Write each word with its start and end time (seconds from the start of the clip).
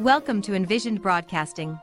Welcome 0.00 0.42
to 0.42 0.56
Envisioned 0.56 1.00
Broadcasting, 1.00 1.78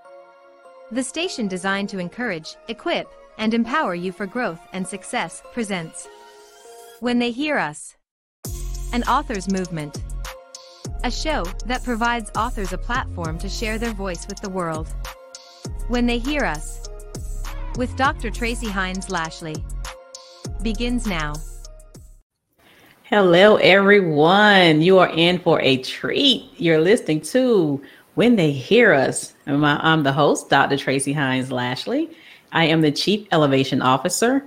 the 0.91 1.01
station 1.01 1.47
designed 1.47 1.87
to 1.89 1.97
encourage, 1.97 2.57
equip, 2.67 3.09
and 3.37 3.53
empower 3.53 3.95
you 3.95 4.11
for 4.11 4.25
growth 4.25 4.59
and 4.73 4.85
success 4.85 5.41
presents 5.53 6.09
When 6.99 7.19
They 7.19 7.31
Hear 7.31 7.57
Us, 7.57 7.95
an 8.91 9.03
author's 9.03 9.49
movement, 9.49 10.03
a 11.05 11.09
show 11.09 11.45
that 11.65 11.85
provides 11.85 12.29
authors 12.35 12.73
a 12.73 12.77
platform 12.77 13.37
to 13.37 13.47
share 13.47 13.77
their 13.77 13.93
voice 13.93 14.27
with 14.27 14.41
the 14.41 14.49
world. 14.49 14.89
When 15.87 16.05
They 16.05 16.17
Hear 16.17 16.43
Us, 16.43 16.81
with 17.77 17.95
Dr. 17.95 18.29
Tracy 18.29 18.67
Hines 18.67 19.09
Lashley, 19.09 19.55
begins 20.61 21.07
now. 21.07 21.35
Hello, 23.05 23.57
everyone. 23.57 24.81
You 24.81 24.99
are 24.99 25.09
in 25.09 25.39
for 25.39 25.59
a 25.61 25.77
treat. 25.77 26.49
You're 26.55 26.79
listening 26.79 27.19
to 27.21 27.81
when 28.15 28.35
they 28.35 28.51
hear 28.51 28.93
us. 28.93 29.33
I'm 29.47 30.03
the 30.03 30.11
host, 30.11 30.49
Dr. 30.49 30.77
Tracy 30.77 31.13
Hines 31.13 31.51
Lashley. 31.51 32.09
I 32.51 32.65
am 32.65 32.81
the 32.81 32.91
Chief 32.91 33.27
Elevation 33.31 33.81
Officer 33.81 34.43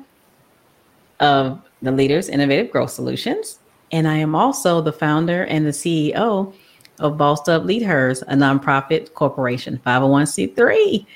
of 1.21 1.61
the 1.81 1.93
Leaders 1.93 2.29
Innovative 2.29 2.71
Growth 2.71 2.91
Solutions. 2.91 3.61
And 3.93 4.07
I 4.09 4.17
am 4.17 4.35
also 4.35 4.81
the 4.81 4.93
founder 4.93 5.45
and 5.45 5.65
the 5.65 5.71
CEO 5.71 6.53
of 6.99 7.19
Bossed 7.19 7.49
Up 7.49 7.65
Lead 7.65 7.83
Hers, 7.83 8.23
a 8.23 8.35
nonprofit 8.35 9.15
corporation, 9.15 9.81
501c3. 9.87 11.07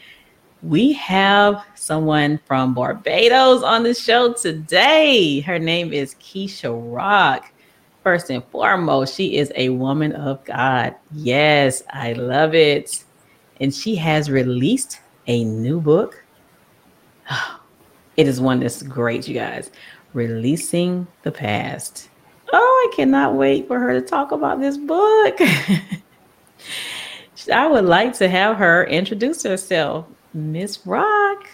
We 0.62 0.92
have 0.94 1.64
someone 1.74 2.40
from 2.46 2.74
Barbados 2.74 3.62
on 3.62 3.82
the 3.84 3.94
show 3.94 4.32
today. 4.32 5.40
Her 5.40 5.58
name 5.58 5.92
is 5.92 6.14
Keisha 6.16 6.72
Rock 6.92 7.52
first 8.08 8.30
and 8.30 8.42
foremost, 8.44 9.14
she 9.14 9.36
is 9.36 9.52
a 9.54 9.68
woman 9.68 10.12
of 10.12 10.42
God. 10.46 10.94
Yes, 11.12 11.82
I 11.90 12.14
love 12.14 12.54
it. 12.54 13.04
And 13.60 13.74
she 13.74 13.96
has 13.96 14.30
released 14.30 15.00
a 15.26 15.44
new 15.44 15.78
book. 15.78 16.24
It 18.16 18.26
is 18.26 18.40
one 18.40 18.60
that's 18.60 18.82
great, 18.82 19.28
you 19.28 19.34
guys. 19.34 19.70
Releasing 20.14 21.06
the 21.22 21.30
Past. 21.30 22.08
Oh, 22.50 22.90
I 22.90 22.96
cannot 22.96 23.34
wait 23.34 23.68
for 23.68 23.78
her 23.78 23.92
to 23.92 24.00
talk 24.00 24.32
about 24.32 24.58
this 24.58 24.78
book. 24.78 25.38
I 27.52 27.66
would 27.66 27.84
like 27.84 28.14
to 28.14 28.28
have 28.30 28.56
her 28.56 28.86
introduce 28.86 29.42
herself. 29.42 30.06
Miss 30.32 30.86
Rock. 30.86 31.46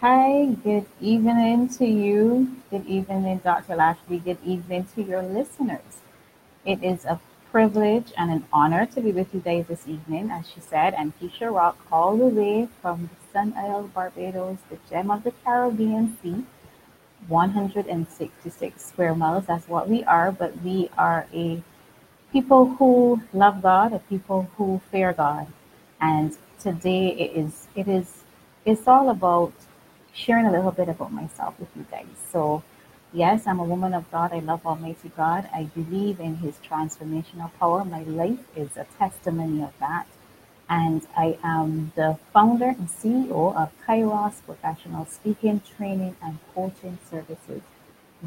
Hi, 0.00 0.44
good 0.62 0.86
evening 1.00 1.70
to 1.70 1.84
you. 1.84 2.54
Good 2.70 2.86
evening, 2.86 3.40
Dr. 3.42 3.74
Lashley. 3.74 4.20
Good 4.20 4.38
evening 4.44 4.86
to 4.94 5.02
your 5.02 5.22
listeners. 5.22 6.02
It 6.64 6.84
is 6.84 7.04
a 7.04 7.18
privilege 7.50 8.12
and 8.16 8.30
an 8.30 8.44
honor 8.52 8.86
to 8.86 9.00
be 9.00 9.10
with 9.10 9.34
you 9.34 9.40
guys 9.40 9.66
this 9.66 9.88
evening, 9.88 10.30
as 10.30 10.48
she 10.48 10.60
said, 10.60 10.94
and 10.94 11.18
Keisha 11.18 11.52
Rock, 11.52 11.76
all 11.90 12.16
the 12.16 12.26
way 12.26 12.68
from 12.80 13.10
the 13.12 13.32
Sun 13.32 13.54
Isle, 13.56 13.90
Barbados, 13.92 14.58
the 14.70 14.78
gem 14.88 15.10
of 15.10 15.24
the 15.24 15.32
Caribbean 15.44 16.16
Sea, 16.22 16.44
166 17.26 18.84
square 18.84 19.16
miles. 19.16 19.46
That's 19.46 19.66
what 19.66 19.88
we 19.88 20.04
are, 20.04 20.30
but 20.30 20.62
we 20.62 20.90
are 20.96 21.26
a 21.34 21.60
people 22.32 22.66
who 22.76 23.20
love 23.32 23.62
God, 23.62 23.92
a 23.92 23.98
people 23.98 24.48
who 24.56 24.80
fear 24.92 25.12
God. 25.12 25.48
And 26.00 26.38
today 26.60 27.08
it 27.08 27.36
is, 27.36 27.66
it 27.74 27.88
is, 27.88 28.22
it's 28.64 28.86
all 28.86 29.10
about 29.10 29.52
sharing 30.18 30.46
a 30.46 30.52
little 30.52 30.72
bit 30.72 30.90
about 30.90 31.12
myself 31.12 31.54
with 31.60 31.70
you 31.76 31.86
guys. 31.90 32.06
So, 32.32 32.64
yes, 33.14 33.46
I'm 33.46 33.60
a 33.60 33.64
woman 33.64 33.94
of 33.94 34.10
God. 34.12 34.32
I 34.34 34.40
love 34.40 34.66
Almighty 34.66 35.12
God. 35.16 35.48
I 35.54 35.64
believe 35.64 36.20
in 36.20 36.36
His 36.38 36.56
transformational 36.68 37.52
power. 37.60 37.84
My 37.84 38.02
life 38.04 38.40
is 38.56 38.76
a 38.76 38.86
testimony 38.98 39.62
of 39.64 39.72
that. 39.80 40.06
And 40.70 41.06
I 41.16 41.38
am 41.44 41.92
the 41.96 42.18
founder 42.32 42.70
and 42.70 42.88
CEO 42.88 43.56
of 43.56 43.70
Kairos 43.86 44.44
Professional 44.46 45.06
Speaking, 45.06 45.62
Training, 45.76 46.16
and 46.22 46.38
Coaching 46.54 46.98
Services, 47.10 47.62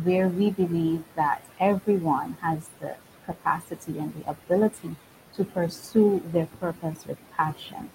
where 0.04 0.30
we 0.30 0.52
believe 0.52 1.04
that 1.16 1.44
everyone 1.60 2.38
has 2.42 2.70
the 2.82 2.96
capacity 3.26 4.00
and 4.00 4.14
the 4.16 4.30
ability 4.30 4.96
to 5.36 5.46
pursue 5.46 6.22
their 6.34 6.48
purpose 6.60 7.06
with 7.08 7.20
passion. 7.38 7.92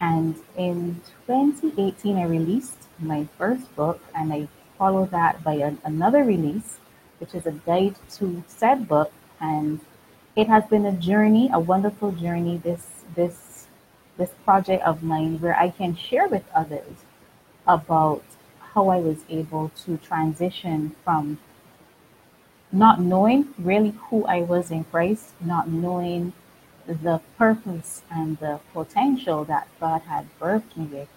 And 0.00 0.36
in 0.56 1.00
2018, 1.26 2.16
I 2.16 2.24
released 2.24 2.88
my 2.98 3.26
first 3.36 3.74
book, 3.76 4.00
and 4.14 4.32
I 4.32 4.48
followed 4.78 5.10
that 5.10 5.44
by 5.44 5.54
a, 5.54 5.74
another 5.84 6.24
release, 6.24 6.78
which 7.18 7.34
is 7.34 7.46
a 7.46 7.52
guide 7.52 7.96
to 8.12 8.42
said 8.46 8.88
book. 8.88 9.12
And 9.40 9.80
it 10.36 10.48
has 10.48 10.64
been 10.66 10.86
a 10.86 10.92
journey, 10.92 11.50
a 11.52 11.60
wonderful 11.60 12.12
journey. 12.12 12.58
This 12.58 12.86
this 13.14 13.66
this 14.16 14.30
project 14.44 14.84
of 14.84 15.02
mine, 15.02 15.40
where 15.40 15.56
I 15.56 15.70
can 15.70 15.94
share 15.96 16.28
with 16.28 16.44
others 16.54 17.04
about 17.66 18.22
how 18.74 18.88
I 18.88 18.98
was 18.98 19.18
able 19.28 19.70
to 19.84 19.96
transition 19.98 20.94
from 21.04 21.38
not 22.72 23.00
knowing 23.00 23.48
really 23.58 23.94
who 24.08 24.24
I 24.26 24.42
was 24.42 24.70
in 24.70 24.84
Christ, 24.84 25.30
not 25.40 25.68
knowing 25.68 26.32
the 26.94 27.20
purpose 27.38 28.02
and 28.10 28.38
the 28.38 28.60
potential 28.72 29.44
that 29.44 29.68
God 29.78 30.02
had 30.02 30.26
birthed 30.38 30.76
me 30.76 30.86
with, 30.86 31.08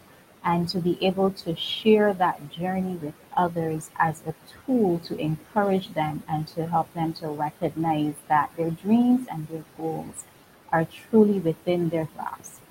and 0.43 0.67
to 0.69 0.79
be 0.79 0.97
able 1.05 1.31
to 1.31 1.55
share 1.55 2.13
that 2.13 2.51
journey 2.51 2.95
with 2.95 3.13
others 3.35 3.89
as 3.97 4.21
a 4.27 4.33
tool 4.65 4.99
to 4.99 5.17
encourage 5.17 5.93
them 5.93 6.23
and 6.27 6.47
to 6.49 6.67
help 6.67 6.93
them 6.93 7.13
to 7.13 7.27
recognize 7.27 8.15
that 8.27 8.51
their 8.57 8.71
dreams 8.71 9.27
and 9.31 9.47
their 9.47 9.63
goals 9.77 10.25
are 10.71 10.85
truly 10.85 11.39
within 11.39 11.89
their 11.89 12.09
grasp. 12.15 12.61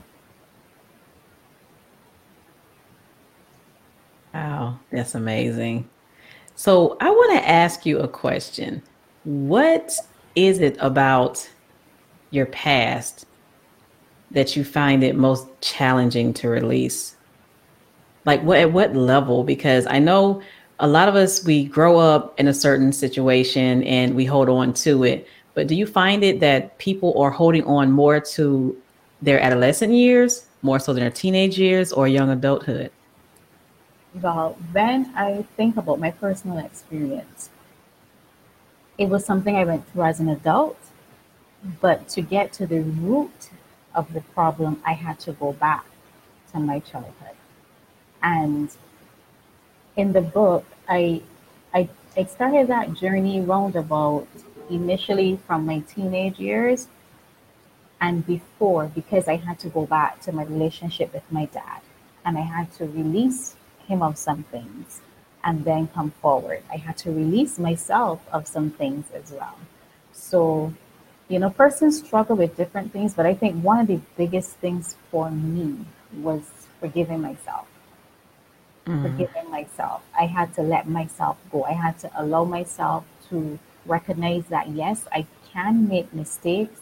Wow, 4.34 4.80
that's 4.90 5.14
amazing. 5.14 5.88
So, 6.54 6.96
I 7.00 7.10
want 7.10 7.38
to 7.38 7.48
ask 7.48 7.86
you 7.86 7.98
a 8.00 8.08
question. 8.08 8.82
What 9.24 9.92
is 10.34 10.58
it 10.60 10.76
about 10.80 11.48
your 12.32 12.46
past 12.46 13.26
that 14.32 14.56
you 14.56 14.64
find 14.64 15.04
it 15.04 15.14
most 15.14 15.46
challenging 15.60 16.34
to 16.34 16.48
release? 16.48 17.16
Like 18.24 18.42
what 18.42 18.58
at 18.58 18.72
what 18.72 18.96
level? 18.96 19.44
Because 19.44 19.86
I 19.86 20.00
know 20.00 20.42
a 20.80 20.88
lot 20.88 21.08
of 21.08 21.14
us 21.14 21.44
we 21.44 21.64
grow 21.64 21.98
up 21.98 22.38
in 22.40 22.48
a 22.48 22.54
certain 22.54 22.92
situation 22.92 23.84
and 23.84 24.16
we 24.16 24.24
hold 24.24 24.48
on 24.48 24.72
to 24.74 25.04
it. 25.04 25.28
But 25.54 25.68
do 25.68 25.74
you 25.74 25.86
find 25.86 26.24
it 26.24 26.40
that 26.40 26.78
people 26.78 27.16
are 27.20 27.30
holding 27.30 27.64
on 27.64 27.92
more 27.92 28.18
to 28.20 28.76
their 29.20 29.40
adolescent 29.40 29.92
years, 29.92 30.46
more 30.62 30.80
so 30.80 30.92
than 30.92 31.02
their 31.02 31.10
teenage 31.10 31.58
years 31.58 31.92
or 31.92 32.08
young 32.08 32.30
adulthood? 32.30 32.90
Well, 34.20 34.56
when 34.72 35.12
I 35.14 35.44
think 35.56 35.76
about 35.76 36.00
my 36.00 36.10
personal 36.10 36.58
experience, 36.58 37.50
it 38.98 39.08
was 39.08 39.24
something 39.24 39.56
I 39.56 39.64
went 39.64 39.90
through 39.90 40.02
as 40.04 40.20
an 40.20 40.28
adult. 40.28 40.78
But 41.80 42.08
to 42.10 42.22
get 42.22 42.52
to 42.54 42.66
the 42.66 42.80
root 42.80 43.50
of 43.94 44.12
the 44.12 44.20
problem, 44.20 44.82
I 44.84 44.92
had 44.92 45.20
to 45.20 45.32
go 45.32 45.52
back 45.52 45.84
to 46.52 46.58
my 46.58 46.80
childhood. 46.80 47.36
And 48.22 48.70
in 49.96 50.12
the 50.12 50.20
book, 50.20 50.64
I, 50.88 51.22
I, 51.74 51.88
I 52.16 52.24
started 52.24 52.68
that 52.68 52.94
journey 52.94 53.40
roundabout 53.40 54.26
initially 54.70 55.38
from 55.46 55.66
my 55.66 55.80
teenage 55.80 56.38
years 56.38 56.88
and 58.00 58.26
before 58.26 58.90
because 58.94 59.28
I 59.28 59.36
had 59.36 59.58
to 59.60 59.68
go 59.68 59.86
back 59.86 60.20
to 60.22 60.32
my 60.32 60.44
relationship 60.44 61.14
with 61.14 61.22
my 61.30 61.46
dad 61.46 61.80
and 62.24 62.36
I 62.36 62.42
had 62.42 62.72
to 62.74 62.86
release 62.86 63.54
him 63.86 64.02
of 64.02 64.18
some 64.18 64.42
things 64.44 65.00
and 65.44 65.64
then 65.64 65.88
come 65.88 66.10
forward. 66.10 66.62
I 66.70 66.76
had 66.76 66.96
to 66.98 67.10
release 67.10 67.58
myself 67.58 68.20
of 68.32 68.46
some 68.46 68.70
things 68.70 69.06
as 69.12 69.30
well. 69.32 69.56
So, 70.12 70.72
you 71.32 71.38
know, 71.38 71.50
persons 71.50 71.98
struggle 71.98 72.36
with 72.36 72.56
different 72.56 72.92
things, 72.92 73.14
but 73.14 73.26
I 73.26 73.34
think 73.34 73.62
one 73.64 73.80
of 73.80 73.86
the 73.86 74.00
biggest 74.16 74.50
things 74.58 74.96
for 75.10 75.30
me 75.30 75.78
was 76.20 76.42
forgiving 76.80 77.22
myself 77.22 77.66
mm. 78.86 79.02
forgiving 79.02 79.50
myself. 79.50 80.02
I 80.18 80.26
had 80.26 80.54
to 80.54 80.62
let 80.62 80.88
myself 80.88 81.36
go. 81.50 81.64
I 81.64 81.72
had 81.72 81.98
to 82.00 82.10
allow 82.16 82.44
myself 82.44 83.04
to 83.30 83.58
recognize 83.86 84.46
that 84.46 84.68
yes, 84.68 85.06
I 85.12 85.26
can 85.52 85.88
make 85.88 86.12
mistakes, 86.12 86.80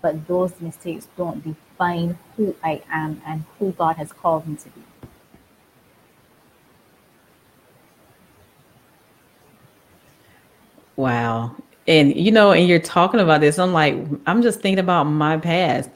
but 0.00 0.26
those 0.26 0.60
mistakes 0.60 1.08
don't 1.16 1.42
define 1.42 2.18
who 2.36 2.54
I 2.62 2.82
am 2.90 3.22
and 3.26 3.44
who 3.58 3.72
God 3.72 3.96
has 3.96 4.12
called 4.12 4.46
me 4.46 4.56
to 4.56 4.68
be. 4.70 4.82
Wow. 10.96 11.56
And 11.88 12.16
you 12.16 12.30
know, 12.30 12.52
and 12.52 12.68
you're 12.68 12.78
talking 12.78 13.20
about 13.20 13.40
this, 13.40 13.58
I'm 13.58 13.72
like, 13.72 13.96
I'm 14.26 14.42
just 14.42 14.60
thinking 14.60 14.78
about 14.78 15.04
my 15.04 15.36
past. 15.36 15.90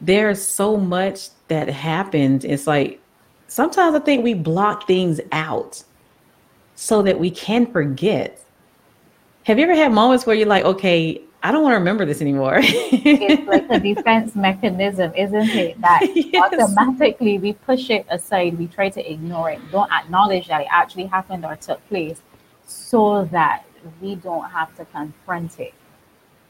There's 0.00 0.40
so 0.42 0.76
much 0.76 1.28
that 1.48 1.68
happened. 1.68 2.44
It's 2.44 2.66
like 2.66 3.00
sometimes 3.48 3.94
I 3.94 3.98
think 3.98 4.24
we 4.24 4.34
block 4.34 4.86
things 4.86 5.20
out 5.32 5.82
so 6.74 7.02
that 7.02 7.18
we 7.18 7.30
can 7.30 7.66
forget. 7.66 8.40
Have 9.44 9.58
you 9.58 9.64
ever 9.64 9.74
had 9.74 9.92
moments 9.92 10.26
where 10.26 10.36
you're 10.36 10.46
like, 10.46 10.64
okay, 10.64 11.20
I 11.42 11.52
don't 11.52 11.62
want 11.62 11.72
to 11.72 11.78
remember 11.78 12.04
this 12.04 12.20
anymore. 12.20 12.58
it's 12.60 13.46
like 13.46 13.66
a 13.70 13.78
defense 13.94 14.34
mechanism, 14.34 15.12
isn't 15.14 15.50
it? 15.50 15.80
That 15.80 16.00
yes. 16.14 16.52
automatically 16.52 17.38
we 17.38 17.52
push 17.52 17.90
it 17.90 18.06
aside, 18.10 18.58
we 18.58 18.66
try 18.66 18.88
to 18.90 19.10
ignore 19.12 19.50
it, 19.50 19.60
don't 19.70 19.90
acknowledge 19.92 20.48
that 20.48 20.62
it 20.62 20.66
actually 20.70 21.06
happened 21.06 21.44
or 21.44 21.54
took 21.56 21.86
place, 21.88 22.20
so 22.66 23.24
that 23.26 23.64
we 24.00 24.14
don't 24.14 24.50
have 24.50 24.74
to 24.76 24.84
confront 24.86 25.58
it. 25.60 25.74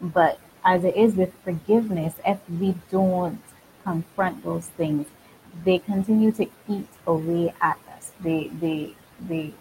But 0.01 0.39
as 0.65 0.85
it 0.85 0.97
is 0.97 1.15
with 1.15 1.33
forgiveness, 1.45 2.15
if 2.27 2.39
we 2.49 2.75
don't 2.91 3.43
confront 3.83 4.45
those 4.45 4.67
things, 4.67 5.07
they 5.65 5.79
continue 5.79 6.33
to 6.33 6.47
eat 6.69 6.89
away 7.07 7.55
at 7.61 7.79
us. 7.97 8.13
They 8.21 8.51
they 8.61 8.95
they 9.29 9.53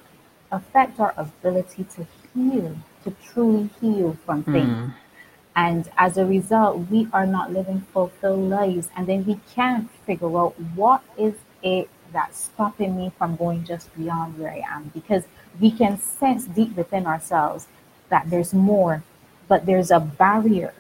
affect 0.52 1.00
our 1.00 1.14
ability 1.18 1.86
to 1.96 2.08
heal, 2.34 2.78
to 3.04 3.12
truly 3.24 3.70
heal 3.82 4.18
from 4.26 4.44
things. 4.44 4.70
Mm. 4.70 4.94
And 5.56 5.90
as 5.98 6.18
a 6.18 6.26
result, 6.26 6.88
we 6.92 7.08
are 7.14 7.26
not 7.26 7.52
living 7.52 7.82
fulfilled 7.92 8.48
lives. 8.50 8.90
And 8.96 9.08
then 9.08 9.26
we 9.26 9.40
can't 9.56 9.90
figure 10.06 10.38
out 10.38 10.54
what 10.76 11.02
is 11.18 11.34
it 11.64 11.90
that's 12.14 12.38
stopping 12.38 12.96
me 12.96 13.12
from 13.18 13.36
going 13.36 13.66
just 13.66 13.94
beyond 13.98 14.38
where 14.38 14.52
I 14.52 14.64
am. 14.70 14.92
Because 14.94 15.24
we 15.60 15.72
can 15.72 15.98
sense 15.98 16.46
deep 16.46 16.76
within 16.76 17.06
ourselves 17.06 17.68
that 18.10 18.30
there's 18.30 18.54
more, 18.54 19.04
but 19.48 19.66
there's 19.66 19.92
a 19.92 20.00
barrier. 20.00 20.74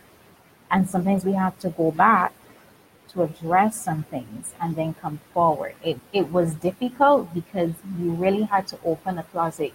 And 0.70 0.90
sometimes 0.90 1.26
we 1.26 1.34
have 1.34 1.58
to 1.60 1.70
go 1.70 1.92
back 1.92 2.34
to 3.10 3.24
address 3.24 3.82
some 3.82 4.04
things 4.04 4.54
and 4.62 4.76
then 4.76 4.94
come 4.96 5.20
forward. 5.34 5.76
It, 5.84 6.00
it 6.12 6.32
was 6.32 6.54
difficult 6.56 7.34
because 7.34 7.72
you 7.98 8.12
really 8.12 8.44
had 8.44 8.68
to 8.68 8.80
open 8.84 9.18
a 9.18 9.24
closet 9.24 9.74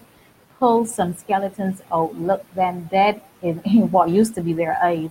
pull 0.62 0.86
some 0.86 1.12
skeletons 1.12 1.82
out, 1.90 2.14
look 2.14 2.44
them 2.54 2.88
dead 2.88 3.20
in, 3.42 3.60
in 3.64 3.90
what 3.90 4.08
used 4.10 4.32
to 4.36 4.40
be 4.40 4.52
their 4.52 4.78
eyes, 4.80 5.10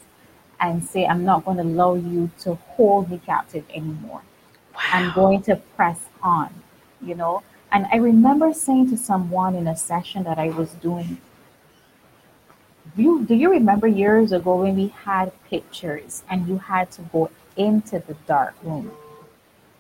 and 0.62 0.82
say, 0.82 1.06
I'm 1.06 1.26
not 1.26 1.44
going 1.44 1.58
to 1.58 1.64
allow 1.64 1.96
you 1.96 2.32
to 2.44 2.56
hold 2.76 3.12
me 3.12 3.20
captive 3.26 3.66
anymore. 3.74 4.22
Wow. 4.74 4.80
I'm 4.94 5.14
going 5.14 5.42
to 5.44 5.58
press 5.76 6.00
on, 6.24 6.54
you 7.02 7.16
know. 7.16 7.44
And 7.72 7.86
I 7.92 7.98
remember 7.98 8.54
saying 8.54 8.90
to 8.90 8.98
someone 8.98 9.56
in 9.56 9.68
a 9.68 9.78
session 9.78 10.24
that 10.24 10.38
I 10.38 10.50
was 10.50 10.72
doing, 10.74 11.20
you, 12.98 13.24
do 13.24 13.36
you 13.36 13.50
remember 13.50 13.88
years 13.88 14.34
ago 14.34 14.62
when 14.64 14.76
we 14.76 14.90
had 14.90 15.32
pictures 15.50 16.24
and 16.30 16.48
you 16.48 16.58
had 16.58 16.92
to 16.92 17.02
go 17.14 17.30
into 17.56 18.00
the 18.00 18.16
dark 18.28 18.56
room? 18.64 18.92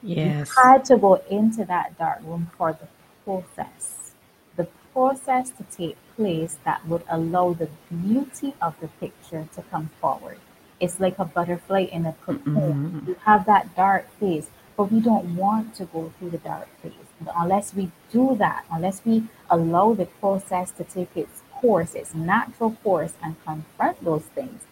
Yes. 0.01 0.49
You 0.55 0.63
had 0.63 0.85
to 0.85 0.97
go 0.97 1.15
into 1.29 1.65
that 1.65 1.97
dark 1.97 2.21
room 2.23 2.49
for 2.57 2.71
the 2.73 2.87
process 3.25 4.13
The 4.55 4.67
process 4.93 5.51
to 5.51 5.63
take 5.75 5.97
place 6.15 6.57
that 6.65 6.85
would 6.87 7.03
allow 7.09 7.53
the 7.53 7.69
beauty 7.89 8.53
of 8.61 8.79
the 8.79 8.87
picture 8.99 9.47
to 9.55 9.61
come 9.63 9.89
forward. 9.99 10.39
It's 10.79 10.99
like 10.99 11.19
a 11.19 11.25
butterfly 11.25 11.83
in 11.91 12.05
a 12.05 12.13
cocoon. 12.25 12.55
Mm-hmm. 12.55 13.07
You 13.09 13.15
have 13.25 13.45
that 13.45 13.75
dark 13.75 14.09
phase, 14.19 14.49
but 14.75 14.91
we 14.91 14.99
don't 14.99 15.35
want 15.35 15.75
to 15.75 15.85
go 15.85 16.11
through 16.17 16.31
the 16.31 16.39
dark 16.39 16.67
phase. 16.81 17.10
Unless 17.35 17.73
we 17.73 17.91
do 18.11 18.35
that, 18.37 18.65
unless 18.71 19.01
we 19.05 19.23
allow 19.49 19.93
the 19.93 20.05
process 20.05 20.71
to 20.71 20.83
take 20.83 21.15
its 21.15 21.41
course, 21.53 21.93
its 21.95 22.13
natural 22.13 22.71
course, 22.83 23.13
and 23.23 23.35
confront 23.45 24.03
those 24.03 24.23
things, 24.23 24.63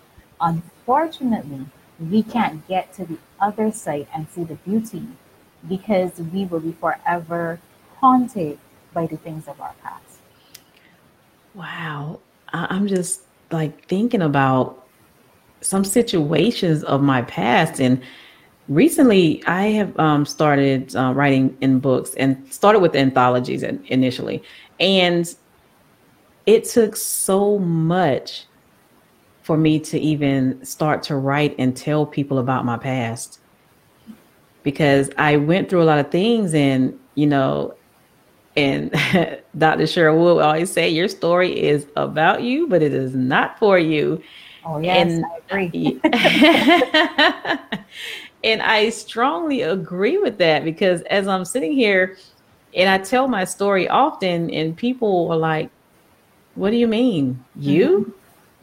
unfortunately, 0.42 1.66
we 2.00 2.24
can't 2.24 2.68
get 2.68 2.94
to 2.94 3.06
the 3.06 3.18
other 3.40 3.72
side 3.72 4.08
and 4.14 4.28
see 4.30 4.44
the 4.44 4.56
beauty 4.56 5.08
because 5.68 6.18
we 6.20 6.46
will 6.46 6.62
be 6.62 6.72
forever 6.72 7.60
haunted 7.98 8.58
by 8.94 9.06
the 9.06 9.18
things 9.18 9.48
of 9.48 9.60
our 9.60 9.74
past. 9.84 10.20
Wow. 11.54 12.22
I'm 12.54 12.88
just 12.88 13.22
like 13.52 13.86
thinking 13.88 14.22
about 14.22 14.88
some 15.62 15.84
situations 15.84 16.84
of 16.86 17.02
my 17.02 17.22
past. 17.24 17.82
And 17.82 18.02
recently 18.70 19.44
I 19.46 19.66
have 19.68 20.00
um, 20.00 20.26
started 20.26 20.96
uh, 20.96 21.14
writing 21.14 21.58
in 21.60 21.80
books 21.80 22.14
and 22.16 22.42
started 22.54 22.80
with 22.80 22.96
anthologies 22.96 23.64
initially. 23.64 24.42
And 24.80 25.34
it 26.46 26.66
took 26.66 26.96
so 26.96 27.60
much 27.60 28.46
for 29.42 29.58
me 29.58 29.80
to 29.80 30.00
even 30.00 30.64
start 30.64 31.04
to 31.04 31.16
write 31.16 31.56
and 31.58 31.76
tell 31.76 32.06
people 32.06 32.38
about 32.38 32.66
my 32.66 32.78
past 32.78 33.40
because 34.64 35.10
I 35.18 35.38
went 35.38 35.70
through 35.70 35.82
a 35.82 35.86
lot 35.86 36.00
of 36.00 36.12
things 36.12 36.54
and, 36.54 36.98
you 37.16 37.26
know, 37.26 37.76
and 38.56 38.92
Dr. 39.58 39.84
Cheryl 39.84 40.18
will 40.18 40.40
always 40.40 40.72
say, 40.72 40.90
Your 40.90 41.08
story 41.08 41.60
is 41.60 41.88
about 41.96 42.44
you, 42.44 42.68
but 42.68 42.82
it 42.82 42.94
is 42.94 43.16
not 43.16 43.58
for 43.58 43.80
you. 43.80 44.22
Oh, 44.66 44.80
yes, 44.80 45.12
and, 45.12 45.26
I 45.26 45.40
agree. 45.48 46.00
and 48.44 48.62
I 48.62 48.90
strongly 48.90 49.62
agree 49.62 50.18
with 50.18 50.38
that 50.38 50.64
because 50.64 51.02
as 51.04 51.28
I'm 51.28 51.46
sitting 51.46 51.74
here 51.74 52.18
and 52.76 52.90
I 52.90 52.98
tell 53.00 53.28
my 53.28 53.46
story 53.46 53.88
often, 53.90 54.50
and 54.52 54.78
people 54.78 55.32
are 55.32 55.38
like, 55.38 55.70
What 56.56 56.70
do 56.72 56.78
you 56.78 56.88
mean? 56.88 57.44
You? 57.56 58.14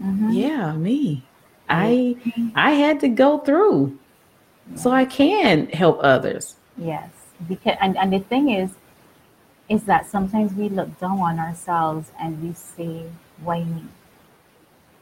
Mm-hmm. 0.03 0.31
Yeah, 0.31 0.73
me. 0.73 1.25
I 1.69 2.17
I 2.55 2.73
had 2.73 3.01
to 3.01 3.09
go 3.09 3.39
through 3.39 3.99
so 4.75 4.91
I 4.91 5.05
can 5.05 5.67
help 5.69 5.99
others. 6.03 6.57
Yes. 6.77 7.11
Because 7.49 7.77
and, 7.81 7.97
and 7.97 8.13
the 8.13 8.21
thing 8.21 8.51
is 8.51 8.71
is 9.69 9.85
that 9.85 10.07
sometimes 10.07 10.55
we 10.55 10.69
look 10.69 10.99
down 11.01 11.19
on 11.19 11.39
ourselves 11.39 12.13
and 12.21 12.41
we 12.43 12.53
say, 12.55 13.07
Why 13.43 13.65
me? 13.65 13.85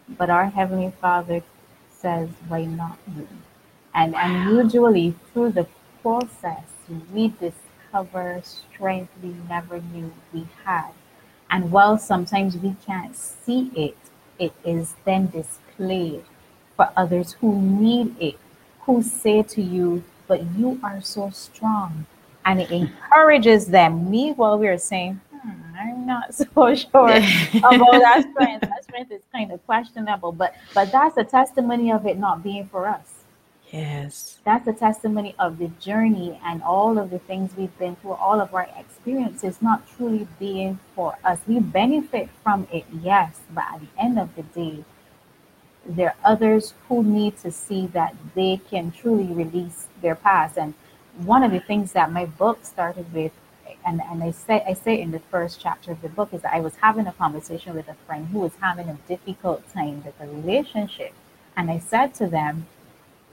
But 0.09 0.31
our 0.31 0.47
Heavenly 0.47 0.93
Father 1.01 1.43
says, 1.91 2.29
Why 2.49 2.65
not 2.65 2.99
me? 3.09 3.27
And, 3.95 4.15
and 4.15 4.51
usually 4.51 5.15
through 5.33 5.53
the 5.53 5.67
process, 6.03 6.65
we 7.13 7.29
discover 7.41 8.41
strength 8.43 9.13
we 9.23 9.35
never 9.49 9.81
knew 9.81 10.13
we 10.33 10.47
had. 10.65 10.91
And 11.51 11.71
while 11.71 11.99
sometimes 11.99 12.57
we 12.57 12.77
can't 12.85 13.15
see 13.17 13.71
it, 13.77 13.97
it 14.39 14.53
is 14.65 14.95
then 15.05 15.29
displayed 15.31 16.25
for 16.77 16.91
others 16.97 17.35
who 17.35 17.61
need 17.61 18.17
it, 18.21 18.37
who 18.83 19.03
say 19.03 19.43
to 19.43 19.63
you, 19.63 20.03
But 20.27 20.43
you 20.57 20.81
are 20.83 21.01
so 21.03 21.31
strong 21.31 22.07
and 22.45 22.61
it 22.61 22.71
encourages 22.71 23.67
them. 23.67 24.11
Meanwhile, 24.11 24.59
we 24.59 24.69
are 24.69 24.79
saying, 24.79 25.21
hmm, 25.31 25.51
I'm 25.79 26.07
not 26.07 26.35
so 26.35 26.75
sure 26.75 27.11
about 27.59 28.01
that 28.01 28.27
strength. 28.33 28.63
That 28.63 28.85
strength 28.85 29.13
is 29.13 29.23
kind 29.33 29.53
of 29.53 29.65
questionable, 29.67 30.33
but 30.33 30.55
but 30.75 30.91
that's 30.93 31.17
a 31.17 31.25
testimony 31.25 31.93
of 31.93 32.07
it 32.07 32.19
not 32.19 32.43
being 32.43 32.67
for 32.67 32.87
us. 32.89 33.14
Yes. 33.75 34.39
That's 34.45 34.69
a 34.69 34.73
testimony 34.73 35.35
of 35.37 35.59
the 35.59 35.67
journey 35.81 36.41
and 36.45 36.63
all 36.63 36.97
of 36.97 37.11
the 37.11 37.19
things 37.19 37.57
we've 37.57 37.77
been 37.77 37.97
through, 37.97 38.13
all 38.13 38.41
of 38.41 38.55
our 38.55 38.69
experiences 38.79 39.61
not 39.61 39.83
truly 39.97 40.29
being 40.39 40.79
for 40.95 41.19
us. 41.25 41.41
We 41.49 41.59
benefit 41.59 42.29
from 42.45 42.69
it, 42.73 42.85
yes, 43.03 43.41
but 43.51 43.65
at 43.75 43.81
the 43.81 44.01
end 44.01 44.17
of 44.21 44.37
the 44.37 44.43
day, 44.43 44.85
there 45.85 46.11
are 46.11 46.33
others 46.33 46.75
who 46.89 47.03
need 47.03 47.37
to 47.39 47.51
see 47.51 47.89
that 47.89 48.15
they 48.37 48.61
can 48.71 48.93
truly 48.93 49.27
release 49.27 49.89
their 50.01 50.15
past 50.15 50.57
and 50.57 50.75
one 51.25 51.43
of 51.43 51.51
the 51.51 51.61
things 51.61 51.93
that 51.95 52.13
my 52.13 52.27
book 52.27 52.65
started 52.65 53.13
with, 53.13 53.33
and, 53.85 54.01
and 54.09 54.23
I 54.23 54.31
say 54.31 54.63
I 54.69 54.75
say 54.75 55.01
in 55.01 55.11
the 55.11 55.19
first 55.19 55.61
chapter 55.61 55.91
of 55.91 56.01
the 56.01 56.09
book 56.09 56.33
is 56.33 56.43
that 56.43 56.55
I 56.55 56.61
was 56.61 56.77
having 56.77 57.09
a 57.09 57.13
conversation 57.13 57.75
with 57.75 57.89
a 57.89 57.95
friend 58.07 58.29
who 58.29 58.39
was 58.39 58.53
having 58.61 58.89
a 58.89 58.99
difficult 59.09 59.69
time 59.73 60.05
with 60.05 60.15
a 60.21 60.29
relationship, 60.29 61.13
and 61.57 61.71
I 61.73 61.81
said 61.81 62.15
to 62.15 62.29
them, 62.29 62.67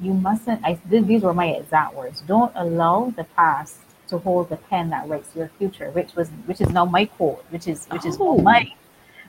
"You 0.02 0.14
mustn't." 0.14 0.64
I 0.64 0.80
these 0.86 1.22
were 1.22 1.34
my 1.34 1.48
exact 1.48 1.96
words. 1.96 2.22
Don't 2.22 2.52
allow 2.56 3.14
the 3.16 3.24
past 3.24 3.78
to 4.08 4.18
hold 4.18 4.50
the 4.50 4.58
pen 4.58 4.90
that 4.90 5.08
writes 5.08 5.36
your 5.36 5.50
future, 5.58 5.90
which 5.92 6.16
was 6.16 6.30
which 6.46 6.62
is 6.62 6.70
now 6.70 6.86
my 6.86 7.06
quote, 7.06 7.44
which 7.50 7.68
is 7.68 7.88
which 7.88 8.06
is 8.06 8.18
oh. 8.20 8.38
mine. 8.38 8.74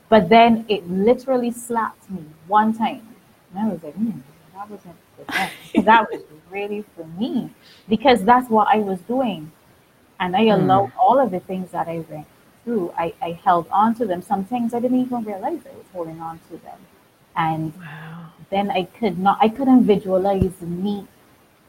But 0.09 0.29
then 0.29 0.65
it 0.67 0.87
literally 0.89 1.51
slapped 1.51 2.09
me 2.09 2.25
one 2.47 2.73
time, 2.73 3.07
and 3.51 3.59
I 3.59 3.71
was 3.73 3.83
like, 3.83 3.95
hmm, 3.95 4.19
that 4.53 4.69
wasn't 4.69 4.95
that 5.85 6.07
was 6.11 6.21
really 6.49 6.83
for 6.95 7.05
me 7.19 7.49
because 7.87 8.23
that's 8.23 8.49
what 8.49 8.67
I 8.67 8.77
was 8.77 8.99
doing. 9.01 9.51
And 10.19 10.35
I 10.35 10.43
allowed 10.43 10.91
mm. 10.91 10.97
all 10.97 11.19
of 11.19 11.31
the 11.31 11.39
things 11.39 11.71
that 11.71 11.87
I 11.87 12.05
went 12.09 12.27
through. 12.63 12.93
I, 12.97 13.13
I 13.21 13.31
held 13.43 13.67
on 13.71 13.95
to 13.95 14.05
them. 14.05 14.21
Some 14.21 14.45
things 14.45 14.73
I 14.73 14.79
didn't 14.79 15.01
even 15.01 15.23
realize 15.23 15.59
I 15.65 15.75
was 15.75 15.85
holding 15.91 16.21
on 16.21 16.39
to 16.49 16.57
them. 16.57 16.77
And 17.35 17.73
wow. 17.77 18.31
then 18.49 18.71
I 18.71 18.83
could 18.83 19.17
not 19.19 19.37
I 19.41 19.49
couldn't 19.49 19.85
visualize 19.85 20.61
me 20.61 21.07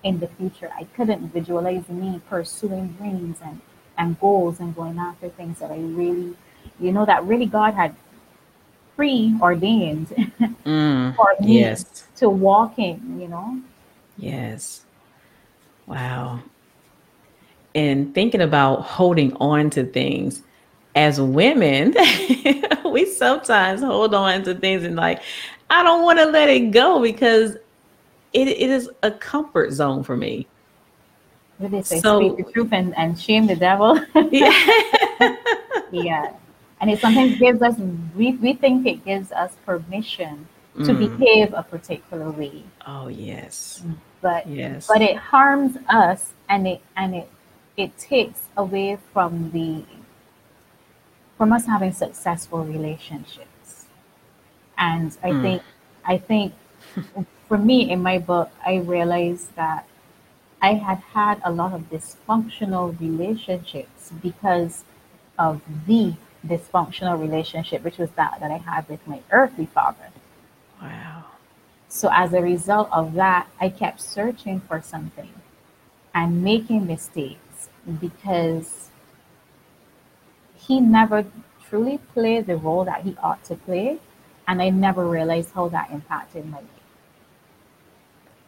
in 0.03 0.21
the 0.21 0.29
future. 0.29 0.71
I 0.77 0.85
couldn't 0.85 1.33
visualize 1.33 1.89
me 1.89 2.21
pursuing 2.29 2.89
dreams 2.99 3.39
and, 3.43 3.61
and 3.97 4.21
goals 4.21 4.61
and 4.61 4.75
going 4.75 4.99
after 4.99 5.29
things 5.31 5.59
that 5.61 5.71
I 5.71 5.79
really 5.79 6.37
you 6.81 6.93
know 6.93 7.07
that 7.07 7.25
really 7.25 7.47
God 7.47 7.75
had 7.75 7.95
preordained 8.97 10.09
mm, 10.65 11.17
for 11.17 11.35
me 11.41 11.61
yes. 11.61 12.05
to 12.17 12.29
walk 12.29 12.79
in, 12.79 13.21
you 13.21 13.29
know? 13.29 13.61
Yes. 14.17 14.85
Wow. 15.87 16.41
And 17.75 18.15
thinking 18.15 18.41
about 18.41 18.83
holding 18.83 19.35
on 19.37 19.71
to 19.71 19.85
things 19.85 20.43
as 20.95 21.21
women, 21.21 21.93
we 22.95 23.05
sometimes 23.05 23.81
hold 23.83 24.15
on 24.15 24.45
to 24.45 24.55
things 24.55 24.85
and 24.85 24.95
like, 24.95 25.21
I 25.69 25.83
don't 25.83 26.05
want 26.05 26.21
to 26.21 26.27
let 26.27 26.49
it 26.49 26.71
go 26.71 27.03
because 27.03 27.57
it, 28.33 28.49
it 28.49 28.71
is 28.71 28.89
a 29.03 29.11
comfort 29.11 29.73
zone 29.73 30.05
for 30.05 30.17
me. 30.17 30.47
What 31.59 31.73
they 31.73 31.83
say, 31.83 31.99
so, 31.99 32.21
speak 32.21 32.47
the 32.47 32.53
truth 32.53 32.69
and, 32.73 32.97
and 32.97 33.19
shame 33.19 33.47
the 33.49 33.57
devil. 33.57 34.01
yeah. 34.31 34.53
yeah. 35.93 36.33
And 36.81 36.91
it 36.91 37.01
sometimes 37.01 37.37
gives 37.39 37.63
us, 37.63 37.77
we, 38.15 38.33
we 38.35 38.53
think 38.53 38.87
it 38.87 39.05
gives 39.05 39.33
us 39.33 39.53
permission 39.67 40.47
to 40.77 40.93
mm. 40.93 41.19
behave 41.19 41.53
a 41.53 41.65
particular 41.65 42.31
way. 42.31 42.63
Oh, 42.87 43.09
yes. 43.09 43.83
But, 44.21 44.47
yes. 44.47 44.87
but 44.87 45.03
it 45.03 45.17
harms 45.17 45.77
us 45.89 46.33
and 46.49 46.69
it, 46.69 46.81
and 46.97 47.15
it, 47.17 47.31
it 47.77 47.97
takes 47.99 48.43
away 48.57 48.99
from 49.13 49.51
the, 49.51 49.85
from 51.37 51.53
us 51.53 51.67
having 51.67 51.93
successful 51.93 52.65
relationships. 52.65 53.87
And 54.79 55.17
I 55.23 55.31
mm. 55.31 55.43
think, 55.43 55.63
I 56.05 56.19
think 56.19 56.55
for 57.49 57.59
me 57.59 57.91
in 57.91 58.03
my 58.03 58.19
book, 58.19 58.51
I 58.65 58.77
realized 58.77 59.55
that 59.57 59.87
I 60.63 60.75
had 60.75 60.99
had 60.99 61.41
a 61.45 61.53
lot 61.53 61.73
of 61.73 61.91
dysfunctional 61.91 62.99
relationships 62.99 64.13
because 64.23 64.85
of 65.39 65.61
the 65.87 66.15
dysfunctional 66.47 67.21
relationship, 67.21 67.83
which 67.85 67.99
was 67.99 68.11
that 68.13 68.39
that 68.41 68.51
I 68.51 68.59
had 68.59 68.89
with 68.89 69.07
my 69.07 69.21
earthly 69.31 69.67
father. 69.67 70.11
Wow. 70.81 71.25
So 71.89 72.09
as 72.13 72.33
a 72.33 72.41
result 72.41 72.89
of 72.93 73.15
that, 73.15 73.47
I 73.61 73.69
kept 73.69 74.01
searching 74.01 74.61
for 74.61 74.81
something 74.81 75.33
and 76.15 76.43
making 76.43 76.87
mistakes 76.87 77.69
because 78.01 78.91
he 80.67 80.81
never 80.81 81.25
truly 81.69 81.99
played 82.13 82.47
the 82.47 82.57
role 82.57 82.85
that 82.85 83.03
he 83.03 83.17
ought 83.23 83.43
to 83.45 83.55
play, 83.55 83.99
and 84.47 84.63
I 84.63 84.71
never 84.71 85.09
realized 85.09 85.53
how 85.53 85.69
that 85.69 85.91
impacted 85.91 86.47
my 86.47 86.59
life. 86.59 86.67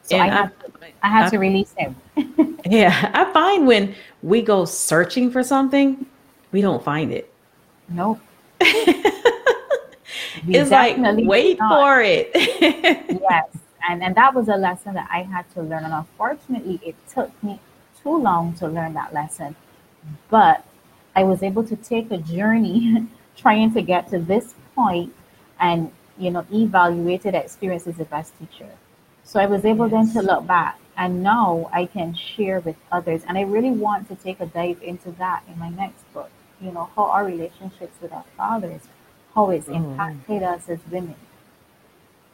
So 0.02 0.16
I 0.16 0.28
had, 0.28 0.34
I, 0.34 0.46
to, 0.46 0.72
I 1.02 1.08
had 1.08 1.26
I, 1.26 1.30
to 1.30 1.38
release 1.38 1.74
him. 1.76 1.96
yeah, 2.64 3.10
I 3.12 3.32
find 3.32 3.66
when 3.66 3.94
we 4.22 4.42
go 4.42 4.64
searching 4.64 5.30
for 5.30 5.42
something, 5.42 6.06
we 6.52 6.60
don't 6.60 6.82
find 6.82 7.12
it. 7.12 7.32
Nope. 7.88 8.20
it's 8.60 10.70
like 10.70 10.96
wait 10.98 11.58
not. 11.58 11.72
for 11.72 12.00
it. 12.00 12.30
yes, 12.34 13.48
and 13.88 14.02
and 14.02 14.14
that 14.14 14.34
was 14.34 14.48
a 14.48 14.56
lesson 14.56 14.94
that 14.94 15.08
I 15.10 15.22
had 15.22 15.50
to 15.54 15.62
learn, 15.62 15.84
and 15.84 15.92
unfortunately, 15.92 16.80
it 16.84 16.94
took 17.12 17.30
me 17.42 17.60
too 18.02 18.16
long 18.16 18.54
to 18.54 18.68
learn 18.68 18.94
that 18.94 19.12
lesson. 19.12 19.56
But 20.30 20.64
I 21.16 21.24
was 21.24 21.42
able 21.42 21.64
to 21.64 21.74
take 21.74 22.12
a 22.12 22.18
journey 22.18 23.08
trying 23.36 23.74
to 23.74 23.82
get 23.82 24.08
to 24.10 24.20
this 24.20 24.54
point, 24.76 25.12
and 25.58 25.90
you 26.16 26.30
know, 26.30 26.46
evaluated 26.52 27.34
experience 27.34 27.88
as 27.88 27.96
the 27.96 28.04
best 28.04 28.38
teacher. 28.38 28.70
So 29.24 29.40
I 29.40 29.46
was 29.46 29.64
able 29.64 29.88
yes. 29.88 30.14
then 30.14 30.22
to 30.22 30.30
look 30.30 30.46
back 30.46 30.78
and 30.96 31.22
now 31.22 31.68
I 31.72 31.86
can 31.86 32.14
share 32.14 32.60
with 32.60 32.76
others. 32.90 33.22
And 33.28 33.36
I 33.36 33.42
really 33.42 33.70
want 33.70 34.08
to 34.08 34.14
take 34.14 34.40
a 34.40 34.46
dive 34.46 34.82
into 34.82 35.10
that 35.12 35.42
in 35.48 35.58
my 35.58 35.68
next 35.68 36.10
book. 36.12 36.30
You 36.60 36.72
know, 36.72 36.88
how 36.96 37.04
our 37.04 37.24
relationships 37.24 37.96
with 38.00 38.12
our 38.12 38.24
fathers, 38.36 38.82
how 39.34 39.50
it's 39.50 39.68
mm. 39.68 39.76
impacted 39.76 40.42
us 40.42 40.68
as 40.68 40.78
women. 40.90 41.16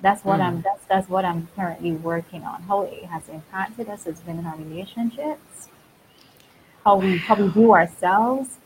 That's 0.01 0.25
what 0.25 0.39
mm. 0.39 0.45
I'm 0.45 0.63
that's 0.63 0.85
that's 0.87 1.09
what 1.09 1.25
I'm 1.25 1.49
currently 1.57 1.93
working 1.93 2.45
on. 2.45 2.63
How 2.63 2.83
it 2.83 3.05
has 3.07 3.29
impacted 3.29 3.89
us 3.89 4.07
as 4.07 4.25
women, 4.25 4.47
our 4.47 4.57
relationships, 4.57 5.69
how 6.85 6.97
we 6.97 7.19
how 7.19 7.35
we 7.35 7.49
view 7.49 7.73
ourselves, 7.73 8.59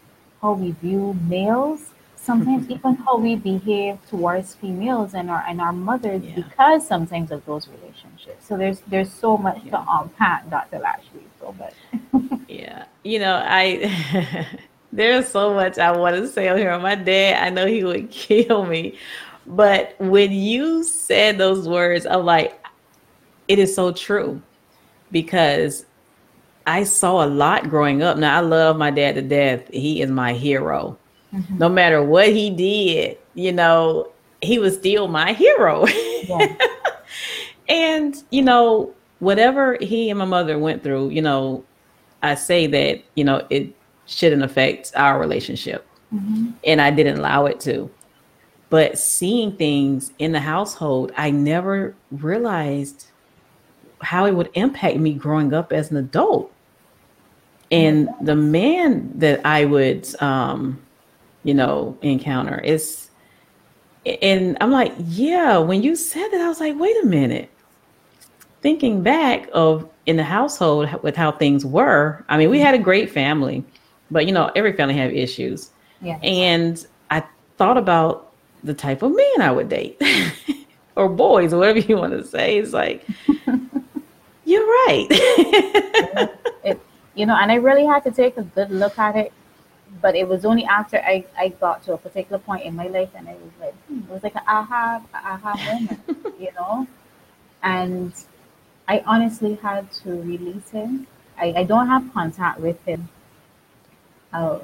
how 0.47 0.53
we 0.53 0.71
view 0.71 1.19
males, 1.27 1.91
sometimes 2.15 2.71
even 2.75 2.95
how 2.95 3.19
we 3.19 3.35
behave 3.35 3.99
towards 4.09 4.55
females 4.55 5.15
and 5.15 5.29
our 5.29 5.45
and 5.49 5.61
our 5.61 5.73
mothers 5.73 6.23
yeah. 6.23 6.37
because 6.37 6.87
sometimes 6.87 7.33
of 7.33 7.45
those 7.47 7.69
relationships. 7.69 8.47
So 8.47 8.57
there's 8.57 8.81
there's 8.87 9.13
so 9.13 9.37
much 9.37 9.59
yeah. 9.65 9.73
to 9.73 9.85
unpack, 9.89 10.49
Dr. 10.49 10.79
Lashley. 10.79 11.27
So 11.41 11.55
but 11.59 11.75
yeah, 12.49 12.85
you 13.03 13.19
know, 13.19 13.43
I 13.45 14.47
there's 14.93 15.29
so 15.29 15.53
much 15.55 15.79
I 15.79 15.91
want 15.97 16.17
to 16.17 16.29
say 16.29 16.49
on 16.49 16.59
here. 16.59 16.79
My 16.79 16.95
dad, 16.95 17.45
I 17.45 17.51
know 17.51 17.67
he 17.67 17.83
would 17.83 18.11
kill 18.11 18.65
me, 18.67 18.99
but 19.47 19.97
when 19.99 20.31
you 20.31 20.85
said 20.85 21.39
those 21.39 21.69
words, 21.69 22.07
I'm 22.07 22.25
like, 22.25 22.65
it 23.49 23.59
is 23.59 23.75
so 23.75 23.93
true 23.93 24.41
because 25.11 25.87
I 26.67 26.85
saw 26.85 27.25
a 27.25 27.29
lot 27.29 27.71
growing 27.71 28.03
up. 28.03 28.19
Now 28.19 28.37
I 28.37 28.41
love 28.41 28.77
my 28.77 28.91
dad 28.91 29.15
to 29.15 29.23
death. 29.23 29.69
He 29.73 30.03
is 30.03 30.11
my 30.11 30.33
hero 30.33 30.99
Mm-hmm. 31.37 31.59
No 31.59 31.69
matter 31.69 32.03
what 32.03 32.29
he 32.29 32.51
did, 32.51 33.19
you 33.35 33.53
know, 33.53 34.11
he 34.41 34.59
was 34.59 34.75
still 34.75 35.09
my 35.09 35.33
hero. 35.33 35.87
Yeah. 35.87 36.57
and, 37.69 38.17
you 38.31 38.43
know, 38.43 38.93
whatever 39.19 39.77
he 39.81 40.11
and 40.11 40.19
my 40.19 40.25
mother 40.25 40.59
went 40.59 40.83
through, 40.83 41.11
you 41.11 41.23
know, 41.23 41.65
I 42.23 42.35
say 42.35 42.67
that, 42.67 43.03
you 43.15 43.25
know, 43.25 43.47
it 43.51 43.75
shouldn't 44.07 44.43
affect 44.43 44.93
our 44.97 45.19
relationship. 45.19 45.87
Mm-hmm. 46.15 46.51
And 46.65 46.81
I 46.81 46.91
didn't 46.91 47.19
allow 47.19 47.47
it 47.47 47.61
to. 47.61 47.91
But 48.69 48.99
seeing 48.99 49.57
things 49.57 50.13
in 50.19 50.33
the 50.33 50.41
household, 50.41 51.13
I 51.17 51.31
never 51.31 51.95
realized 52.11 53.07
how 54.01 54.27
it 54.27 54.35
would 54.35 54.51
impact 54.55 54.97
me 54.99 55.13
growing 55.13 55.53
up 55.53 55.73
as 55.73 55.91
an 55.91 55.97
adult. 55.97 56.53
And 57.71 58.09
the 58.21 58.37
man 58.37 59.11
that 59.17 59.45
I 59.45 59.65
would 59.65 60.07
um, 60.23 60.81
you 61.47 61.55
know, 61.55 61.97
encounter. 62.03 62.59
is, 62.59 63.09
and 64.21 64.59
I'm 64.61 64.73
like, 64.73 64.93
yeah, 64.99 65.59
when 65.59 65.81
you 65.81 65.95
said 65.95 66.29
that, 66.31 66.41
I 66.41 66.49
was 66.49 66.59
like, 66.59 66.77
wait 66.77 66.97
a 67.05 67.07
minute. 67.07 67.49
Thinking 68.63 69.05
back 69.05 69.49
of 69.53 69.89
in 70.07 70.17
the 70.17 70.25
household 70.25 70.89
with 71.05 71.15
how 71.15 71.31
things 71.31 71.65
were, 71.65 72.25
I 72.29 72.37
mean, 72.37 72.51
we 72.51 72.59
had 72.59 72.75
a 72.75 72.79
great 72.79 73.11
family, 73.11 73.65
but 74.11 74.27
you 74.27 74.33
know, 74.33 74.51
every 74.57 74.73
family 74.73 74.97
have 74.97 75.13
issues. 75.13 75.71
Yeah. 76.03 76.19
And 76.21 76.85
I 77.13 77.23
thought 77.59 77.79
about 77.79 78.33
the 78.65 78.75
type 78.75 79.03
of 79.03 79.15
man 79.15 79.41
I 79.41 79.53
would 79.53 79.69
date. 79.69 80.03
or 80.97 81.09
boys, 81.09 81.53
or 81.53 81.59
whatever 81.59 81.79
you 81.79 81.97
want 81.97 82.13
to 82.13 82.25
say. 82.25 82.59
It's 82.59 82.73
like, 82.73 83.07
you're 84.45 84.67
right. 84.67 85.07
it, 86.65 86.81
you 87.17 87.27
know, 87.27 87.37
and 87.37 87.51
I 87.51 87.57
really 87.57 87.87
had 87.87 88.05
to 88.05 88.13
take 88.13 88.37
a 88.37 88.43
good 88.45 88.71
look 88.71 88.99
at 88.99 89.17
it 89.17 89.33
but 90.01 90.15
it 90.15 90.27
was 90.29 90.45
only 90.45 90.65
after 90.65 90.99
I, 90.99 91.25
I 91.39 91.49
got 91.49 91.83
to 91.85 91.95
a 91.95 91.99
particular 91.99 92.39
point 92.39 92.65
in 92.65 92.75
my 92.75 92.87
life 92.89 93.11
and 93.15 93.29
I 93.29 93.35
was 93.35 93.53
like, 93.61 93.75
hmm, 93.87 94.01
it 94.01 94.11
was 94.11 94.23
like 94.23 94.35
an 94.35 94.43
aha, 94.47 95.03
aha 95.15 95.55
moment, 95.65 96.01
you 96.41 96.53
know? 96.55 96.87
And 97.63 98.13
I 98.89 99.03
honestly 99.07 99.55
had 99.57 99.91
to 100.03 100.11
release 100.11 100.71
him. 100.71 101.07
I, 101.39 101.53
I 101.57 101.65
don't 101.65 101.89
have 101.89 102.13
contact 102.13 102.61
with 102.61 102.83
him. 102.85 103.09
Uh, 104.33 104.59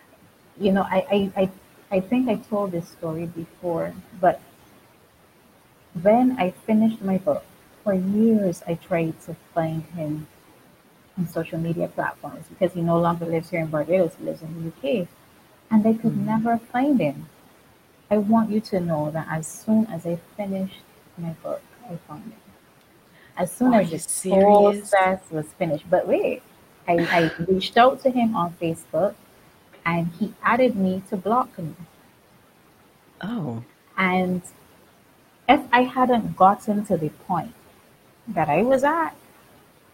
you 0.60 0.72
know, 0.72 0.82
I, 0.82 1.30
I, 1.36 1.42
I, 1.42 1.50
I 1.96 2.00
think 2.00 2.28
I 2.28 2.36
told 2.36 2.72
this 2.72 2.88
story 2.88 3.26
before, 3.26 3.94
but 4.20 4.40
when 6.02 6.36
I 6.38 6.50
finished 6.50 7.02
my 7.02 7.18
book, 7.18 7.44
for 7.84 7.94
years 7.94 8.62
I 8.66 8.74
tried 8.74 9.20
to 9.22 9.36
find 9.54 9.84
him 9.94 10.26
on 11.18 11.28
social 11.28 11.58
media 11.58 11.88
platforms 11.88 12.46
because 12.48 12.72
he 12.72 12.82
no 12.82 12.98
longer 12.98 13.24
lives 13.26 13.50
here 13.50 13.60
in 13.60 13.68
Barbados, 13.68 14.12
he 14.18 14.24
lives 14.24 14.42
in 14.42 14.54
the 14.54 14.68
UK. 14.68 15.08
And 15.70 15.82
they 15.82 15.94
could 15.94 16.12
mm-hmm. 16.12 16.26
never 16.26 16.58
find 16.58 17.00
him. 17.00 17.28
I 18.10 18.18
want 18.18 18.50
you 18.50 18.60
to 18.60 18.80
know 18.80 19.10
that 19.10 19.26
as 19.28 19.46
soon 19.46 19.86
as 19.86 20.06
I 20.06 20.18
finished 20.36 20.82
my 21.18 21.30
book, 21.42 21.62
I 21.84 21.96
found 22.08 22.24
him. 22.24 22.32
As 23.36 23.52
soon 23.52 23.74
Are 23.74 23.80
as 23.80 23.90
the 24.22 24.30
process 24.30 25.20
was 25.30 25.46
finished. 25.58 25.84
But 25.90 26.06
wait, 26.06 26.42
I, 26.88 26.94
I 26.94 27.42
reached 27.44 27.76
out 27.76 28.00
to 28.02 28.10
him 28.10 28.36
on 28.36 28.54
Facebook 28.60 29.14
and 29.84 30.08
he 30.18 30.34
added 30.42 30.76
me 30.76 31.02
to 31.10 31.16
block 31.16 31.58
me. 31.58 31.74
Oh. 33.20 33.64
And 33.96 34.42
if 35.48 35.60
I 35.72 35.82
hadn't 35.82 36.36
gotten 36.36 36.84
to 36.86 36.96
the 36.96 37.10
point 37.10 37.54
that 38.28 38.48
I 38.48 38.62
was 38.62 38.84
at, 38.84 39.14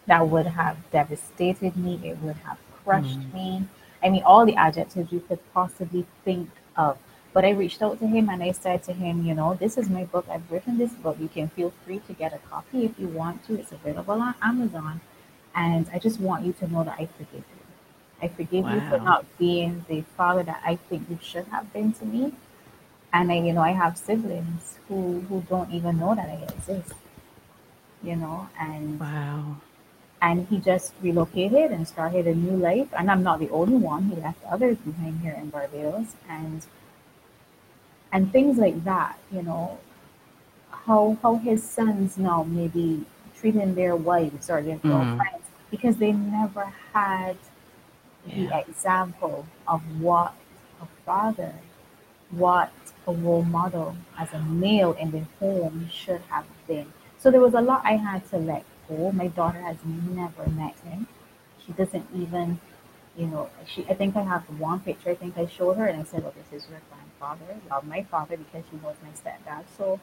that 0.06 0.28
would 0.28 0.46
have 0.46 0.76
devastated 0.90 1.76
me. 1.76 2.00
It 2.02 2.18
would 2.18 2.36
have 2.36 2.58
crushed 2.84 3.20
mm. 3.20 3.34
me. 3.34 3.64
I 4.02 4.08
mean, 4.10 4.22
all 4.24 4.44
the 4.44 4.56
adjectives 4.56 5.12
you 5.12 5.20
could 5.20 5.38
possibly 5.52 6.06
think 6.24 6.50
of. 6.76 6.98
But 7.32 7.44
I 7.44 7.50
reached 7.50 7.80
out 7.80 7.98
to 8.00 8.06
him 8.06 8.28
and 8.28 8.42
I 8.42 8.52
said 8.52 8.82
to 8.84 8.92
him, 8.92 9.24
you 9.24 9.34
know, 9.34 9.54
this 9.54 9.78
is 9.78 9.88
my 9.88 10.04
book. 10.04 10.26
I've 10.30 10.50
written 10.50 10.76
this 10.76 10.92
book. 10.92 11.16
You 11.18 11.28
can 11.28 11.48
feel 11.48 11.72
free 11.84 12.00
to 12.06 12.12
get 12.12 12.34
a 12.34 12.38
copy 12.38 12.84
if 12.84 12.98
you 12.98 13.08
want 13.08 13.46
to. 13.46 13.58
It's 13.58 13.72
available 13.72 14.20
on 14.20 14.34
Amazon. 14.42 15.00
And 15.54 15.88
I 15.92 15.98
just 15.98 16.20
want 16.20 16.44
you 16.44 16.52
to 16.54 16.70
know 16.70 16.84
that 16.84 16.96
I 16.98 17.06
forgive 17.06 17.44
you. 17.54 17.62
I 18.20 18.28
forgive 18.28 18.64
wow. 18.64 18.74
you 18.74 18.80
for 18.80 18.98
not 18.98 19.24
being 19.38 19.84
the 19.88 20.02
father 20.16 20.42
that 20.42 20.60
I 20.64 20.76
think 20.76 21.08
you 21.08 21.18
should 21.22 21.46
have 21.46 21.72
been 21.72 21.92
to 21.94 22.04
me. 22.04 22.34
And 23.12 23.32
I, 23.32 23.36
you 23.36 23.52
know, 23.52 23.62
I 23.62 23.72
have 23.72 23.96
siblings 23.96 24.78
who, 24.88 25.20
who 25.28 25.42
don't 25.48 25.70
even 25.72 25.98
know 25.98 26.14
that 26.14 26.28
I 26.28 26.54
exist. 26.54 26.92
You 28.02 28.16
know, 28.16 28.48
and 28.58 28.98
wow 28.98 29.56
and 30.22 30.46
he 30.48 30.58
just 30.58 30.94
relocated 31.02 31.72
and 31.72 31.86
started 31.88 32.26
a 32.28 32.34
new 32.34 32.56
life. 32.56 32.88
And 32.98 33.10
I'm 33.10 33.22
not 33.24 33.40
the 33.40 33.50
only 33.50 33.76
one. 33.76 34.04
He 34.04 34.16
left 34.16 34.42
others 34.48 34.78
behind 34.78 35.20
here 35.20 35.34
in 35.34 35.50
Barbados, 35.50 36.16
and 36.28 36.66
and 38.12 38.32
things 38.32 38.58
like 38.58 38.84
that. 38.84 39.18
You 39.32 39.42
know, 39.42 39.78
how 40.86 41.18
how 41.22 41.36
his 41.36 41.62
sons 41.62 42.18
now 42.18 42.44
maybe 42.44 43.04
treating 43.36 43.74
their 43.74 43.96
wives 43.96 44.50
or 44.50 44.62
their 44.62 44.78
Mhm. 44.78 44.88
girlfriends 44.88 45.46
because 45.70 45.96
they 45.98 46.12
never 46.12 46.72
had 46.92 47.36
the 48.34 48.50
example 48.58 49.46
of 49.68 49.82
what 50.00 50.34
a 50.82 50.86
father, 51.06 51.54
what 52.30 52.70
a 53.06 53.12
role 53.12 53.44
model 53.44 53.96
as 54.18 54.32
a 54.32 54.40
male 54.40 54.92
in 54.94 55.10
the 55.10 55.24
home 55.40 55.88
should 55.90 56.20
have 56.30 56.46
been. 56.66 56.92
So 57.18 57.30
there 57.30 57.40
was 57.40 57.54
a 57.54 57.60
lot 57.60 57.82
I 57.84 57.96
had 57.96 58.28
to 58.30 58.38
let 58.38 58.64
go. 58.96 59.12
My 59.12 59.28
daughter 59.28 59.60
has 59.60 59.76
never 59.84 60.48
met 60.50 60.74
him. 60.84 61.06
She 61.64 61.72
doesn't 61.72 62.06
even, 62.14 62.60
you 63.16 63.26
know, 63.26 63.50
she. 63.66 63.84
I 63.88 63.94
think 63.94 64.16
I 64.16 64.22
have 64.22 64.42
one 64.58 64.80
picture. 64.80 65.10
I 65.10 65.14
think 65.14 65.38
I 65.38 65.46
showed 65.46 65.76
her, 65.76 65.86
and 65.86 66.00
I 66.00 66.04
said, 66.04 66.22
"Well, 66.22 66.34
this 66.36 66.62
is 66.62 66.68
your 66.68 66.80
grandfather. 66.90 67.60
Love 67.70 67.84
my 67.86 68.02
father 68.04 68.36
because 68.36 68.64
she 68.70 68.76
was 68.76 68.96
my 69.02 69.10
stepdad." 69.10 69.64
So, 69.76 70.00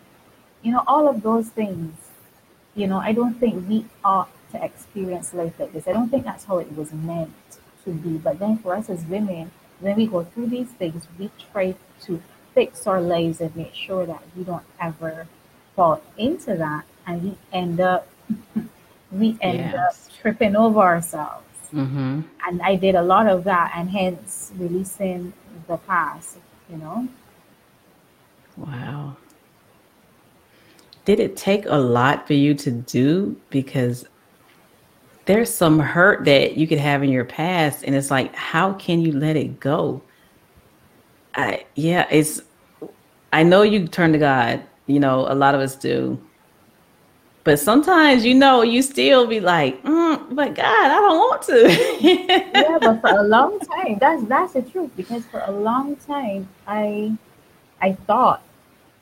you 0.62 0.72
know, 0.72 0.84
all 0.88 1.08
of 1.08 1.22
those 1.22 1.50
things. 1.50 1.96
You 2.76 2.88
know, 2.88 3.00
I 3.00 3.14
don't 3.14 3.34
think 3.40 3.68
we 3.68 3.86
ought 4.04 4.30
to 4.52 4.64
experience 4.64 5.34
life 5.34 5.60
like 5.60 5.74
this. 5.74 5.88
I 5.88 5.94
don't 5.94 6.10
think 6.10 6.24
that's 6.24 6.46
how 6.46 6.60
it 6.60 6.76
was 6.76 6.94
meant 6.94 7.34
to 7.84 7.92
be. 7.92 8.18
But 8.18 8.40
then 8.40 8.58
for 8.60 8.76
us 8.76 8.90
as 8.90 9.04
women, 9.06 9.52
when 9.80 9.96
we 9.96 10.08
go 10.08 10.24
through 10.24 10.48
these 10.48 10.70
things, 10.70 11.08
we 11.18 11.32
try 11.52 11.76
to 12.02 12.22
fix 12.54 12.88
our 12.88 13.02
lives 13.02 13.42
and 13.42 13.56
make 13.56 13.74
sure 13.74 14.06
that 14.06 14.22
we 14.36 14.44
don't 14.44 14.66
ever 14.80 15.28
fall 15.76 16.02
into 16.18 16.56
that 16.56 16.84
and 17.06 17.24
we 17.24 17.38
end 17.54 17.80
up 17.80 18.08
we 19.12 19.38
end 19.42 19.60
Yes. 19.60 19.76
up 19.76 20.14
tripping 20.22 20.56
over 20.56 20.80
ourselves. 20.80 21.46
Mm-hmm. 21.74 22.22
And 22.48 22.62
I 22.62 22.76
did 22.76 22.96
a 22.96 23.02
lot 23.02 23.28
of 23.28 23.44
that 23.44 23.74
and 23.76 23.90
hence 23.90 24.52
releasing 24.58 25.34
the 25.68 25.78
past, 25.78 26.38
you 26.70 26.78
know. 26.78 27.08
Wow. 28.58 29.16
Did 31.06 31.20
it 31.20 31.38
take 31.38 31.66
a 31.68 31.78
lot 31.78 32.28
for 32.28 32.34
you 32.34 32.54
to 32.56 32.72
do? 32.72 33.40
Because 33.50 34.06
there's 35.26 35.54
some 35.54 35.80
hurt 35.80 36.26
that 36.26 36.58
you 36.58 36.68
could 36.68 36.80
have 36.80 37.04
in 37.04 37.10
your 37.12 37.26
past, 37.26 37.84
and 37.84 37.96
it's 37.96 38.10
like, 38.12 38.34
how 38.36 38.74
can 38.74 39.00
you 39.02 39.12
let 39.12 39.36
it 39.36 39.60
go? 39.60 40.02
I 41.36 41.66
yeah, 41.76 42.08
it's. 42.10 42.42
I 43.32 43.44
know 43.44 43.62
you 43.62 43.88
turn 43.88 44.12
to 44.14 44.18
God. 44.18 44.64
You 44.88 45.00
know, 45.00 45.28
a 45.32 45.36
lot 45.36 45.54
of 45.54 45.62
us 45.62 45.76
do. 45.76 46.20
But 47.50 47.58
sometimes, 47.58 48.26
you 48.26 48.36
know, 48.36 48.62
you 48.62 48.84
still 48.84 49.26
be 49.26 49.40
like, 49.40 49.82
mm, 49.82 50.36
but 50.36 50.54
God, 50.54 50.92
I 50.92 51.00
don't 51.00 51.18
want 51.18 51.42
to. 51.50 52.48
yeah, 52.54 52.78
but 52.80 53.02
for 53.02 53.10
a 53.10 53.24
long 53.24 53.58
time, 53.72 53.98
that's 54.00 54.24
that's 54.26 54.54
the 54.54 54.62
truth. 54.62 54.92
Because 54.96 55.26
for 55.26 55.42
a 55.44 55.52
long 55.52 55.96
time, 55.96 56.48
I 56.68 57.18
I 57.82 57.94
thought 57.94 58.44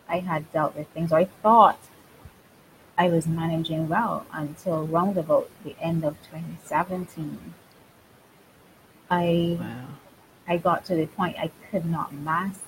I 0.08 0.20
had 0.20 0.50
dealt 0.54 0.78
with 0.78 0.88
things. 0.92 1.12
Or 1.12 1.18
I 1.18 1.26
thought 1.44 1.78
I 2.98 3.10
was 3.10 3.28
managing 3.28 3.90
well 3.90 4.26
until 4.32 4.88
round 4.88 5.18
about 5.18 5.50
the 5.66 5.76
end 5.82 6.06
of 6.06 6.16
2017. 6.32 7.54
I 9.12 9.58
wow. 9.60 9.88
I 10.48 10.56
got 10.56 10.86
to 10.86 10.96
the 10.96 11.08
point 11.08 11.36
I 11.38 11.52
could 11.70 11.86
not 11.86 12.14
mask 12.14 12.62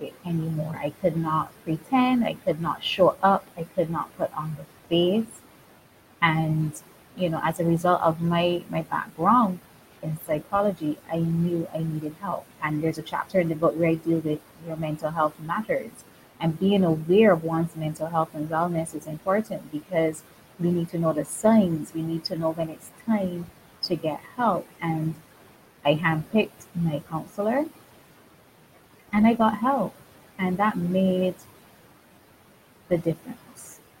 it 0.00 0.12
anymore. 0.26 0.74
I 0.74 0.90
could 0.90 1.16
not 1.16 1.52
pretend. 1.62 2.24
I 2.24 2.34
could 2.34 2.60
not 2.60 2.82
show 2.82 3.14
up. 3.22 3.46
I 3.56 3.62
could 3.62 3.90
not 3.90 4.10
put 4.18 4.36
on 4.36 4.56
the 4.58 4.64
And 6.22 6.72
you 7.16 7.28
know, 7.28 7.40
as 7.44 7.60
a 7.60 7.64
result 7.64 8.00
of 8.02 8.20
my 8.20 8.62
my 8.70 8.82
background 8.82 9.60
in 10.02 10.18
psychology, 10.26 10.98
I 11.12 11.18
knew 11.18 11.68
I 11.74 11.78
needed 11.78 12.14
help. 12.20 12.46
And 12.62 12.82
there's 12.82 12.98
a 12.98 13.02
chapter 13.02 13.40
in 13.40 13.48
the 13.48 13.54
book 13.54 13.76
where 13.76 13.90
I 13.90 13.94
deal 13.94 14.20
with 14.20 14.40
your 14.66 14.76
mental 14.76 15.10
health 15.10 15.38
matters. 15.40 15.92
And 16.40 16.58
being 16.58 16.84
aware 16.84 17.32
of 17.32 17.44
one's 17.44 17.76
mental 17.76 18.06
health 18.06 18.30
and 18.34 18.48
wellness 18.48 18.94
is 18.94 19.06
important 19.06 19.70
because 19.70 20.22
we 20.58 20.70
need 20.70 20.88
to 20.90 20.98
know 20.98 21.12
the 21.12 21.24
signs. 21.24 21.92
We 21.94 22.02
need 22.02 22.24
to 22.24 22.36
know 22.36 22.52
when 22.52 22.70
it's 22.70 22.90
time 23.06 23.46
to 23.82 23.96
get 23.96 24.20
help. 24.36 24.66
And 24.80 25.14
I 25.84 25.94
handpicked 25.96 26.66
my 26.74 27.02
counselor 27.10 27.66
and 29.12 29.26
I 29.26 29.34
got 29.34 29.58
help. 29.58 29.94
And 30.38 30.56
that 30.56 30.76
made 30.76 31.34
the 32.88 32.96
difference. 32.96 33.49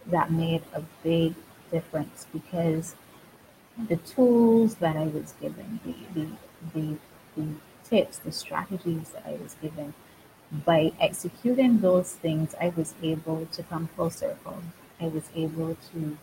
That 0.06 0.30
made 0.30 0.62
a 0.74 0.82
big 1.02 1.34
difference 1.70 2.26
because 2.32 2.94
the 3.88 3.96
tools 3.96 4.76
that 4.76 4.96
I 4.96 5.04
was 5.04 5.34
given, 5.40 5.80
the, 5.84 5.94
the, 6.14 6.26
the, 6.74 6.96
the 7.36 7.48
tips, 7.84 8.18
the 8.18 8.32
strategies 8.32 9.10
that 9.10 9.24
I 9.26 9.32
was 9.32 9.54
given, 9.62 9.94
by 10.64 10.92
executing 11.00 11.80
those 11.80 12.12
things, 12.14 12.54
I 12.60 12.70
was 12.70 12.94
able 13.02 13.46
to 13.52 13.62
come 13.62 13.88
full 13.96 14.10
circle. 14.10 14.58
I 15.00 15.06
was 15.06 15.28
able 15.34 15.76
to 15.92 16.18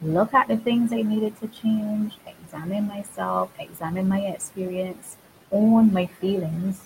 look 0.00 0.32
at 0.32 0.48
the 0.48 0.56
things 0.56 0.92
I 0.92 1.02
needed 1.02 1.38
to 1.40 1.48
change, 1.48 2.14
examine 2.26 2.86
myself, 2.86 3.50
examine 3.58 4.08
my 4.08 4.20
experience, 4.20 5.16
own 5.52 5.92
my 5.92 6.06
feelings, 6.06 6.82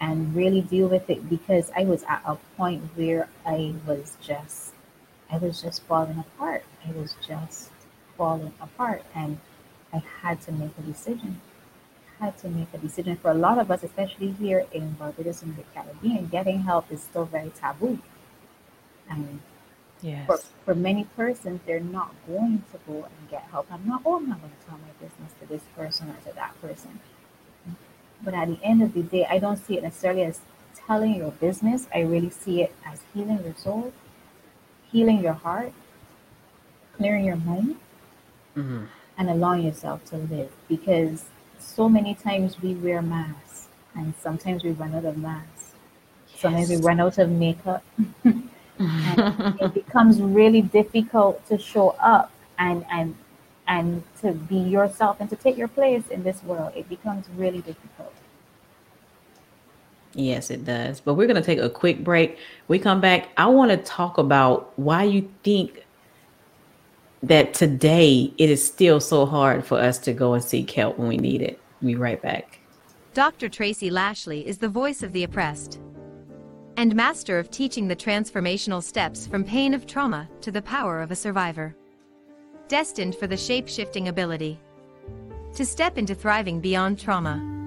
and 0.00 0.34
really 0.34 0.60
deal 0.60 0.88
with 0.88 1.10
it 1.10 1.28
because 1.28 1.70
I 1.76 1.84
was 1.84 2.04
at 2.04 2.22
a 2.24 2.36
point 2.56 2.82
where 2.94 3.28
I 3.44 3.74
was 3.86 4.16
just, 4.22 4.72
I 5.30 5.38
was 5.38 5.62
just 5.62 5.82
falling 5.82 6.18
apart. 6.18 6.64
I 6.86 6.92
was 6.92 7.14
just 7.26 7.70
falling 8.16 8.52
apart, 8.60 9.02
and 9.14 9.38
I 9.92 10.02
had 10.22 10.40
to 10.42 10.52
make 10.52 10.72
a 10.78 10.82
decision. 10.82 11.40
I 12.20 12.26
Had 12.26 12.38
to 12.38 12.48
make 12.48 12.68
a 12.72 12.78
decision. 12.78 13.16
For 13.16 13.30
a 13.30 13.34
lot 13.34 13.58
of 13.58 13.70
us, 13.70 13.82
especially 13.82 14.32
here 14.32 14.66
in 14.72 14.92
Barbados 14.92 15.42
and 15.42 15.56
the 15.56 15.62
Caribbean, 15.74 16.26
getting 16.28 16.62
help 16.62 16.90
is 16.90 17.02
still 17.02 17.24
very 17.24 17.50
taboo. 17.50 17.98
And 19.08 19.40
Yes. 20.00 20.26
for, 20.26 20.38
for 20.64 20.74
many 20.74 21.04
persons, 21.16 21.60
they're 21.66 21.80
not 21.80 22.14
going 22.26 22.62
to 22.72 22.78
go 22.86 23.04
and 23.04 23.30
get 23.30 23.42
help. 23.50 23.66
I'm 23.70 23.86
not, 23.86 24.02
oh, 24.06 24.16
I'm 24.16 24.28
not 24.28 24.40
going 24.40 24.52
to 24.52 24.66
tell 24.68 24.78
my 24.78 24.92
business 25.00 25.32
to 25.40 25.46
this 25.46 25.62
person 25.74 26.10
or 26.10 26.16
to 26.28 26.34
that 26.36 26.60
person. 26.60 27.00
But 28.22 28.34
at 28.34 28.48
the 28.48 28.58
end 28.62 28.82
of 28.82 28.94
the 28.94 29.02
day, 29.02 29.26
I 29.28 29.38
don't 29.38 29.56
see 29.56 29.76
it 29.76 29.82
necessarily 29.82 30.22
as 30.22 30.40
telling 30.86 31.14
your 31.16 31.32
business. 31.32 31.86
I 31.94 32.00
really 32.00 32.30
see 32.30 32.62
it 32.62 32.74
as 32.86 33.00
healing 33.14 33.42
your 33.44 33.54
soul, 33.56 33.92
healing 34.92 35.20
your 35.22 35.34
heart, 35.34 35.72
clearing 36.96 37.24
your 37.24 37.36
mind, 37.36 37.76
hmm 38.54 38.84
and 39.18 39.30
allowing 39.30 39.64
yourself 39.64 40.04
to 40.06 40.16
live. 40.16 40.50
Because 40.68 41.24
so 41.58 41.88
many 41.88 42.14
times 42.14 42.60
we 42.62 42.74
wear 42.74 43.02
masks, 43.02 43.68
and 43.94 44.14
sometimes 44.20 44.62
we 44.64 44.70
run 44.72 44.94
out 44.94 45.04
of 45.04 45.16
masks. 45.18 45.72
Sometimes 46.36 46.70
we 46.70 46.76
run 46.76 47.00
out 47.00 47.18
of 47.18 47.30
makeup. 47.30 47.84
and 48.24 48.50
it 49.60 49.74
becomes 49.74 50.20
really 50.22 50.62
difficult 50.62 51.46
to 51.48 51.58
show 51.58 51.90
up 52.00 52.30
and 52.58 52.84
and 52.90 53.16
and 53.66 54.02
to 54.20 54.32
be 54.32 54.56
yourself 54.58 55.16
and 55.20 55.28
to 55.30 55.36
take 55.36 55.56
your 55.56 55.68
place 55.68 56.08
in 56.08 56.22
this 56.22 56.42
world 56.44 56.72
it 56.76 56.88
becomes 56.88 57.26
really 57.36 57.60
difficult 57.60 58.12
Yes, 60.18 60.50
it 60.50 60.64
does. 60.64 61.00
But 61.00 61.14
we're 61.14 61.28
going 61.28 61.40
to 61.40 61.46
take 61.46 61.60
a 61.60 61.70
quick 61.70 62.02
break. 62.02 62.38
We 62.66 62.80
come 62.80 63.00
back. 63.00 63.28
I 63.36 63.46
want 63.46 63.70
to 63.70 63.76
talk 63.76 64.18
about 64.18 64.72
why 64.76 65.04
you 65.04 65.30
think 65.44 65.86
that 67.22 67.54
today 67.54 68.32
it 68.36 68.50
is 68.50 68.64
still 68.64 68.98
so 68.98 69.26
hard 69.26 69.64
for 69.64 69.78
us 69.78 69.96
to 69.98 70.12
go 70.12 70.34
and 70.34 70.42
seek 70.42 70.72
help 70.72 70.98
when 70.98 71.06
we 71.06 71.18
need 71.18 71.40
it. 71.40 71.60
We'll 71.80 71.92
be 71.92 71.96
right 71.96 72.20
back. 72.20 72.58
Dr. 73.14 73.48
Tracy 73.48 73.90
Lashley 73.90 74.44
is 74.46 74.58
the 74.58 74.68
voice 74.68 75.04
of 75.04 75.12
the 75.12 75.22
oppressed 75.22 75.80
and 76.76 76.94
master 76.96 77.38
of 77.38 77.50
teaching 77.50 77.86
the 77.86 77.96
transformational 77.96 78.82
steps 78.82 79.26
from 79.26 79.44
pain 79.44 79.72
of 79.72 79.86
trauma 79.86 80.28
to 80.40 80.50
the 80.50 80.62
power 80.62 81.00
of 81.00 81.12
a 81.12 81.16
survivor. 81.16 81.76
Destined 82.66 83.14
for 83.14 83.28
the 83.28 83.36
shape 83.36 83.68
shifting 83.68 84.08
ability 84.08 84.58
to 85.54 85.64
step 85.64 85.96
into 85.96 86.14
thriving 86.14 86.60
beyond 86.60 86.98
trauma. 86.98 87.57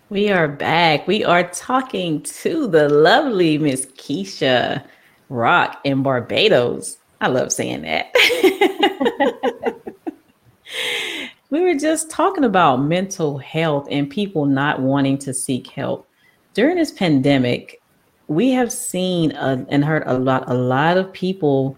We 0.09 0.31
are 0.31 0.47
back. 0.47 1.07
We 1.07 1.25
are 1.25 1.49
talking 1.49 2.21
to 2.21 2.67
the 2.67 2.87
lovely 2.87 3.57
Miss 3.57 3.85
Keisha 3.87 4.85
Rock 5.27 5.81
in 5.83 6.03
Barbados. 6.03 6.97
I 7.19 7.27
love 7.27 7.51
saying 7.51 7.81
that. 7.81 8.13
we 11.49 11.59
were 11.59 11.75
just 11.75 12.09
talking 12.09 12.45
about 12.45 12.77
mental 12.77 13.39
health 13.39 13.89
and 13.91 14.09
people 14.09 14.45
not 14.45 14.79
wanting 14.79 15.17
to 15.17 15.33
seek 15.33 15.67
help. 15.67 16.07
During 16.53 16.77
this 16.77 16.91
pandemic, 16.91 17.81
we 18.27 18.51
have 18.51 18.71
seen 18.71 19.33
a, 19.33 19.65
and 19.67 19.83
heard 19.83 20.03
a 20.05 20.17
lot, 20.17 20.49
a 20.49 20.53
lot 20.53 20.97
of 20.97 21.11
people 21.11 21.77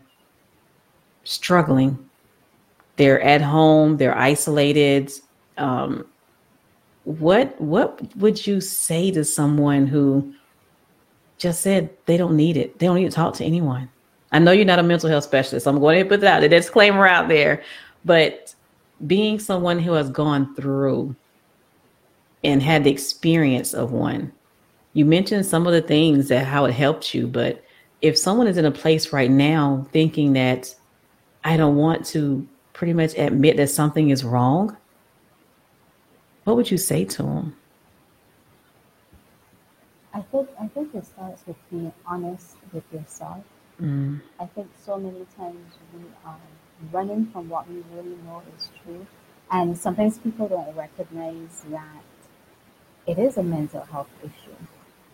struggling. 1.28 1.98
They're 2.96 3.22
at 3.22 3.42
home, 3.42 3.98
they're 3.98 4.18
isolated. 4.18 5.12
Um, 5.58 6.06
what 7.04 7.60
what 7.62 8.02
would 8.18 8.46
you 8.46 8.60
say 8.60 9.12
to 9.12 9.24
someone 9.24 9.88
who 9.88 10.34
just 11.38 11.62
said 11.62 11.90
they 12.06 12.18
don't 12.18 12.36
need 12.36 12.58
it? 12.58 12.80
They 12.80 12.88
don't 12.88 12.96
need 12.96 13.10
to 13.10 13.16
talk 13.16 13.36
to 13.36 13.46
anyone. 13.46 13.90
I 14.32 14.40
know 14.40 14.52
you're 14.52 14.66
not 14.66 14.80
a 14.80 14.84
mental 14.84 15.10
health 15.10 15.24
specialist. 15.24 15.64
So 15.66 15.72
I'm 15.72 15.80
going 15.80 16.04
to 16.04 16.10
put 16.10 16.22
that 16.22 16.48
disclaimer 16.50 17.08
out 17.08 17.28
there. 17.28 17.64
But 18.04 18.54
being 19.06 19.40
someone 19.40 19.80
who 19.80 19.94
has 19.94 20.10
gone 20.10 20.54
through 20.56 21.16
and 22.44 22.62
had 22.62 22.84
the 22.84 22.92
experience 22.92 23.74
of 23.74 23.92
one, 23.92 24.32
you 24.94 25.06
mentioned 25.06 25.46
some 25.46 25.68
of 25.68 25.74
the 25.74 25.82
things 25.82 26.28
that 26.28 26.46
how 26.46 26.66
it 26.66 26.74
helped 26.74 27.14
you. 27.14 27.28
But 27.28 27.64
if 28.02 28.18
someone 28.18 28.48
is 28.48 28.58
in 28.58 28.66
a 28.66 28.72
place 28.72 29.14
right 29.14 29.32
now 29.32 29.88
thinking 29.92 30.34
that 30.34 30.74
I 31.48 31.56
don't 31.56 31.78
want 31.78 32.06
to 32.08 32.46
pretty 32.74 32.92
much 32.92 33.18
admit 33.18 33.56
that 33.56 33.70
something 33.70 34.10
is 34.10 34.26
wrong, 34.26 34.76
what 36.44 36.58
would 36.58 36.70
you 36.70 36.78
say 36.78 37.06
to 37.06 37.24
them? 37.24 37.56
I 40.14 40.22
think 40.24 40.50
I 40.60 40.68
think 40.68 40.94
it 40.94 41.06
starts 41.06 41.44
with 41.48 41.56
being 41.72 41.94
honest 42.06 42.58
with 42.74 42.84
yourself. 42.92 43.46
Mm. 43.82 44.20
I 44.42 44.46
think 44.48 44.68
so 44.86 44.98
many 44.98 45.26
times 45.38 45.76
we 45.94 46.02
are 46.26 46.36
running 46.92 47.28
from 47.28 47.48
what 47.48 47.70
we 47.70 47.82
really 47.96 48.18
know 48.26 48.44
is 48.58 48.70
true, 48.84 49.08
and 49.50 49.78
sometimes 49.78 50.18
people 50.18 50.50
don't 50.50 50.76
recognize 50.76 51.64
that 51.70 52.04
it 53.06 53.18
is 53.18 53.38
a 53.38 53.44
mental 53.44 53.86
health 53.86 54.10
issue. 54.22 54.58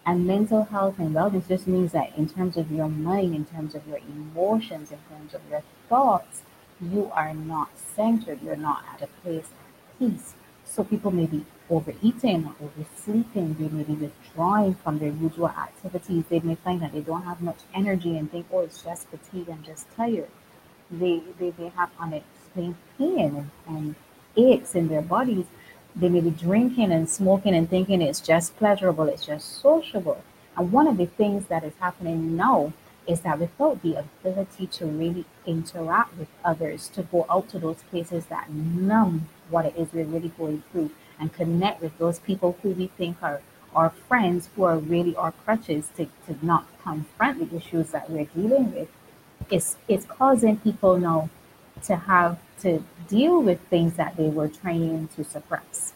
And 0.06 0.28
mental 0.28 0.66
health 0.66 1.00
and 1.00 1.16
wellness 1.16 1.48
just 1.48 1.66
means 1.66 1.94
that 1.94 2.18
in 2.18 2.28
terms 2.28 2.58
of 2.58 2.72
your 2.72 2.90
mind, 2.90 3.34
in 3.34 3.46
terms 3.46 3.74
of 3.74 3.88
your 3.88 4.00
emotions, 4.00 4.92
in 4.92 5.00
terms 5.10 5.34
of 5.34 5.42
your 5.50 5.64
thoughts, 5.88 6.42
you 6.82 7.10
are 7.14 7.34
not 7.34 7.70
centered. 7.96 8.42
You're 8.42 8.58
not 8.58 8.84
at 8.94 9.02
a 9.02 9.08
place 9.22 9.46
of 9.46 10.00
peace. 10.00 10.34
So 10.66 10.84
people 10.84 11.12
may 11.12 11.26
be 11.26 11.46
overeating 11.70 12.46
or 12.46 12.56
oversleeping. 12.68 13.56
They 13.56 13.70
may 13.70 13.84
be 13.84 13.94
withdrawing 13.94 14.76
from 14.76 15.00
their 15.00 15.10
usual 15.10 15.50
activities. 15.50 16.26
They 16.30 16.40
may 16.42 16.56
find 16.56 16.82
that 16.82 16.92
they 16.92 17.02
don't 17.02 17.24
have 17.24 17.42
much 17.42 17.60
energy 17.74 18.18
and 18.18 18.30
think, 18.30 18.48
oh, 18.52 18.62
it's 18.62 18.84
just 18.84 19.08
fatigue 19.08 19.48
and 19.50 19.64
just 19.64 19.90
tired. 19.96 20.30
They, 20.92 21.22
they, 21.40 21.52
they 21.52 21.70
have 21.70 21.92
unexplained 22.00 22.76
pain 22.98 23.52
and 23.68 23.96
aches 24.36 24.76
in 24.76 24.90
their 24.90 25.02
bodies. 25.02 25.46
They 25.96 26.10
may 26.10 26.22
be 26.22 26.32
drinking 26.32 26.92
and 26.92 27.10
smoking 27.10 27.56
and 27.56 27.70
thinking 27.70 28.02
it's 28.02 28.20
just 28.20 28.56
pleasurable, 28.58 29.08
it's 29.08 29.26
just 29.26 29.62
sociable. 29.62 30.24
And 30.58 30.72
one 30.72 30.88
of 30.88 30.98
the 30.98 31.06
things 31.06 31.48
that 31.48 31.64
is 31.64 31.74
happening 31.80 32.36
now 32.36 32.74
is 33.08 33.22
that 33.22 33.40
without 33.40 33.82
the 33.82 33.96
ability 33.96 34.68
to 34.68 34.86
really 34.86 35.26
interact 35.46 36.18
with 36.18 36.30
others, 36.44 36.88
to 36.90 37.04
go 37.04 37.26
out 37.30 37.50
to 37.50 37.60
those 37.60 37.84
places 37.84 38.28
that 38.28 38.50
numb 38.50 39.28
what 39.50 39.66
it 39.66 39.76
is 39.76 39.90
we're 39.94 40.06
really 40.06 40.30
going 40.30 40.64
through 40.72 40.90
and 41.20 41.34
connect 41.34 41.82
with 41.82 41.98
those 41.98 42.20
people 42.20 42.58
who 42.62 42.70
we 42.70 42.88
think 42.88 43.18
are 43.22 43.42
our 43.76 43.90
friends 43.90 44.50
who 44.56 44.64
are 44.64 44.78
really 44.78 45.16
our 45.16 45.32
crutches 45.32 45.90
to, 45.98 46.06
to 46.28 46.46
not 46.46 46.68
confront 46.84 47.50
the 47.50 47.58
issues 47.58 47.92
that 47.92 48.10
we're 48.10 48.26
dealing 48.26 48.74
with, 48.74 48.90
it's, 49.50 49.78
it's 49.88 50.06
causing 50.06 50.58
people 50.58 50.98
now 50.98 51.30
to 51.84 51.96
have 51.96 52.38
to 52.64 52.84
deal 53.08 53.42
with 53.42 53.60
things 53.70 53.94
that 53.94 54.18
they 54.18 54.30
were 54.30 54.48
trying 54.48 55.08
to 55.16 55.24
suppress. 55.24 55.94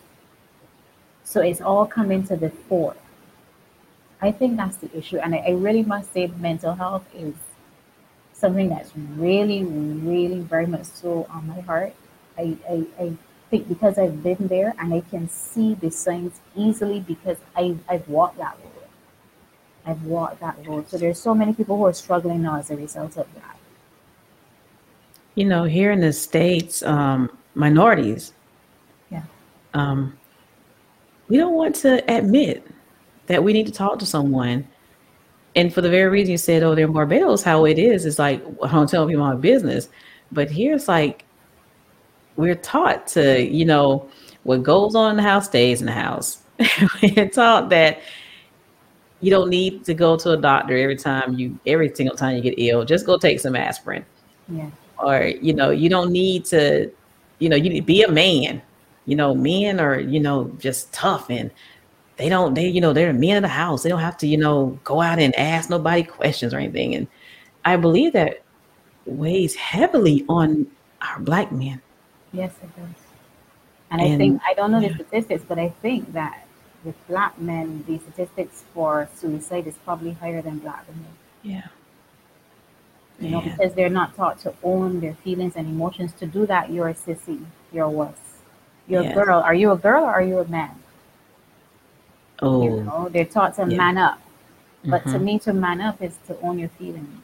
So 1.23 1.41
it's 1.41 1.62
all 1.62 1.86
coming 1.86 2.23
to 2.27 2.38
the 2.38 2.49
fore. 2.49 2.95
I 4.21 4.32
think 4.32 4.58
that's 4.58 4.77
the 4.77 4.95
issue. 4.97 5.17
And 5.17 5.36
I, 5.36 5.39
I 5.39 5.49
really 5.51 5.84
must 5.84 6.13
say 6.13 6.27
mental 6.27 6.73
health 6.75 7.06
is 7.13 7.36
something 8.34 8.69
that's 8.69 8.91
really, 8.95 9.63
really 9.63 10.39
very 10.39 10.67
much 10.67 10.86
so 10.86 11.27
on 11.30 11.47
my 11.47 11.62
heart. 11.62 11.93
I, 12.38 12.58
I, 12.69 12.86
I 12.99 13.17
think 13.49 13.67
because 13.67 13.97
I've 13.97 14.23
been 14.23 14.47
there 14.47 14.73
and 14.80 14.93
I 14.93 15.01
can 15.01 15.30
see 15.30 15.73
the 15.73 15.91
signs 15.91 16.39
easily 16.56 16.99
because 16.99 17.38
I, 17.56 17.75
I've 17.89 18.08
walked 18.08 18.38
that 18.38 18.58
road. 18.63 18.89
I've 19.86 20.03
walked 20.03 20.39
that 20.41 20.58
road. 20.67 20.89
So 20.89 20.97
there's 20.97 21.19
so 21.19 21.34
many 21.34 21.53
people 21.53 21.77
who 21.77 21.86
are 21.86 21.93
struggling 21.93 22.41
now 22.41 22.58
as 22.58 22.69
a 22.69 22.75
result 22.75 23.17
of 23.17 23.27
that. 23.36 23.57
You 25.38 25.45
know, 25.45 25.65
here 25.65 25.91
in 25.91 26.00
the 26.00 26.12
States, 26.12 26.82
um, 26.82 27.30
minorities, 27.54 28.34
yeah. 29.12 29.21
um, 29.76 30.17
we 31.28 31.38
don't 31.38 31.54
want 31.54 31.76
to 31.76 32.04
admit 32.12 32.65
that 33.28 33.43
we 33.43 33.54
need 33.54 33.67
to 33.67 33.71
talk 33.71 34.00
to 34.00 34.06
someone. 34.08 34.67
And 35.56 35.71
for 35.71 35.82
the 35.82 35.91
very 35.91 36.10
reason 36.10 36.32
you 36.32 36.39
said, 36.39 36.63
oh, 36.63 36.73
they're 36.73 36.88
Barbados, 36.88 37.43
how 37.43 37.65
it 37.65 37.78
is, 37.78 38.04
is 38.04 38.17
like, 38.17 38.43
I 38.63 38.71
don't 38.71 38.89
tell 38.89 39.06
people 39.06 39.23
my 39.23 39.36
business. 39.36 39.89
But 40.32 40.50
here 40.50 40.73
it's 40.73 40.88
like, 40.88 41.23
we're 42.36 42.56
taught 42.56 43.06
to, 43.10 43.39
you 43.39 43.65
know, 43.65 44.10
what 44.41 44.63
goes 44.63 44.95
on 44.95 45.12
in 45.12 45.17
the 45.17 45.23
house 45.23 45.45
stays 45.45 45.82
in 45.82 45.86
the 45.86 45.91
house. 45.91 46.39
we're 47.04 47.30
taught 47.30 47.69
that 47.69 48.00
you 49.21 49.30
don't 49.30 49.52
need 49.52 49.86
to 49.86 49.93
go 49.93 50.17
to 50.17 50.32
a 50.32 50.38
doctor 50.38 50.76
every 50.76 50.95
time 50.95 51.38
you, 51.38 51.60
every 51.67 51.93
single 51.93 52.17
time 52.17 52.36
you 52.36 52.41
get 52.41 52.56
ill. 52.58 52.84
Just 52.84 53.06
go 53.06 53.19
take 53.19 53.39
some 53.39 53.56
aspirin. 53.56 54.04
Yeah. 54.50 54.71
Or, 54.99 55.25
you 55.25 55.53
know, 55.53 55.69
you 55.69 55.89
don't 55.89 56.12
need 56.12 56.45
to, 56.45 56.91
you 57.39 57.49
know, 57.49 57.55
you 57.55 57.69
need 57.69 57.81
to 57.81 57.86
be 57.86 58.03
a 58.03 58.12
man. 58.12 58.62
You 59.05 59.15
know, 59.15 59.33
men 59.33 59.79
are, 59.79 59.99
you 59.99 60.19
know, 60.19 60.51
just 60.60 60.91
tough 60.91 61.29
and 61.29 61.51
they 62.17 62.29
don't 62.29 62.55
they 62.55 62.67
you 62.67 62.81
know 62.81 62.93
they're 62.93 63.13
men 63.13 63.38
of 63.38 63.43
the 63.43 63.47
house. 63.47 63.83
They 63.83 63.89
don't 63.89 64.01
have 64.01 64.17
to 64.17 64.27
you 64.27 64.38
know 64.38 64.79
go 64.83 65.01
out 65.01 65.19
and 65.19 65.33
ask 65.36 65.69
nobody 65.69 66.03
questions 66.03 66.53
or 66.53 66.57
anything. 66.57 66.95
And 66.95 67.07
i 67.63 67.77
believe 67.77 68.13
that 68.13 68.41
weighs 69.05 69.55
heavily 69.55 70.25
on 70.27 70.67
our 71.01 71.19
black 71.19 71.51
men. 71.51 71.81
Yes 72.33 72.53
it 72.62 72.75
does. 72.75 72.86
And, 73.91 74.01
and 74.01 74.13
i 74.13 74.17
think 74.17 74.41
i 74.45 74.53
don't 74.53 74.71
know 74.71 74.81
the 74.81 74.93
statistics 74.93 75.45
but 75.47 75.57
i 75.57 75.69
think 75.81 76.12
that 76.12 76.45
with 76.83 76.95
black 77.07 77.39
men 77.39 77.86
the 77.88 77.99
statistics 77.99 78.63
for 78.73 79.07
suicide 79.15 79.65
is 79.65 79.75
probably 79.86 80.12
higher 80.13 80.41
than 80.41 80.57
black 80.57 80.86
women. 80.88 81.13
Yeah 81.43 81.67
you 83.19 83.30
know 83.30 83.41
because 83.41 83.73
they're 83.73 83.89
not 83.89 84.15
taught 84.15 84.39
to 84.39 84.53
own 84.63 84.99
their 84.99 85.13
feelings 85.15 85.56
and 85.56 85.67
emotions 85.67 86.13
to 86.13 86.25
do 86.25 86.45
that 86.45 86.69
you're 86.69 86.89
a 86.89 86.93
sissy 86.93 87.43
you're 87.71 87.86
a 87.86 87.89
wuss 87.89 88.13
you're 88.88 89.01
a 89.01 89.13
girl 89.13 89.39
are 89.39 89.56
you 89.56 89.71
a 89.71 89.77
girl 89.77 90.03
or 90.03 90.12
are 90.12 90.21
you 90.21 90.38
a 90.39 90.47
man 90.47 90.77
Oh. 92.41 92.63
You 92.63 92.84
know, 92.84 93.10
they're 93.12 93.25
taught 93.25 93.56
to 93.56 93.67
yeah. 93.67 93.77
man 93.77 93.97
up. 93.97 94.21
But 94.84 95.01
mm-hmm. 95.01 95.13
to 95.13 95.19
me, 95.19 95.39
to 95.39 95.53
man 95.53 95.82
up 95.82 96.01
is 96.01 96.17
to 96.27 96.39
own 96.41 96.60
your 96.60 96.69
feelings. 96.69 97.23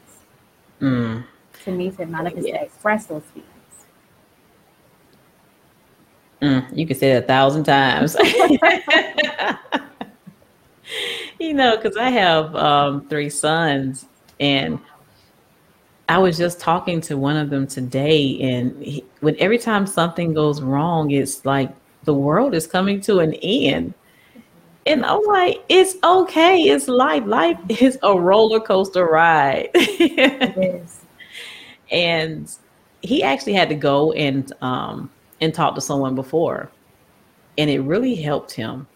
Mm. 0.80 1.24
To 1.64 1.70
me, 1.70 1.90
to 1.92 2.06
man 2.06 2.26
up 2.26 2.36
is 2.36 2.44
to 2.44 2.62
express 2.62 3.06
those 3.06 3.22
feelings. 3.32 3.50
Mm, 6.42 6.76
you 6.76 6.86
can 6.86 6.96
say 6.96 7.12
it 7.12 7.24
a 7.24 7.26
thousand 7.26 7.64
times. 7.64 8.16
you 11.38 11.54
know, 11.54 11.76
because 11.76 11.96
I 11.96 12.10
have 12.10 12.54
um, 12.56 13.06
three 13.08 13.30
sons, 13.30 14.06
and 14.40 14.78
I 16.08 16.18
was 16.18 16.36
just 16.36 16.60
talking 16.60 17.00
to 17.02 17.16
one 17.16 17.36
of 17.36 17.50
them 17.50 17.66
today, 17.66 18.38
and 18.40 18.82
he, 18.82 19.04
when 19.20 19.36
every 19.38 19.58
time 19.58 19.86
something 19.86 20.34
goes 20.34 20.60
wrong, 20.60 21.10
it's 21.10 21.44
like 21.46 21.74
the 22.04 22.14
world 22.14 22.54
is 22.54 22.66
coming 22.66 23.00
to 23.02 23.20
an 23.20 23.34
end. 23.34 23.94
And 24.86 25.04
I'm 25.04 25.22
like, 25.22 25.64
it's 25.70 25.96
okay. 26.04 26.60
It's 26.64 26.88
life. 26.88 27.24
Life 27.24 27.58
is 27.80 27.98
a 28.02 28.18
roller 28.18 28.60
coaster 28.60 29.06
ride. 29.06 29.70
And 31.92 32.50
he 33.02 33.22
actually 33.22 33.52
had 33.52 33.68
to 33.68 33.74
go 33.74 34.12
and 34.12 34.50
um 34.62 35.10
and 35.40 35.52
talk 35.52 35.74
to 35.74 35.80
someone 35.80 36.14
before. 36.14 36.70
And 37.58 37.70
it 37.70 37.80
really 37.80 38.16
helped 38.16 38.52
him. 38.52 38.86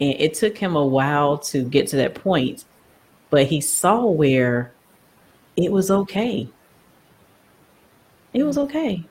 And 0.00 0.14
it 0.18 0.34
took 0.34 0.56
him 0.56 0.74
a 0.74 0.84
while 0.84 1.38
to 1.38 1.62
get 1.62 1.86
to 1.88 1.96
that 1.96 2.14
point, 2.14 2.64
but 3.28 3.46
he 3.46 3.60
saw 3.60 4.06
where 4.06 4.72
it 5.62 5.72
was 5.72 5.90
okay. 5.90 6.48
It 8.32 8.42
was 8.42 8.58
okay. 8.58 9.04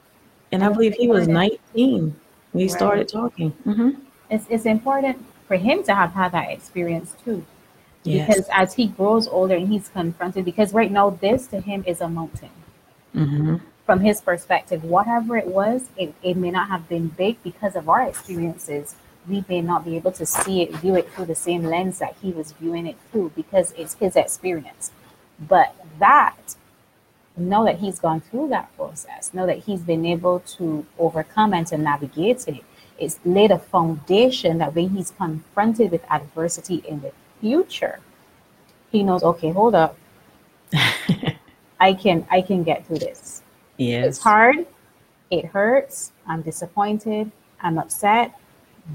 And 0.52 0.64
I 0.64 0.70
believe 0.70 0.94
he 0.94 1.08
was 1.08 1.28
19 1.28 2.16
when 2.52 2.62
he 2.62 2.70
started 2.70 3.08
talking. 3.08 3.52
Mm-hmm. 3.66 3.92
It's, 4.30 4.46
it's 4.50 4.66
important 4.66 5.24
for 5.48 5.58
him 5.58 5.84
to 5.84 5.94
have 5.94 6.14
had 6.14 6.32
that 6.32 6.50
experience 6.50 7.16
too. 7.24 7.46
Yes. 8.04 8.28
Because 8.28 8.50
as 8.52 8.74
he 8.74 8.88
grows 8.88 9.28
older 9.28 9.56
and 9.56 9.68
he's 9.68 9.90
confronted, 9.90 10.46
because 10.46 10.74
right 10.74 10.92
now 10.92 11.10
this 11.10 11.48
to 11.48 11.60
him 11.60 11.84
is 11.86 12.02
a 12.02 12.08
mountain. 12.08 12.50
Mm-hmm. 13.16 13.58
From 13.86 14.00
his 14.00 14.22
perspective, 14.22 14.84
whatever 14.84 15.36
it 15.36 15.48
was, 15.48 15.90
it, 15.98 16.14
it 16.22 16.38
may 16.38 16.52
not 16.52 16.70
have 16.70 16.88
been 16.88 17.08
big 17.08 17.42
because 17.44 17.76
of 17.76 17.90
our 17.90 18.04
experiences. 18.04 18.96
We 19.28 19.44
may 19.50 19.62
not 19.62 19.84
be 19.84 19.96
able 19.96 20.12
to 20.14 20.26
see 20.26 20.62
it, 20.62 20.74
view 20.76 20.96
it 20.96 21.12
through 21.12 21.26
the 21.26 21.36
same 21.36 21.64
lens 21.64 22.00
that 22.00 22.16
he 22.22 22.32
was 22.32 22.52
viewing 22.54 22.86
it 22.86 22.98
through 23.12 23.34
because 23.36 23.74
it's 23.78 23.96
his 23.96 24.16
experience. 24.16 24.92
But 25.40 25.76
that, 26.00 26.56
know 27.38 27.64
that 27.66 27.80
he's 27.80 28.00
gone 28.00 28.22
through 28.22 28.50
that 28.50 28.76
process, 28.76 29.34
know 29.34 29.46
that 29.46 29.60
he's 29.60 29.82
been 29.82 30.06
able 30.06 30.42
to 30.42 30.86
overcome 30.98 31.54
and 31.54 31.66
to 31.68 31.78
navigate 31.78 32.48
it, 32.48 32.64
it's 32.98 33.20
laid 33.24 33.52
a 33.52 33.60
foundation 33.60 34.58
that 34.58 34.76
when 34.76 34.90
he's 34.90 35.12
confronted 35.12 35.92
with 35.92 36.04
adversity 36.12 36.84
in 36.88 37.02
the 37.02 37.12
future, 37.40 38.00
he 38.92 39.04
knows, 39.04 39.24
okay, 39.24 39.52
hold 39.52 39.76
up. 39.76 39.98
I 41.80 41.94
can 41.94 42.28
I 42.30 42.42
can 42.42 42.64
get 42.64 42.86
through 42.86 43.00
this. 43.00 43.42
yes. 43.78 44.06
It's 44.06 44.20
hard, 44.20 44.68
it 45.32 45.46
hurts, 45.46 46.12
I'm 46.28 46.42
disappointed, 46.42 47.32
I'm 47.62 47.78
upset, 47.78 48.38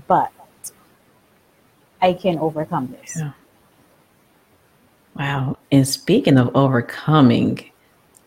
but 0.07 0.31
I 2.03 2.13
can 2.13 2.39
overcome 2.39 2.95
this. 3.01 3.17
Yeah. 3.17 3.33
Wow. 5.17 5.59
And 5.71 5.87
speaking 5.87 6.39
of 6.39 6.55
overcoming, 6.55 7.71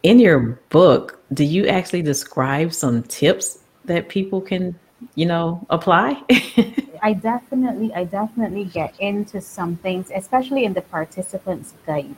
in 0.03 0.19
your 0.19 0.61
book, 0.69 1.19
do 1.33 1.43
you 1.43 1.67
actually 1.67 2.01
describe 2.01 2.73
some 2.73 3.03
tips 3.03 3.59
that 3.85 4.09
people 4.09 4.41
can, 4.41 4.77
you 5.15 5.25
know, 5.25 5.65
apply? 5.69 6.21
I 7.01 7.13
definitely, 7.13 7.93
I 7.93 8.05
definitely 8.05 8.65
get 8.65 8.95
into 8.99 9.41
some 9.41 9.75
things, 9.77 10.11
especially 10.13 10.65
in 10.65 10.73
the 10.73 10.81
participants 10.81 11.73
guide 11.85 12.15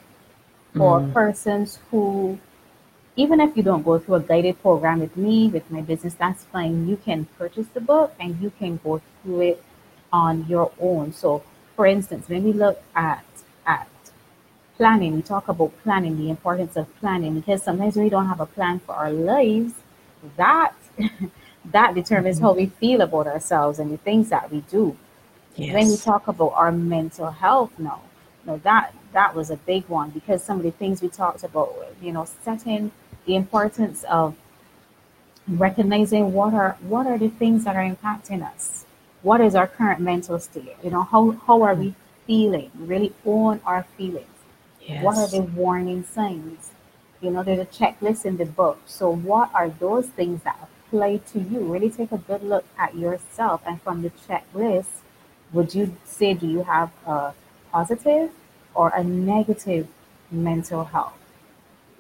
for 0.75 0.99
Mm. 0.99 1.13
persons 1.13 1.79
who, 1.89 2.37
even 3.15 3.39
if 3.39 3.57
you 3.57 3.63
don't 3.63 3.83
go 3.83 3.97
through 3.99 4.15
a 4.15 4.19
guided 4.19 4.61
program 4.61 4.99
with 4.99 5.17
me, 5.17 5.49
with 5.49 5.69
my 5.71 5.81
business, 5.81 6.13
that's 6.13 6.45
fine. 6.45 6.87
You 6.87 6.97
can 6.97 7.25
purchase 7.37 7.67
the 7.73 7.81
book 7.81 8.13
and 8.19 8.39
you 8.39 8.51
can 8.59 8.79
go 8.83 9.01
through 9.23 9.41
it 9.41 9.63
on 10.13 10.45
your 10.47 10.71
own. 10.79 11.11
So, 11.11 11.43
for 11.75 11.85
instance, 11.85 12.29
when 12.29 12.43
we 12.43 12.53
look 12.53 12.81
at 12.95 13.25
at 13.65 13.87
planning, 14.79 15.13
we 15.13 15.21
talk 15.21 15.49
about 15.49 15.73
planning, 15.83 16.17
the 16.17 16.29
importance 16.29 16.77
of 16.77 16.87
planning, 17.01 17.37
because 17.37 17.61
sometimes 17.61 17.97
we 17.97 18.07
don't 18.07 18.27
have 18.27 18.39
a 18.39 18.45
plan 18.45 18.79
for 18.79 18.95
our 18.95 19.11
lives. 19.11 19.73
That 20.37 20.73
that 21.65 21.93
determines 21.93 22.39
how 22.39 22.53
we 22.53 22.67
mm-hmm. 22.67 22.79
feel 22.79 23.01
about 23.01 23.27
ourselves 23.27 23.77
and 23.79 23.91
the 23.91 23.97
things 23.97 24.29
that 24.29 24.49
we 24.51 24.61
do. 24.61 24.95
When 25.57 25.89
we 25.89 25.97
talk 25.97 26.29
about 26.29 26.53
our 26.53 26.71
mental 26.71 27.29
health 27.29 27.73
now, 27.77 28.01
now 28.45 28.55
that 28.63 28.93
that 29.11 29.35
was 29.35 29.49
a 29.49 29.57
big 29.57 29.83
one 29.89 30.11
because 30.11 30.41
some 30.41 30.57
of 30.57 30.63
the 30.63 30.71
things 30.71 31.01
we 31.01 31.09
talked 31.09 31.43
about, 31.43 31.75
you 32.01 32.13
know, 32.13 32.25
setting 32.45 32.93
the 33.25 33.35
importance 33.35 34.05
of 34.05 34.35
recognizing 35.49 36.31
what 36.31 36.53
are 36.53 36.77
what 36.93 37.05
are 37.05 37.17
the 37.17 37.27
things 37.41 37.65
that 37.65 37.75
are 37.75 37.83
impacting 37.83 38.41
us. 38.41 38.85
What 39.21 39.41
is 39.41 39.53
our 39.55 39.67
current 39.67 39.99
mental 39.99 40.39
state? 40.39 40.77
You 40.81 40.91
know, 40.91 41.03
how 41.03 41.31
how 41.45 41.61
are 41.63 41.75
we 41.75 41.87
mm-hmm. 41.87 42.25
feeling? 42.27 42.71
Really 42.93 43.11
own 43.25 43.59
our 43.65 43.83
feelings. 43.97 44.38
What 45.01 45.17
are 45.17 45.27
the 45.27 45.41
warning 45.41 46.03
signs? 46.03 46.71
You 47.21 47.31
know, 47.31 47.43
there's 47.43 47.59
a 47.59 47.65
checklist 47.65 48.25
in 48.25 48.37
the 48.37 48.45
book. 48.45 48.79
So, 48.85 49.09
what 49.09 49.53
are 49.53 49.69
those 49.69 50.07
things 50.07 50.43
that 50.43 50.57
apply 50.87 51.17
to 51.33 51.39
you? 51.39 51.59
Really 51.59 51.89
take 51.89 52.11
a 52.11 52.17
good 52.17 52.43
look 52.43 52.65
at 52.77 52.95
yourself. 52.95 53.61
And 53.65 53.81
from 53.81 54.01
the 54.01 54.09
checklist, 54.09 55.01
would 55.51 55.75
you 55.75 55.95
say, 56.05 56.33
do 56.33 56.47
you 56.47 56.63
have 56.63 56.91
a 57.05 57.33
positive 57.71 58.31
or 58.73 58.89
a 58.89 59.03
negative 59.03 59.87
mental 60.31 60.85
health? 60.85 61.13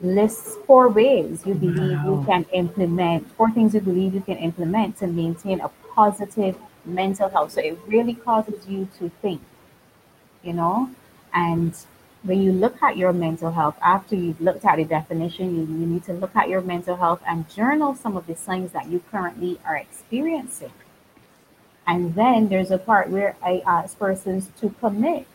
List 0.01 0.59
four 0.65 0.87
ways 0.87 1.45
you 1.45 1.53
believe 1.53 2.03
you 2.05 2.23
can 2.25 2.45
implement, 2.53 3.29
four 3.35 3.51
things 3.51 3.73
you 3.73 3.81
believe 3.81 4.13
you 4.13 4.21
can 4.21 4.37
implement 4.37 4.97
to 4.99 5.07
maintain 5.07 5.59
a 5.59 5.69
positive 5.93 6.55
mental 6.85 7.27
health. 7.29 7.51
So, 7.51 7.61
it 7.61 7.77
really 7.87 8.13
causes 8.13 8.65
you 8.67 8.87
to 8.99 9.09
think 9.21 9.41
you 10.43 10.53
know 10.53 10.89
and 11.33 11.73
when 12.23 12.41
you 12.41 12.51
look 12.51 12.81
at 12.83 12.97
your 12.97 13.13
mental 13.13 13.51
health 13.51 13.77
after 13.81 14.15
you've 14.15 14.41
looked 14.41 14.65
at 14.65 14.75
the 14.75 14.83
definition 14.83 15.55
you, 15.55 15.61
you 15.61 15.85
need 15.85 16.03
to 16.03 16.13
look 16.13 16.35
at 16.35 16.49
your 16.49 16.61
mental 16.61 16.97
health 16.97 17.21
and 17.25 17.49
journal 17.49 17.95
some 17.95 18.17
of 18.17 18.27
the 18.27 18.35
signs 18.35 18.71
that 18.71 18.87
you 18.89 19.01
currently 19.09 19.59
are 19.65 19.77
experiencing. 19.77 20.73
And 21.87 22.13
then 22.15 22.49
there's 22.49 22.71
a 22.71 22.77
part 22.77 23.09
where 23.09 23.35
i 23.41 23.63
ask 23.65 23.97
persons 23.97 24.49
to 24.59 24.69
commit. 24.79 25.27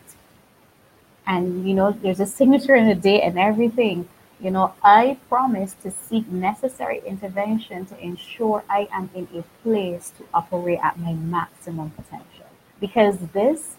And 1.27 1.67
you 1.67 1.73
know 1.73 1.91
there's 1.91 2.19
a 2.19 2.25
signature 2.39 2.75
in 2.75 2.87
the 2.87 2.95
date 2.95 3.21
and 3.21 3.39
everything. 3.39 4.07
You 4.39 4.51
know 4.51 4.75
i 4.83 5.17
promise 5.27 5.73
to 5.81 5.89
seek 5.89 6.27
necessary 6.27 7.01
intervention 7.05 7.85
to 7.87 7.97
ensure 7.99 8.63
i 8.69 8.87
am 8.91 9.09
in 9.15 9.27
a 9.33 9.43
place 9.63 10.11
to 10.17 10.25
operate 10.35 10.79
at 10.83 10.99
my 10.99 11.13
maximum 11.13 11.89
potential. 11.91 12.45
Because 12.79 13.17
this 13.33 13.75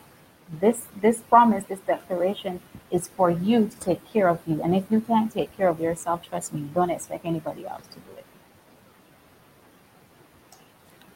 this 0.60 0.86
this 1.00 1.20
promise 1.22 1.64
this 1.64 1.80
declaration 1.80 2.60
is 2.90 3.08
for 3.08 3.30
you 3.30 3.68
to 3.68 3.76
take 3.78 4.04
care 4.12 4.28
of 4.28 4.38
you 4.46 4.62
and 4.62 4.74
if 4.74 4.84
you 4.90 5.00
can't 5.00 5.32
take 5.32 5.54
care 5.56 5.68
of 5.68 5.80
yourself 5.80 6.22
trust 6.22 6.54
me 6.54 6.60
don't 6.74 6.90
expect 6.90 7.24
anybody 7.24 7.66
else 7.66 7.86
to 7.88 7.94
do 7.94 8.10
it 8.16 8.26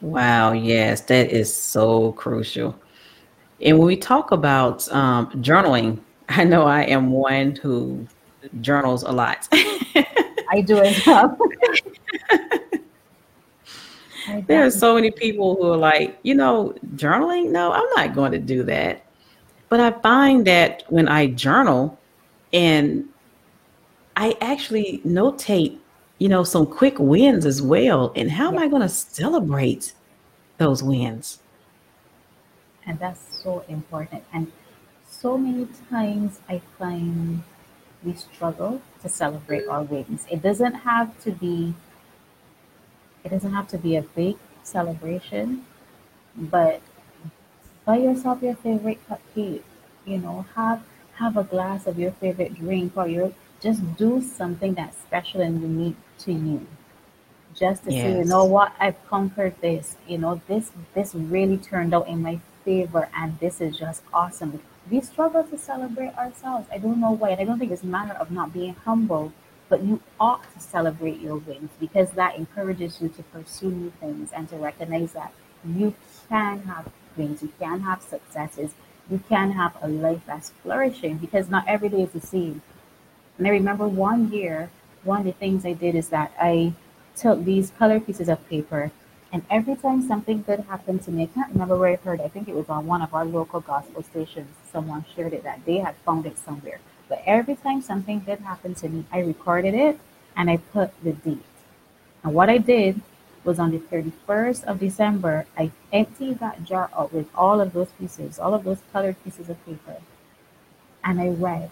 Wow. 0.01 0.53
Yes. 0.53 1.03
That 1.03 1.31
is 1.31 1.55
so 1.55 2.13
crucial. 2.13 2.79
And 3.61 3.79
when 3.79 3.87
we 3.87 3.97
talk 3.97 4.31
about 4.33 4.91
um, 4.93 5.31
journaling, 5.43 6.01
I 6.29 6.45
know 6.45 6.63
I 6.63 6.83
am 6.83 7.11
one 7.11 7.57
who 7.57 8.07
journals 8.61 9.03
a 9.03 9.13
lot. 9.13 9.47
i 10.53 10.63
do 10.65 10.79
it 10.79 11.07
well 11.07 11.37
There 14.47 14.65
are 14.65 14.71
so 14.71 14.95
many 14.95 15.11
people 15.11 15.57
who 15.57 15.73
are 15.73 15.77
like, 15.77 16.19
you 16.23 16.35
know, 16.35 16.75
journaling? 16.95 17.51
No, 17.51 17.73
I'm 17.73 17.89
not 17.97 18.15
going 18.15 18.31
to 18.33 18.39
do 18.39 18.63
that. 18.65 19.03
But 19.71 19.81
I 19.81 19.93
find 20.01 20.47
that 20.47 20.85
when 20.89 21.09
I 21.09 21.29
journal 21.29 21.99
and 22.53 23.09
I 24.17 24.37
actually 24.43 25.01
notate, 25.07 25.79
you 26.19 26.29
know, 26.29 26.45
some 26.45 26.67
quick 26.67 26.99
wins 26.99 27.47
as 27.47 27.63
well. 27.63 28.13
And 28.15 28.31
how 28.31 28.49
am 28.49 28.59
I 28.59 28.69
going 28.69 28.83
to 28.83 28.89
celebrate 28.91 29.95
those 30.59 30.83
wins? 30.83 31.39
and 32.87 32.99
that's 32.99 33.43
so 33.43 33.65
important 33.69 34.23
and 34.33 34.51
so 35.09 35.39
many 35.39 35.67
times 35.89 36.41
i 36.49 36.61
find 36.79 37.43
we 38.05 38.13
struggle 38.15 38.81
to 39.03 39.09
celebrate 39.09 39.67
our 39.69 39.83
wins 39.83 40.27
it 40.31 40.43
doesn't 40.43 40.75
have 40.75 41.09
to 41.23 41.31
be 41.31 41.75
it 43.25 43.29
doesn't 43.29 43.53
have 43.53 43.69
to 43.69 43.79
be 43.79 43.97
a 43.97 44.03
big 44.03 44.37
celebration 44.63 45.65
but 46.37 46.81
buy 47.85 47.97
yourself 47.99 48.43
your 48.43 48.55
favorite 48.57 48.99
cupcake 49.09 49.63
you 50.07 50.19
know 50.19 50.45
have 50.55 50.83
have 51.15 51.37
a 51.37 51.45
glass 51.45 51.87
of 51.87 51.99
your 51.99 52.13
favorite 52.13 52.55
drink 52.55 52.97
or 52.97 53.07
your 53.07 53.33
just 53.61 53.81
do 53.97 54.23
something 54.23 54.75
that's 54.75 54.97
special 54.97 55.41
and 55.43 55.61
unique 55.61 55.97
to 56.19 56.33
you. 56.33 56.67
Just 57.55 57.85
to 57.85 57.93
say 57.93 58.11
you 58.11 58.25
know 58.25 58.45
what? 58.45 58.73
I've 58.81 58.97
conquered 59.09 59.55
this. 59.61 59.97
You 60.09 60.19
know 60.19 60.41
this 60.49 60.73
this 60.95 61.15
really 61.15 61.59
turned 61.59 61.95
out 61.95 62.09
in 62.09 62.23
my 62.23 62.41
favor 62.65 63.09
and 63.17 63.39
this 63.41 63.61
is 63.61 63.77
just 63.79 64.03
awesome. 64.15 64.61
We 64.91 65.01
struggle 65.03 65.45
to 65.45 65.59
celebrate 65.59 66.15
ourselves. 66.17 66.69
I 66.73 66.79
don't 66.79 67.01
know 67.01 67.13
why 67.13 67.31
and 67.31 67.41
i 67.41 67.45
don't 67.45 67.59
think 67.59 67.73
it's 67.73 67.83
a 67.83 67.87
matter 67.87 68.15
of 68.15 68.31
not 68.31 68.53
being 68.53 68.75
humble 68.75 69.33
but 69.69 69.83
you 69.83 70.01
ought 70.19 70.43
to 70.55 70.61
celebrate 70.61 71.21
your 71.21 71.37
wins 71.37 71.71
because 71.79 72.11
that 72.13 72.37
encourages 72.37 73.01
you 73.01 73.09
to 73.09 73.23
pursue 73.25 73.71
new 73.71 73.93
things 74.01 74.33
and 74.33 74.49
to 74.49 74.57
recognize 74.57 75.13
that 75.13 75.33
you 75.65 75.95
can 76.29 76.61
have 76.63 76.91
wins, 77.21 77.43
you 77.43 77.53
can 77.59 77.81
have 77.81 78.03
successes, 78.03 78.75
you 79.11 79.21
can 79.29 79.53
have 79.53 79.77
a 79.83 79.89
life 79.89 80.23
that's 80.27 80.51
flourishing 80.63 81.19
because 81.19 81.49
not 81.51 81.69
every 81.69 81.89
day 81.89 82.03
is 82.03 82.13
the 82.13 82.21
same. 82.21 82.63
And 83.37 83.47
I 83.47 83.51
remember 83.51 83.87
one 83.87 84.33
year, 84.33 84.71
one 85.05 85.21
of 85.21 85.27
the 85.27 85.33
things 85.33 85.65
I 85.67 85.75
did 85.75 85.95
is 85.95 86.09
that 86.09 86.33
I 86.41 86.73
took 87.17 87.45
these 87.45 87.73
colored 87.79 88.07
pieces 88.07 88.29
of 88.29 88.39
paper, 88.49 88.91
and 89.33 89.43
every 89.51 89.77
time 89.77 90.03
something 90.03 90.43
good 90.43 90.61
happened 90.61 91.03
to 91.05 91.11
me, 91.11 91.25
I 91.25 91.27
can't 91.27 91.53
remember 91.53 91.77
where 91.77 91.93
I 91.93 91.97
heard 91.97 92.21
it. 92.21 92.25
I 92.25 92.29
think 92.29 92.49
it 92.49 92.55
was 92.55 92.69
on 92.69 92.87
one 92.87 93.03
of 93.03 93.15
our 93.15 93.25
local 93.25 93.61
gospel 93.61 94.03
stations. 94.03 94.49
Someone 94.73 95.05
shared 95.15 95.33
it 95.33 95.45
that 95.45 95.65
they 95.65 95.79
had 95.79 95.95
found 96.05 96.27
it 96.27 96.37
somewhere. 96.39 96.81
But 97.09 97.23
every 97.27 97.55
time 97.55 97.81
something 97.81 98.23
good 98.27 98.41
happened 98.41 98.77
to 98.79 98.89
me, 98.89 99.05
I 99.13 99.21
recorded 99.21 99.75
it 99.75 100.01
and 100.37 100.51
I 100.51 100.57
put 100.57 100.91
the 101.05 101.13
date. 101.13 101.45
And 102.25 102.35
what 102.35 102.51
I 102.51 102.59
did 102.59 103.01
was 103.45 103.59
on 103.59 103.71
the 103.71 103.79
31st 103.79 104.65
of 104.65 104.81
December, 104.81 105.47
I 105.57 105.71
emptied 105.93 106.41
that 106.41 106.65
jar 106.65 106.91
out 106.97 107.13
with 107.13 107.27
all 107.35 107.61
of 107.61 107.73
those 107.73 107.91
pieces, 107.93 108.39
all 108.39 108.55
of 108.55 108.65
those 108.65 108.79
colored 108.93 109.23
pieces 109.25 109.49
of 109.49 109.65
paper, 109.65 109.97
and 111.05 111.21
I 111.21 111.29
read 111.29 111.71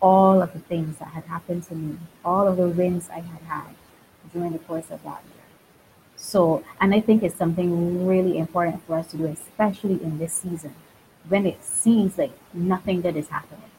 all 0.00 0.42
of 0.42 0.52
the 0.52 0.58
things 0.58 0.98
that 0.98 1.08
had 1.08 1.24
happened 1.24 1.64
to 1.64 1.74
me, 1.74 1.98
all 2.24 2.48
of 2.48 2.56
the 2.56 2.68
wins 2.68 3.08
I 3.10 3.20
had 3.20 3.42
had 3.42 3.74
during 4.32 4.52
the 4.52 4.58
course 4.58 4.90
of 4.90 5.02
that 5.04 5.22
year. 5.34 5.44
So, 6.16 6.64
and 6.80 6.94
I 6.94 7.00
think 7.00 7.22
it's 7.22 7.36
something 7.36 8.06
really 8.06 8.38
important 8.38 8.84
for 8.86 8.96
us 8.96 9.08
to 9.08 9.16
do, 9.16 9.26
especially 9.26 10.02
in 10.02 10.18
this 10.18 10.32
season 10.32 10.74
when 11.28 11.46
it 11.46 11.62
seems 11.62 12.18
like 12.18 12.32
nothing 12.52 13.00
good 13.00 13.16
is 13.16 13.28
happening 13.28 13.70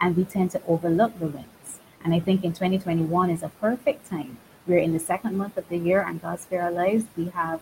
and 0.00 0.16
we 0.16 0.24
tend 0.24 0.50
to 0.52 0.62
overlook 0.66 1.18
the 1.18 1.26
wins. 1.26 1.78
And 2.02 2.14
I 2.14 2.20
think 2.20 2.44
in 2.44 2.52
2021 2.52 3.30
is 3.30 3.42
a 3.42 3.48
perfect 3.48 4.08
time. 4.08 4.38
We're 4.66 4.78
in 4.78 4.92
the 4.92 4.98
second 4.98 5.36
month 5.36 5.56
of 5.56 5.68
the 5.68 5.78
year, 5.78 6.02
and 6.02 6.20
God's 6.20 6.44
Fair 6.44 6.70
Lives, 6.70 7.04
we 7.16 7.28
have 7.30 7.60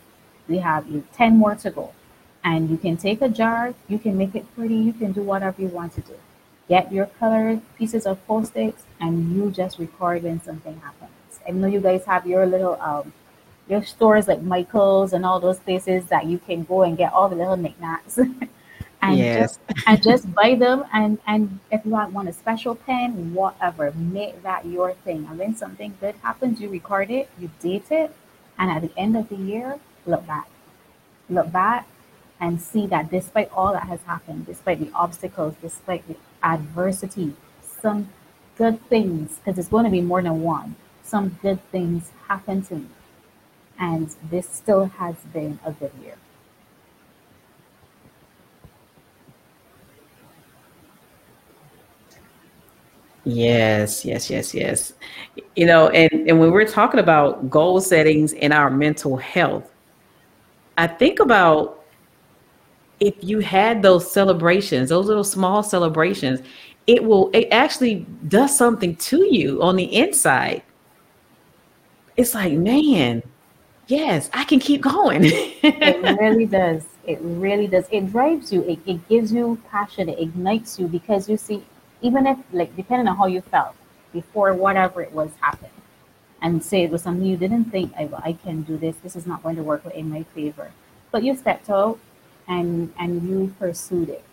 we 0.48 0.58
have 0.58 0.86
10 1.12 1.36
more 1.36 1.54
to 1.56 1.70
go. 1.70 1.92
And 2.42 2.70
you 2.70 2.78
can 2.78 2.96
take 2.96 3.20
a 3.20 3.28
jar, 3.28 3.74
you 3.88 3.98
can 3.98 4.16
make 4.16 4.34
it 4.34 4.46
pretty, 4.54 4.76
you 4.76 4.92
can 4.92 5.12
do 5.12 5.22
whatever 5.22 5.60
you 5.60 5.68
want 5.68 5.92
to 5.94 6.00
do. 6.00 6.14
Get 6.68 6.92
your 6.92 7.06
colored 7.06 7.60
pieces 7.76 8.06
of 8.06 8.24
post-its, 8.26 8.84
and 9.00 9.34
you 9.36 9.50
just 9.50 9.78
record 9.78 10.22
when 10.22 10.40
something 10.42 10.80
happens. 10.80 11.40
I 11.46 11.50
know 11.52 11.66
you 11.66 11.80
guys 11.80 12.04
have 12.04 12.26
your 12.26 12.46
little 12.46 12.80
um, 12.80 13.12
your 13.68 13.82
stores 13.82 14.28
like 14.28 14.42
Michaels 14.42 15.12
and 15.12 15.26
all 15.26 15.40
those 15.40 15.58
places 15.58 16.06
that 16.06 16.26
you 16.26 16.38
can 16.38 16.64
go 16.64 16.82
and 16.82 16.96
get 16.96 17.12
all 17.12 17.28
the 17.28 17.36
little 17.36 17.56
knickknacks. 17.56 18.18
and 19.02 19.16
Yes. 19.16 19.32
just 19.32 19.60
and 19.86 20.02
just 20.02 20.32
buy 20.34 20.54
them 20.54 20.84
and 20.92 21.18
and 21.26 21.58
if 21.70 21.84
you 21.84 21.90
want, 21.92 22.12
want 22.12 22.28
a 22.28 22.32
special 22.32 22.74
pen 22.74 23.34
whatever 23.34 23.92
make 23.92 24.42
that 24.42 24.66
your 24.66 24.92
thing. 24.94 25.26
And 25.28 25.38
when 25.38 25.56
something 25.56 25.96
good 26.00 26.16
happens 26.22 26.60
you 26.60 26.68
record 26.68 27.10
it 27.10 27.28
you 27.38 27.50
date 27.60 27.90
it 27.92 28.14
and 28.58 28.70
at 28.70 28.82
the 28.82 28.92
end 28.98 29.16
of 29.16 29.28
the 29.28 29.36
year 29.36 29.78
look 30.06 30.26
back. 30.26 30.48
Look 31.30 31.52
back 31.52 31.86
and 32.40 32.60
see 32.60 32.86
that 32.88 33.10
despite 33.10 33.50
all 33.52 33.72
that 33.72 33.84
has 33.84 34.02
happened 34.02 34.46
despite 34.46 34.80
the 34.80 34.90
obstacles 34.94 35.54
despite 35.62 36.06
the 36.08 36.16
adversity 36.42 37.34
some 37.62 38.08
good 38.56 38.80
things 38.88 39.38
because 39.38 39.58
it's 39.58 39.68
going 39.68 39.84
to 39.84 39.90
be 39.90 40.00
more 40.00 40.22
than 40.22 40.42
one 40.42 40.76
some 41.04 41.38
good 41.42 41.60
things 41.72 42.10
happen 42.28 42.62
to 42.62 42.76
me. 42.76 42.86
And 43.78 44.14
this 44.30 44.48
still 44.48 44.86
has 44.86 45.16
been 45.32 45.58
a 45.64 45.72
good 45.72 45.92
year 46.02 46.16
Yes, 53.28 54.06
yes, 54.06 54.30
yes, 54.30 54.54
yes. 54.54 54.94
You 55.54 55.66
know, 55.66 55.90
and, 55.90 56.26
and 56.26 56.40
when 56.40 56.50
we're 56.50 56.66
talking 56.66 56.98
about 56.98 57.50
goal 57.50 57.78
settings 57.78 58.32
in 58.32 58.52
our 58.52 58.70
mental 58.70 59.18
health, 59.18 59.70
I 60.78 60.86
think 60.86 61.20
about 61.20 61.84
if 63.00 63.14
you 63.20 63.40
had 63.40 63.82
those 63.82 64.10
celebrations, 64.10 64.88
those 64.88 65.06
little 65.06 65.24
small 65.24 65.62
celebrations, 65.62 66.40
it 66.86 67.04
will, 67.04 67.28
it 67.34 67.48
actually 67.50 68.06
does 68.28 68.56
something 68.56 68.96
to 68.96 69.22
you 69.30 69.62
on 69.62 69.76
the 69.76 69.94
inside. 69.94 70.62
It's 72.16 72.34
like, 72.34 72.54
man, 72.54 73.22
yes, 73.88 74.30
I 74.32 74.44
can 74.44 74.58
keep 74.58 74.80
going. 74.80 75.20
It 75.24 76.18
really 76.20 76.46
does. 76.46 76.82
It 77.06 77.18
really 77.20 77.66
does. 77.66 77.84
It 77.92 78.10
drives 78.10 78.50
you. 78.50 78.62
It, 78.62 78.78
it 78.86 79.06
gives 79.06 79.34
you 79.34 79.60
passion. 79.70 80.08
It 80.08 80.18
ignites 80.18 80.78
you 80.78 80.88
because 80.88 81.28
you 81.28 81.36
see, 81.36 81.62
even 82.00 82.26
if, 82.26 82.38
like, 82.52 82.74
depending 82.76 83.08
on 83.08 83.16
how 83.16 83.26
you 83.26 83.40
felt 83.40 83.74
before 84.12 84.54
whatever 84.54 85.02
it 85.02 85.12
was 85.12 85.30
happened, 85.40 85.72
and 86.40 86.62
say 86.62 86.82
it 86.82 86.90
was 86.90 87.02
something 87.02 87.26
you 87.26 87.36
didn't 87.36 87.66
think, 87.66 87.92
I, 87.96 88.08
I 88.22 88.32
can 88.32 88.62
do 88.62 88.76
this, 88.76 88.96
this 89.02 89.16
is 89.16 89.26
not 89.26 89.42
going 89.42 89.56
to 89.56 89.62
work 89.62 89.84
out 89.84 89.94
in 89.94 90.08
my 90.08 90.22
favor. 90.22 90.70
But 91.10 91.22
you 91.22 91.34
stepped 91.36 91.68
out 91.70 91.98
and, 92.46 92.92
and 92.98 93.28
you 93.28 93.54
pursued 93.58 94.08
it. 94.08 94.24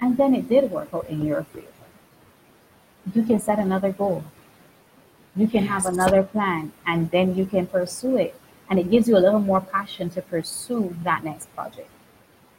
And 0.00 0.16
then 0.16 0.34
it 0.34 0.48
did 0.48 0.70
work 0.70 0.88
out 0.92 1.08
in 1.08 1.24
your 1.24 1.44
favor. 1.44 1.66
You 3.14 3.22
can 3.22 3.38
set 3.38 3.58
another 3.58 3.92
goal. 3.92 4.24
You 5.36 5.46
can 5.46 5.66
have 5.66 5.86
another 5.86 6.22
plan 6.22 6.72
and 6.86 7.10
then 7.10 7.34
you 7.36 7.46
can 7.46 7.66
pursue 7.66 8.16
it. 8.16 8.34
And 8.70 8.78
it 8.78 8.90
gives 8.90 9.08
you 9.08 9.16
a 9.16 9.20
little 9.20 9.40
more 9.40 9.60
passion 9.60 10.10
to 10.10 10.22
pursue 10.22 10.94
that 11.04 11.24
next 11.24 11.54
project. 11.54 11.88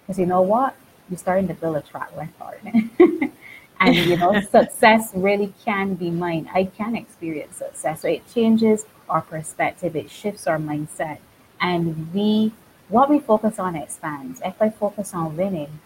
Because 0.02 0.18
you 0.18 0.26
know 0.26 0.42
what? 0.42 0.76
You're 1.10 1.18
starting 1.18 1.48
to 1.50 1.54
build 1.54 1.76
a 1.76 1.82
track 1.82 2.10
record. 2.16 2.62
and 3.80 3.96
you 3.96 4.18
know, 4.18 4.40
success 4.42 5.12
really 5.14 5.54
can 5.64 5.96
be 5.96 6.10
mine. 6.10 6.50
I 6.54 6.66
can 6.66 6.96
experience 6.96 7.58
success. 7.58 8.02
So 8.02 8.08
it 8.08 8.24
changes 8.34 8.86
our 9.08 9.22
perspective, 9.22 9.96
it 9.96 10.12
shifts 10.12 10.48
our 10.48 10.58
mindset. 10.58 11.20
And 11.62 12.14
we 12.14 12.54
what 12.90 13.10
we 13.10 13.20
focus 13.20 13.60
on 13.60 13.76
expands. 13.76 14.42
If 14.44 14.62
I 14.62 14.70
focus 14.70 15.14
on 15.14 15.38
winning, 15.38 15.80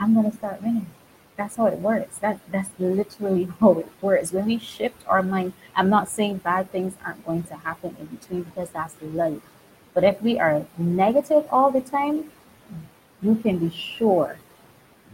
I'm 0.00 0.14
gonna 0.14 0.32
start 0.32 0.62
winning. 0.62 0.86
That's 1.36 1.56
how 1.56 1.66
it 1.66 1.78
works. 1.80 2.18
That 2.18 2.40
that's 2.50 2.70
literally 2.78 3.48
how 3.60 3.72
it 3.78 3.88
works. 4.00 4.32
When 4.32 4.46
we 4.46 4.58
shift 4.58 5.04
our 5.06 5.22
mind, 5.22 5.52
I'm 5.76 5.90
not 5.90 6.08
saying 6.08 6.38
bad 6.38 6.70
things 6.70 6.94
aren't 7.04 7.24
going 7.26 7.42
to 7.44 7.54
happen 7.56 7.96
in 7.98 8.06
between 8.06 8.42
because 8.42 8.70
that's 8.70 8.94
life. 9.02 9.42
But 9.92 10.04
if 10.04 10.20
we 10.22 10.38
are 10.38 10.64
negative 10.76 11.46
all 11.50 11.70
the 11.70 11.80
time, 11.80 12.30
you 13.22 13.36
can 13.36 13.58
be 13.58 13.70
sure 13.70 14.38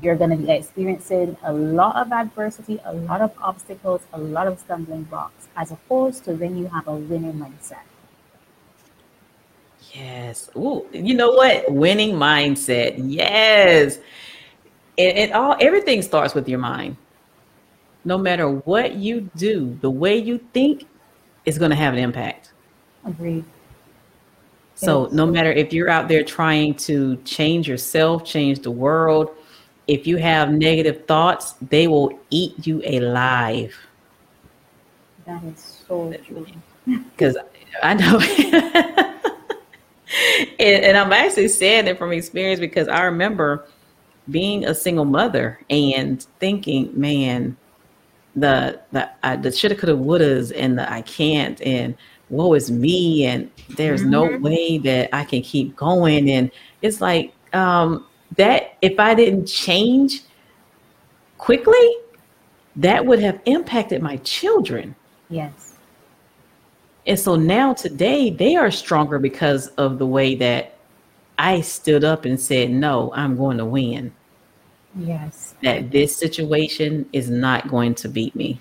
you're 0.03 0.17
going 0.17 0.31
to 0.31 0.37
be 0.37 0.51
experiencing 0.51 1.37
a 1.43 1.53
lot 1.53 1.97
of 1.97 2.13
adversity, 2.13 2.81
a 2.85 2.95
lot 2.95 3.21
of 3.21 3.33
obstacles, 3.41 4.03
a 4.13 4.19
lot 4.19 4.47
of 4.47 4.59
stumbling 4.59 5.05
blocks, 5.05 5.49
as 5.57 5.71
opposed 5.71 6.25
to 6.25 6.33
when 6.33 6.57
you 6.57 6.67
have 6.69 6.87
a 6.89 6.95
winning 6.95 7.35
mindset. 7.35 7.83
Yes. 9.93 10.51
Ooh, 10.57 10.87
you 10.93 11.15
know 11.15 11.33
what? 11.33 11.71
Winning 11.73 12.15
mindset. 12.15 12.95
Yes. 12.97 13.99
It, 14.97 15.17
it 15.17 15.33
all 15.33 15.57
everything 15.61 16.03
starts 16.03 16.35
with 16.35 16.49
your 16.49 16.59
mind. 16.59 16.97
No 18.05 18.17
matter 18.17 18.49
what 18.49 18.95
you 18.95 19.29
do, 19.37 19.77
the 19.81 19.91
way 19.91 20.17
you 20.17 20.39
think 20.53 20.87
is 21.45 21.59
going 21.59 21.71
to 21.71 21.77
have 21.77 21.95
an 21.95 21.99
impact. 21.99 22.53
Agreed. 23.05 23.45
So 24.75 25.09
no 25.13 25.27
matter 25.27 25.53
if 25.53 25.75
you're 25.75 25.91
out 25.91 26.09
there 26.09 26.23
trying 26.23 26.75
to 26.77 27.17
change 27.25 27.69
yourself, 27.69 28.25
change 28.25 28.61
the 28.61 28.71
world, 28.71 29.31
if 29.91 30.07
you 30.07 30.17
have 30.19 30.53
negative 30.53 31.05
thoughts, 31.07 31.55
they 31.61 31.89
will 31.89 32.17
eat 32.31 32.65
you 32.65 32.81
alive. 32.87 33.77
That 35.27 35.43
is 35.45 35.83
so 35.87 36.15
true. 36.25 36.47
Because 36.87 37.37
I 37.83 37.95
know. 37.95 38.21
and, 40.61 40.85
and 40.85 40.97
I'm 40.97 41.13
actually 41.13 41.49
saying 41.49 41.89
it 41.89 41.99
from 41.99 42.13
experience 42.13 42.61
because 42.61 42.87
I 42.87 43.03
remember 43.03 43.67
being 44.31 44.65
a 44.65 44.75
single 44.75 45.05
mother 45.05 45.59
and 45.69 46.25
thinking, 46.39 46.93
man, 46.95 47.57
the 48.37 48.81
the 48.93 49.11
I, 49.25 49.37
the 49.37 49.51
shoulda, 49.51 49.75
coulda, 49.75 49.97
wouldas, 49.97 50.53
and 50.57 50.79
the 50.79 50.91
I 50.91 51.03
can't, 51.03 51.61
and 51.63 51.97
woe 52.29 52.55
is 52.55 52.71
me, 52.71 53.27
and 53.27 53.51
there's 53.71 54.05
no 54.05 54.29
Mhm. 54.29 54.41
way 54.41 54.79
that 54.79 55.09
I 55.13 55.25
can 55.25 55.43
keep 55.43 55.75
going, 55.75 56.31
and 56.31 56.53
it's 56.81 57.01
like 57.01 57.33
um, 57.53 58.07
that. 58.37 58.70
If 58.83 58.99
I 58.99 59.15
didn't 59.15 59.47
change 59.47 60.23
quickly, 61.39 61.97
that 62.77 63.05
would 63.05 63.19
have 63.21 63.41
impacted 63.45 64.03
my 64.03 64.17
children. 64.19 64.95
Yes. 65.29 65.77
And 67.07 67.19
so 67.19 67.37
now 67.37 67.75
today 67.75 68.31
they 68.31 68.57
are 68.57 68.71
stronger 68.71 69.19
because 69.19 69.69
of 69.69 69.99
the 69.99 70.07
way 70.07 70.35
that 70.37 70.77
I 71.39 71.63
stood 71.63 72.05
up 72.05 72.25
and 72.25 72.39
said, 72.39 72.71
no, 72.71 73.13
I'm 73.15 73.37
going 73.37 73.59
to 73.59 73.65
win. 73.65 74.13
Yes. 74.99 75.55
That 75.63 75.91
this 75.91 76.17
situation 76.17 77.09
is 77.13 77.31
not 77.31 77.69
going 77.69 77.95
to 77.97 78.09
beat 78.09 78.35
me. 78.35 78.61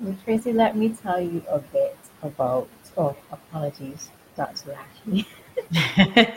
Well, 0.00 0.16
Tracy, 0.24 0.52
let 0.52 0.76
me 0.76 0.90
tell 0.90 1.20
you 1.20 1.42
a 1.48 1.58
bit 1.58 1.96
about, 2.22 2.68
oh, 2.96 3.16
apologies, 3.32 4.10
Dr. 4.36 4.76
Lashley. 5.06 5.26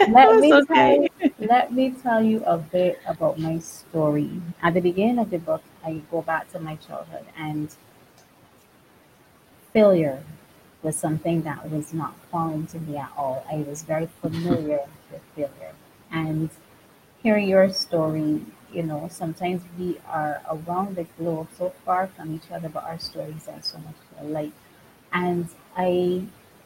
Let 0.06 0.38
me 0.40 0.60
It's 0.60 0.68
tell 0.68 0.92
you, 1.02 1.10
let 1.40 1.74
me 1.74 1.92
tell 1.92 2.22
you 2.24 2.44
a 2.46 2.58
bit 2.58 3.00
about 3.08 3.40
my 3.40 3.60
story. 3.60 4.42
At 4.62 4.74
the 4.76 4.82
beginning 4.82 5.20
of 5.20 5.30
the 5.32 5.40
book, 5.40 5.64
I 5.84 6.02
go 6.12 6.22
back 6.22 6.52
to 6.52 6.60
my 6.60 6.76
childhood, 6.76 7.26
and 7.38 7.70
failure 9.74 10.24
was 10.84 10.96
something 10.96 11.44
that 11.44 11.70
was 11.70 11.94
not 11.94 12.16
foreign 12.32 12.66
to 12.68 12.80
me 12.80 12.98
at 12.98 13.12
all. 13.18 13.46
I 13.52 13.58
was 13.58 13.84
very 13.84 14.08
familiar 14.22 14.80
with 15.12 15.22
failure. 15.36 15.74
And 16.12 16.50
hearing 17.24 17.48
your 17.50 17.70
story, 17.70 18.46
you 18.74 18.84
know, 18.84 19.08
sometimes 19.12 19.64
we 19.80 20.00
are 20.08 20.42
around 20.50 20.96
the 20.96 21.06
globe 21.18 21.50
so 21.58 21.72
far 21.86 22.08
from 22.08 22.36
each 22.36 22.52
other, 22.52 22.70
but 22.70 22.84
our 22.84 23.00
stories 23.00 23.48
are 23.48 23.62
so 23.62 23.78
much 23.80 23.96
alike. 24.20 24.54
And 25.14 25.50
I 25.78 26.26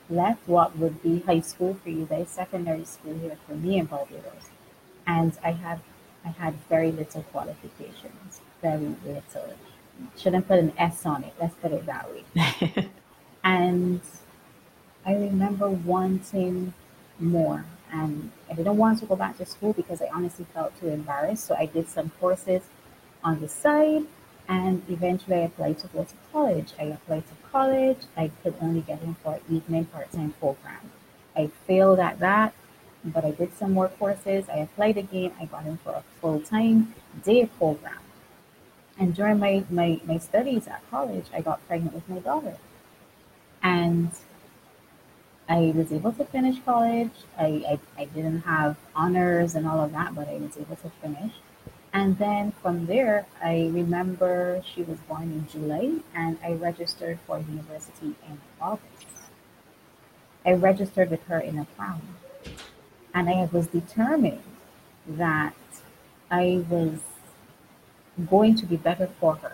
left 0.09 0.47
what 0.47 0.77
would 0.77 1.01
be 1.01 1.19
high 1.21 1.41
school 1.41 1.75
for 1.83 1.89
you 1.89 2.05
guys, 2.05 2.29
secondary 2.29 2.85
school 2.85 3.17
here 3.19 3.37
for 3.47 3.55
me 3.55 3.77
in 3.79 3.85
Barbados. 3.85 4.49
And 5.07 5.37
I 5.43 5.51
have 5.51 5.81
I 6.25 6.29
had 6.29 6.55
very 6.69 6.91
little 6.91 7.21
qualifications, 7.23 8.41
very 8.61 8.95
little. 9.05 9.53
Shouldn't 10.17 10.47
put 10.47 10.59
an 10.59 10.73
S 10.77 11.05
on 11.05 11.23
it. 11.23 11.33
Let's 11.39 11.55
put 11.55 11.71
it 11.71 11.85
that 11.85 12.09
way. 12.11 12.89
And 13.45 14.01
I 15.05 15.13
remember 15.13 15.69
wanting 15.69 16.73
more. 17.19 17.63
And 17.93 18.31
I 18.49 18.55
didn't 18.55 18.75
want 18.75 18.99
to 18.99 19.05
go 19.05 19.15
back 19.15 19.37
to 19.37 19.45
school 19.45 19.71
because 19.71 20.01
I 20.01 20.07
honestly 20.11 20.47
felt 20.51 20.77
too 20.79 20.89
embarrassed. 20.89 21.45
So 21.45 21.55
I 21.55 21.67
did 21.67 21.87
some 21.87 22.09
courses 22.19 22.63
on 23.23 23.39
the 23.39 23.47
side 23.47 24.03
and 24.47 24.83
eventually 24.89 25.37
I 25.37 25.45
applied 25.45 25.79
to 25.79 25.87
go 25.87 26.03
to 26.03 26.13
college. 26.31 26.73
I 26.79 26.83
applied 26.83 27.23
to 27.27 27.33
college. 27.51 27.99
I 28.15 28.31
could 28.43 28.55
only 28.61 28.81
get 28.81 29.01
in 29.01 29.15
for 29.15 29.35
an 29.35 29.41
evening 29.49 29.85
part 29.85 30.11
time 30.11 30.33
program. 30.39 30.91
I 31.35 31.47
failed 31.67 31.99
at 31.99 32.19
that, 32.19 32.53
but 33.03 33.25
I 33.25 33.31
did 33.31 33.55
some 33.57 33.73
more 33.73 33.89
courses. 33.89 34.45
I 34.49 34.57
applied 34.57 34.97
again. 34.97 35.31
I 35.39 35.45
got 35.45 35.65
in 35.65 35.77
for 35.77 35.91
a 35.91 36.03
full 36.21 36.39
time 36.41 36.93
day 37.23 37.45
program. 37.57 37.99
And 38.97 39.13
during 39.13 39.39
my, 39.39 39.63
my, 39.69 39.99
my 40.05 40.17
studies 40.17 40.67
at 40.67 40.81
college, 40.89 41.25
I 41.33 41.41
got 41.41 41.65
pregnant 41.67 41.93
with 41.93 42.07
my 42.07 42.19
daughter. 42.19 42.55
And 43.61 44.11
I 45.49 45.73
was 45.75 45.91
able 45.91 46.13
to 46.13 46.25
finish 46.25 46.57
college. 46.63 47.11
I, 47.37 47.79
I, 47.97 48.01
I 48.01 48.05
didn't 48.05 48.41
have 48.41 48.77
honors 48.95 49.55
and 49.55 49.67
all 49.67 49.81
of 49.81 49.91
that, 49.91 50.15
but 50.15 50.27
I 50.29 50.35
was 50.35 50.57
able 50.57 50.75
to 50.77 50.89
finish. 51.01 51.33
And 51.95 52.17
then 52.17 52.51
from 52.61 52.87
there, 52.87 53.25
I 53.41 53.69
remember 53.71 54.61
she 54.65 54.83
was 54.83 54.99
born 55.07 55.31
in 55.31 55.47
July 55.47 55.93
and 56.13 56.37
I 56.43 56.51
registered 56.51 57.19
for 57.25 57.39
university 57.39 58.15
in 58.27 58.37
August. 58.59 59.07
I 60.45 60.51
registered 60.51 61.09
with 61.09 61.23
her 61.27 61.39
in 61.39 61.57
a 61.57 61.65
crown. 61.77 62.01
And 63.13 63.29
I 63.29 63.47
was 63.49 63.67
determined 63.67 64.43
that 65.07 65.55
I 66.29 66.65
was 66.69 66.99
going 68.29 68.55
to 68.55 68.65
be 68.65 68.75
better 68.75 69.07
for 69.21 69.35
her. 69.35 69.53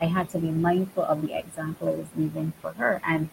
I 0.00 0.06
had 0.06 0.30
to 0.30 0.38
be 0.38 0.50
mindful 0.50 1.04
of 1.04 1.20
the 1.20 1.38
example 1.38 1.88
I 1.88 1.96
was 1.96 2.08
leaving 2.16 2.54
for 2.62 2.72
her. 2.72 3.02
And 3.06 3.28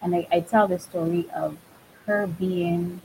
and 0.00 0.14
I, 0.14 0.26
I 0.32 0.40
tell 0.40 0.66
the 0.66 0.78
story 0.78 1.28
of 1.36 1.58
her 2.06 2.26
being 2.26 3.02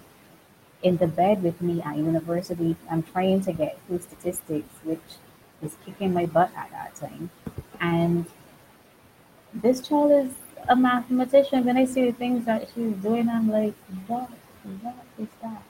in 0.84 0.98
the 0.98 1.08
bed 1.08 1.44
with 1.44 1.62
me 1.62 1.82
at 1.82 1.98
university. 1.98 2.76
I'm 2.90 3.04
trying 3.04 3.42
to 3.42 3.54
get 3.54 3.80
through 3.88 4.00
statistics, 4.00 4.70
which 4.84 5.00
is 5.62 5.76
kicking 5.86 6.14
my 6.14 6.26
butt 6.26 6.52
at 6.56 6.70
that 6.72 6.96
time. 6.96 7.30
And 7.80 8.26
this 9.54 9.82
child 9.82 10.12
is 10.12 10.34
a 10.68 10.76
mathematician. 10.76 11.66
When 11.66 11.78
I 11.78 11.86
see 11.86 12.06
the 12.06 12.12
things 12.12 12.46
that 12.46 12.70
she's 12.74 12.94
doing, 12.94 13.30
I'm 13.30 13.50
like, 13.50 13.74
what? 14.08 14.30
What 14.82 14.96
is 15.18 15.28
that? 15.42 15.64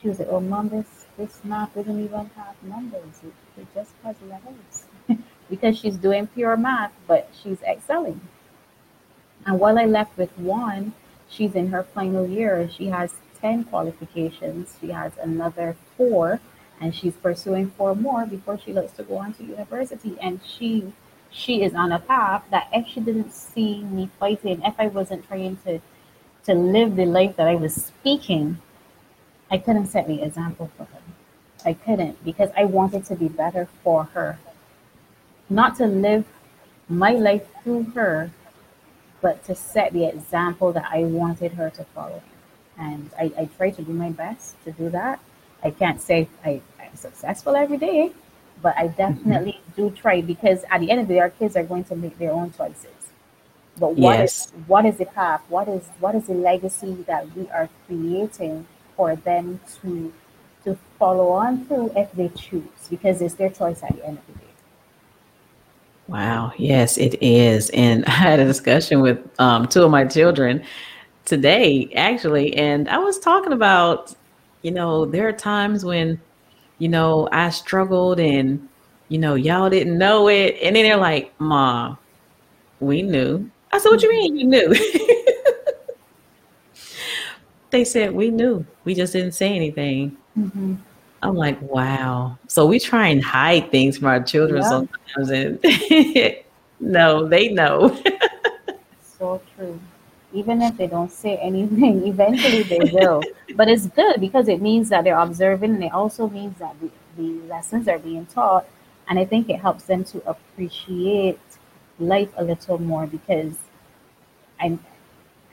She 0.00 0.08
was 0.08 0.18
like, 0.18 0.28
oh, 0.30 0.40
mom, 0.40 0.68
this, 0.68 1.06
this 1.16 1.40
math 1.44 1.74
doesn't 1.74 2.04
even 2.04 2.30
have 2.36 2.54
numbers. 2.62 3.20
It, 3.24 3.60
it 3.60 3.66
just 3.74 3.90
has 4.04 4.16
letters. 4.28 5.20
because 5.50 5.78
she's 5.78 5.96
doing 5.96 6.26
pure 6.28 6.56
math, 6.56 6.92
but 7.06 7.30
she's 7.42 7.60
excelling. 7.62 8.20
And 9.44 9.58
while 9.60 9.78
I 9.78 9.84
left 9.84 10.16
with 10.16 10.36
one, 10.38 10.92
she's 11.28 11.54
in 11.54 11.68
her 11.68 11.82
final 11.82 12.26
year. 12.26 12.68
She 12.68 12.86
has 12.86 13.14
10 13.40 13.64
qualifications. 13.64 14.76
She 14.80 14.88
has 14.88 15.12
another 15.22 15.76
four, 15.96 16.40
and 16.80 16.94
she's 16.94 17.14
pursuing 17.14 17.70
four 17.70 17.94
more 17.94 18.26
before 18.26 18.58
she 18.58 18.72
looks 18.72 18.92
to 18.92 19.02
go 19.02 19.16
on 19.16 19.34
to 19.34 19.44
university. 19.44 20.16
And 20.20 20.40
she 20.44 20.92
she 21.30 21.62
is 21.62 21.74
on 21.74 21.92
a 21.92 21.98
path 21.98 22.44
that 22.50 22.68
if 22.72 22.86
she 22.86 23.00
didn't 23.00 23.32
see 23.32 23.82
me 23.82 24.08
fighting, 24.18 24.62
if 24.64 24.74
I 24.78 24.86
wasn't 24.86 25.26
trying 25.26 25.56
to 25.64 25.80
to 26.44 26.54
live 26.54 26.96
the 26.96 27.04
life 27.06 27.36
that 27.36 27.48
I 27.48 27.56
was 27.56 27.74
speaking, 27.74 28.58
I 29.50 29.58
couldn't 29.58 29.86
set 29.86 30.06
the 30.06 30.22
example 30.22 30.70
for 30.76 30.84
her. 30.84 31.00
I 31.64 31.74
couldn't 31.74 32.24
because 32.24 32.50
I 32.56 32.64
wanted 32.64 33.04
to 33.06 33.16
be 33.16 33.28
better 33.28 33.68
for 33.82 34.04
her. 34.14 34.38
Not 35.50 35.76
to 35.76 35.86
live 35.86 36.24
my 36.88 37.12
life 37.12 37.46
through 37.62 37.84
her, 37.96 38.30
but 39.20 39.44
to 39.44 39.54
set 39.54 39.92
the 39.92 40.04
example 40.04 40.72
that 40.72 40.88
I 40.90 41.00
wanted 41.00 41.52
her 41.52 41.70
to 41.70 41.84
follow. 41.86 42.22
And 42.78 43.10
I, 43.18 43.32
I 43.38 43.48
try 43.56 43.70
to 43.70 43.82
do 43.82 43.92
my 43.92 44.10
best 44.10 44.62
to 44.64 44.72
do 44.72 44.90
that. 44.90 45.20
I 45.62 45.70
can't 45.70 46.00
say 46.00 46.28
I, 46.44 46.60
I'm 46.80 46.94
successful 46.94 47.56
every 47.56 47.78
day, 47.78 48.12
but 48.62 48.76
I 48.76 48.88
definitely 48.88 49.52
mm-hmm. 49.52 49.88
do 49.88 49.90
try 49.90 50.20
because 50.20 50.64
at 50.70 50.80
the 50.80 50.90
end 50.90 51.00
of 51.00 51.08
the 51.08 51.14
day, 51.14 51.20
our 51.20 51.30
kids 51.30 51.56
are 51.56 51.64
going 51.64 51.84
to 51.84 51.96
make 51.96 52.18
their 52.18 52.32
own 52.32 52.52
choices. 52.52 52.86
But 53.78 53.94
what 53.96 54.18
yes. 54.18 54.46
is, 54.46 54.52
what 54.66 54.86
is 54.86 54.96
the 54.96 55.04
path? 55.06 55.42
What 55.48 55.68
is 55.68 55.88
what 56.00 56.14
is 56.14 56.26
the 56.26 56.34
legacy 56.34 56.94
that 57.06 57.34
we 57.36 57.48
are 57.50 57.68
creating 57.86 58.66
for 58.96 59.16
them 59.16 59.60
to 59.82 60.12
to 60.64 60.78
follow 60.98 61.30
on 61.30 61.66
through 61.66 61.92
if 61.94 62.10
they 62.12 62.28
choose? 62.30 62.88
Because 62.88 63.20
it's 63.20 63.34
their 63.34 63.50
choice 63.50 63.82
at 63.82 63.94
the 63.96 64.06
end 64.06 64.18
of 64.18 64.26
the 64.26 64.32
day. 64.40 64.46
Wow. 66.08 66.52
Yes, 66.56 66.96
it 66.96 67.22
is. 67.22 67.70
And 67.70 68.04
I 68.06 68.10
had 68.10 68.40
a 68.40 68.44
discussion 68.44 69.00
with 69.00 69.18
um, 69.38 69.66
two 69.68 69.82
of 69.82 69.90
my 69.90 70.04
children 70.04 70.64
today, 71.26 71.90
actually, 71.94 72.56
and 72.56 72.88
I 72.88 72.98
was 72.98 73.18
talking 73.18 73.52
about, 73.52 74.14
you 74.62 74.70
know, 74.70 75.04
there 75.04 75.28
are 75.28 75.32
times 75.32 75.84
when, 75.84 76.18
you 76.78 76.88
know, 76.88 77.28
I 77.30 77.50
struggled 77.50 78.18
and, 78.18 78.66
you 79.08 79.18
know, 79.18 79.34
y'all 79.34 79.68
didn't 79.68 79.98
know 79.98 80.28
it. 80.28 80.56
And 80.62 80.74
then 80.74 80.84
they're 80.84 80.96
like, 80.96 81.38
Mom, 81.38 81.98
we 82.80 83.02
knew. 83.02 83.50
I 83.72 83.78
said, 83.78 83.90
What 83.90 84.02
you 84.02 84.10
mean 84.10 84.36
you 84.36 84.46
knew? 84.46 84.74
they 87.70 87.84
said, 87.84 88.12
We 88.12 88.30
knew. 88.30 88.64
We 88.84 88.94
just 88.94 89.12
didn't 89.12 89.32
say 89.32 89.54
anything. 89.54 90.16
Mm-hmm. 90.38 90.76
I'm 91.22 91.34
like, 91.34 91.60
wow. 91.62 92.38
So 92.46 92.66
we 92.66 92.78
try 92.78 93.08
and 93.08 93.22
hide 93.22 93.70
things 93.70 93.98
from 93.98 94.08
our 94.08 94.22
children 94.22 94.62
yeah. 94.62 94.68
sometimes, 94.68 95.30
and 95.30 96.36
no, 96.80 97.26
they 97.26 97.48
know. 97.48 98.00
so 99.18 99.40
true. 99.56 99.80
Even 100.36 100.62
if 100.62 100.76
they 100.76 100.86
don't 100.86 101.10
say 101.10 101.36
anything, 101.38 102.06
eventually 102.12 102.62
they 102.62 102.78
will. 102.92 103.22
but 103.54 103.68
it's 103.68 103.86
good 103.88 104.20
because 104.20 104.48
it 104.48 104.60
means 104.60 104.88
that 104.90 105.04
they're 105.04 105.18
observing, 105.18 105.74
and 105.74 105.84
it 105.84 105.92
also 105.92 106.28
means 106.28 106.58
that 106.58 106.74
the, 106.80 106.90
the 107.16 107.28
lessons 107.48 107.88
are 107.88 107.98
being 107.98 108.26
taught. 108.26 108.66
And 109.08 109.18
I 109.18 109.24
think 109.24 109.48
it 109.48 109.60
helps 109.60 109.84
them 109.84 110.04
to 110.04 110.22
appreciate 110.28 111.40
life 111.98 112.30
a 112.36 112.44
little 112.44 112.78
more 112.78 113.06
because 113.06 113.54
I'm 114.60 114.78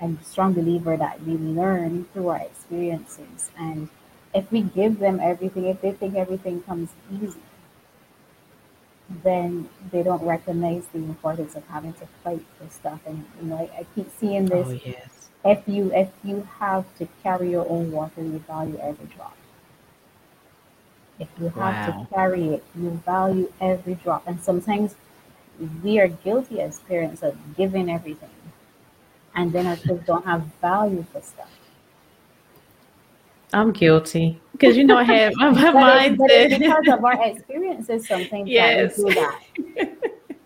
I'm 0.01 0.19
a 0.21 0.25
strong 0.25 0.53
believer 0.53 0.97
that 0.97 1.23
we 1.23 1.33
learn 1.33 2.05
through 2.13 2.27
our 2.29 2.41
experiences 2.41 3.51
and 3.57 3.87
if 4.33 4.51
we 4.51 4.61
give 4.61 4.99
them 4.99 5.19
everything, 5.19 5.65
if 5.65 5.81
they 5.81 5.91
think 5.91 6.15
everything 6.15 6.61
comes 6.63 6.89
easy, 7.21 7.39
then 9.09 9.69
they 9.91 10.03
don't 10.03 10.23
recognize 10.23 10.85
the 10.93 10.99
importance 10.99 11.55
of 11.55 11.65
having 11.67 11.93
to 11.93 12.07
fight 12.23 12.43
for 12.57 12.69
stuff. 12.69 12.99
And 13.05 13.25
you 13.41 13.47
know, 13.47 13.57
I, 13.57 13.79
I 13.79 13.85
keep 13.95 14.09
seeing 14.19 14.45
this. 14.45 14.67
Oh, 14.67 14.79
yes. 14.85 15.29
If 15.45 15.67
you 15.67 15.91
if 15.93 16.09
you 16.23 16.47
have 16.59 16.85
to 16.97 17.07
carry 17.21 17.51
your 17.51 17.67
own 17.69 17.91
water, 17.91 18.21
you 18.23 18.39
value 18.47 18.79
every 18.81 19.07
drop. 19.07 19.35
If 21.19 21.27
you 21.39 21.49
have 21.49 21.55
wow. 21.55 22.03
to 22.03 22.15
carry 22.15 22.45
it, 22.55 22.63
you 22.75 22.89
value 23.05 23.51
every 23.59 23.95
drop. 23.95 24.23
And 24.25 24.41
sometimes 24.41 24.95
we 25.83 25.99
are 25.99 26.07
guilty 26.07 26.61
as 26.61 26.79
parents 26.79 27.21
of 27.21 27.37
giving 27.55 27.89
everything, 27.89 28.29
and 29.35 29.51
then 29.51 29.67
our 29.67 29.75
kids 29.75 30.05
don't 30.05 30.25
have 30.25 30.43
value 30.61 31.05
for 31.11 31.21
stuff. 31.21 31.49
I'm 33.53 33.71
guilty 33.71 34.39
because 34.51 34.75
you 34.75 34.83
know 34.83 34.97
I 34.97 35.03
have 35.03 35.33
my, 35.35 35.51
my 35.51 35.71
mind. 35.71 36.17
But 36.17 36.31
it's 36.31 36.57
because 36.57 36.87
of 36.87 37.03
our 37.03 37.21
experiences, 37.25 38.07
sometimes 38.07 38.49
yes. 38.49 38.95
that 38.95 39.03
we 39.03 39.13
do 39.13 39.19
that. 39.19 39.97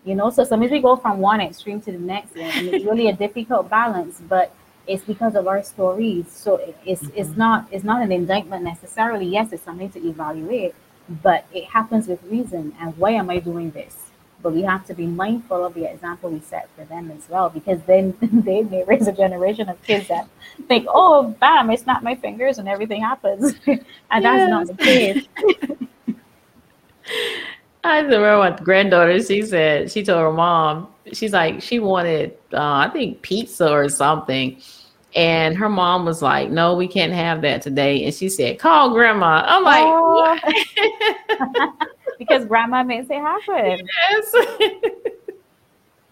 you 0.06 0.16
know, 0.16 0.30
so 0.30 0.44
sometimes 0.44 0.72
we 0.72 0.80
go 0.80 0.96
from 0.96 1.20
one 1.20 1.42
extreme 1.42 1.82
to 1.82 1.92
the 1.92 1.98
next, 1.98 2.36
and 2.36 2.68
it's 2.68 2.86
really 2.86 3.10
a 3.10 3.14
difficult 3.14 3.70
balance. 3.70 4.22
But 4.28 4.54
it's 4.88 5.04
because 5.04 5.36
of 5.36 5.48
our 5.48 5.62
stories. 5.64 6.32
So 6.32 6.74
it's 6.86 7.04
mm-hmm. 7.04 7.18
it's 7.18 7.38
not 7.38 7.68
it's 7.72 7.84
not 7.84 8.02
an 8.02 8.12
indictment 8.12 8.64
necessarily. 8.64 9.26
Yes, 9.26 9.52
it's 9.52 9.64
something 9.64 9.90
to 9.92 10.08
evaluate, 10.08 10.76
but 11.24 11.46
it 11.54 11.66
happens 11.66 12.08
with 12.08 12.22
reason. 12.24 12.76
And 12.80 12.98
why 12.98 13.12
am 13.12 13.30
I 13.30 13.40
doing 13.40 13.72
this? 13.72 14.07
But 14.42 14.54
we 14.54 14.62
have 14.62 14.86
to 14.86 14.94
be 14.94 15.06
mindful 15.06 15.66
of 15.66 15.74
the 15.74 15.92
example 15.92 16.30
we 16.30 16.40
set 16.40 16.70
for 16.76 16.86
them 16.86 17.12
as 17.12 17.28
well, 17.30 17.50
because 17.50 17.82
then 17.88 18.16
they 18.22 18.64
may 18.64 18.84
raise 18.84 19.08
a 19.08 19.12
generation 19.12 19.70
of 19.70 19.82
kids 19.84 20.08
that 20.08 20.28
think, 20.68 20.86
"Oh, 20.90 21.36
bam, 21.40 21.70
it's 21.70 21.86
not 21.86 22.04
my 22.04 22.16
fingers 22.16 22.58
and 22.58 22.68
everything 22.68 23.02
happens," 23.02 23.54
and 23.68 23.86
yes. 24.12 24.24
that's 24.24 24.50
not 24.50 24.68
the 24.68 24.76
case. 24.76 25.28
I 27.84 28.00
remember 28.00 28.38
my 28.38 28.52
granddaughter. 28.52 29.22
She 29.24 29.44
said 29.44 29.92
she 29.92 30.04
told 30.04 30.20
her 30.20 30.32
mom 30.32 30.88
she's 31.14 31.34
like 31.34 31.62
she 31.62 31.80
wanted 31.80 32.38
uh, 32.54 32.88
I 32.88 32.90
think 32.92 33.22
pizza 33.22 33.72
or 33.72 33.90
something, 33.90 34.62
and 35.16 35.58
her 35.58 35.70
mom 35.70 36.06
was 36.06 36.22
like, 36.22 36.50
"No, 36.50 36.76
we 36.76 36.88
can't 36.88 37.14
have 37.14 37.42
that 37.42 37.62
today." 37.62 38.04
And 38.04 38.14
she 38.14 38.30
said, 38.30 38.60
"Call 38.60 38.92
grandma." 38.92 39.44
I'm 39.46 39.64
like, 39.64 39.86
oh. 39.86 40.38
Because 42.18 42.46
grandma 42.46 42.84
makes 42.84 43.08
it 43.10 43.16
happen. 43.16 43.88
Yes. 44.10 44.34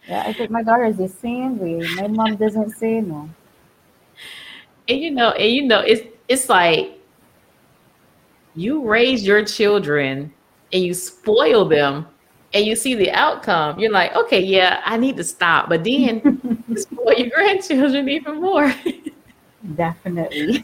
yeah, 0.08 0.24
I 0.26 0.34
think 0.34 0.52
my 0.52 0.64
daughter 0.64 0.86
is 0.86 0.98
the 0.98 1.10
same 1.10 1.60
way. 1.60 1.88
My 1.96 2.08
mom 2.08 2.36
doesn't 2.36 2.72
say 2.72 3.02
no. 3.02 3.30
And 4.88 5.00
you 5.00 5.12
know, 5.12 5.32
and 5.32 5.52
you 5.52 5.64
know, 5.64 5.80
it's 5.80 6.02
it's 6.28 6.50
like 6.50 7.00
you 8.56 8.88
raise 8.88 9.26
your 9.26 9.44
children 9.44 10.34
and 10.72 10.84
you 10.84 10.94
spoil 10.94 11.66
them 11.66 12.08
and 12.54 12.66
you 12.66 12.76
see 12.76 12.96
the 12.96 13.12
outcome, 13.12 13.78
you're 13.78 13.92
like, 13.92 14.16
okay, 14.16 14.40
yeah, 14.40 14.82
I 14.86 14.96
need 14.96 15.18
to 15.18 15.24
stop. 15.24 15.68
But 15.68 15.84
then 15.84 16.64
you 16.70 16.78
spoil 16.78 17.14
your 17.14 17.30
grandchildren 17.30 18.08
even 18.08 18.42
more. 18.42 18.74
Definitely. 19.76 20.64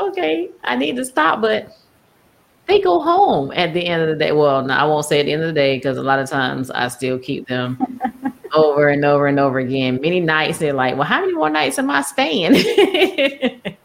okay, 0.00 0.50
I 0.62 0.76
need 0.76 0.94
to 0.96 1.04
stop, 1.04 1.40
but 1.40 1.72
they 2.68 2.80
go 2.80 3.00
home 3.00 3.50
at 3.52 3.72
the 3.72 3.86
end 3.86 4.02
of 4.02 4.08
the 4.08 4.14
day. 4.14 4.32
Well, 4.32 4.62
no, 4.62 4.74
I 4.74 4.84
won't 4.84 5.06
say 5.06 5.20
at 5.20 5.26
the 5.26 5.32
end 5.32 5.42
of 5.42 5.48
the 5.48 5.54
day 5.54 5.78
because 5.78 5.96
a 5.96 6.02
lot 6.02 6.18
of 6.18 6.28
times 6.28 6.70
I 6.70 6.88
still 6.88 7.18
keep 7.18 7.48
them 7.48 7.78
over 8.52 8.88
and 8.88 9.04
over 9.04 9.26
and 9.26 9.40
over 9.40 9.58
again. 9.58 10.00
Many 10.00 10.20
nights 10.20 10.58
they're 10.58 10.74
like, 10.74 10.94
"Well, 10.94 11.04
how 11.04 11.20
many 11.20 11.32
more 11.32 11.50
nights 11.50 11.78
am 11.78 11.90
I 11.90 12.02
staying?" 12.02 12.52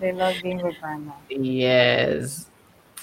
they 0.00 0.12
love 0.12 0.36
being 0.42 0.60
with 0.62 0.78
grandma. 0.80 1.12
Yes. 1.30 2.46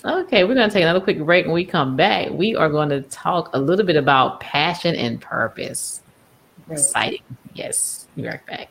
Okay, 0.04 0.44
we're 0.44 0.54
going 0.54 0.70
to 0.70 0.74
take 0.74 0.84
another 0.84 1.02
quick 1.02 1.20
break. 1.20 1.46
When 1.46 1.56
we 1.56 1.66
come 1.66 1.96
back, 1.96 2.30
we 2.30 2.56
are 2.56 2.70
going 2.70 2.90
to 2.90 3.02
talk 3.04 3.50
a 3.54 3.60
little 3.60 3.86
bit 3.86 3.96
about 3.96 4.40
passion 4.40 4.94
and 4.96 5.20
purpose. 5.20 6.02
Great. 6.68 6.80
Exciting. 6.80 7.24
Yes. 7.56 8.08
Be 8.16 8.28
right 8.28 8.46
back. 8.46 8.70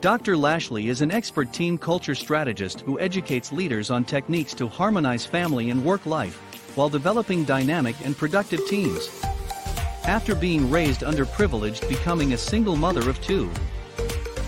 Dr. 0.00 0.36
Lashley 0.36 0.88
is 0.88 1.00
an 1.00 1.10
expert 1.10 1.52
team 1.52 1.78
culture 1.78 2.14
strategist 2.14 2.80
who 2.82 3.00
educates 3.00 3.52
leaders 3.52 3.90
on 3.90 4.04
techniques 4.04 4.54
to 4.54 4.68
harmonize 4.68 5.26
family 5.26 5.70
and 5.70 5.84
work 5.84 6.06
life 6.06 6.36
while 6.76 6.88
developing 6.88 7.44
dynamic 7.44 7.96
and 8.04 8.16
productive 8.16 8.66
teams. 8.68 9.08
After 10.04 10.34
being 10.34 10.70
raised 10.70 11.00
underprivileged 11.00 11.88
becoming 11.88 12.32
a 12.32 12.38
single 12.38 12.76
mother 12.76 13.08
of 13.08 13.20
two, 13.22 13.50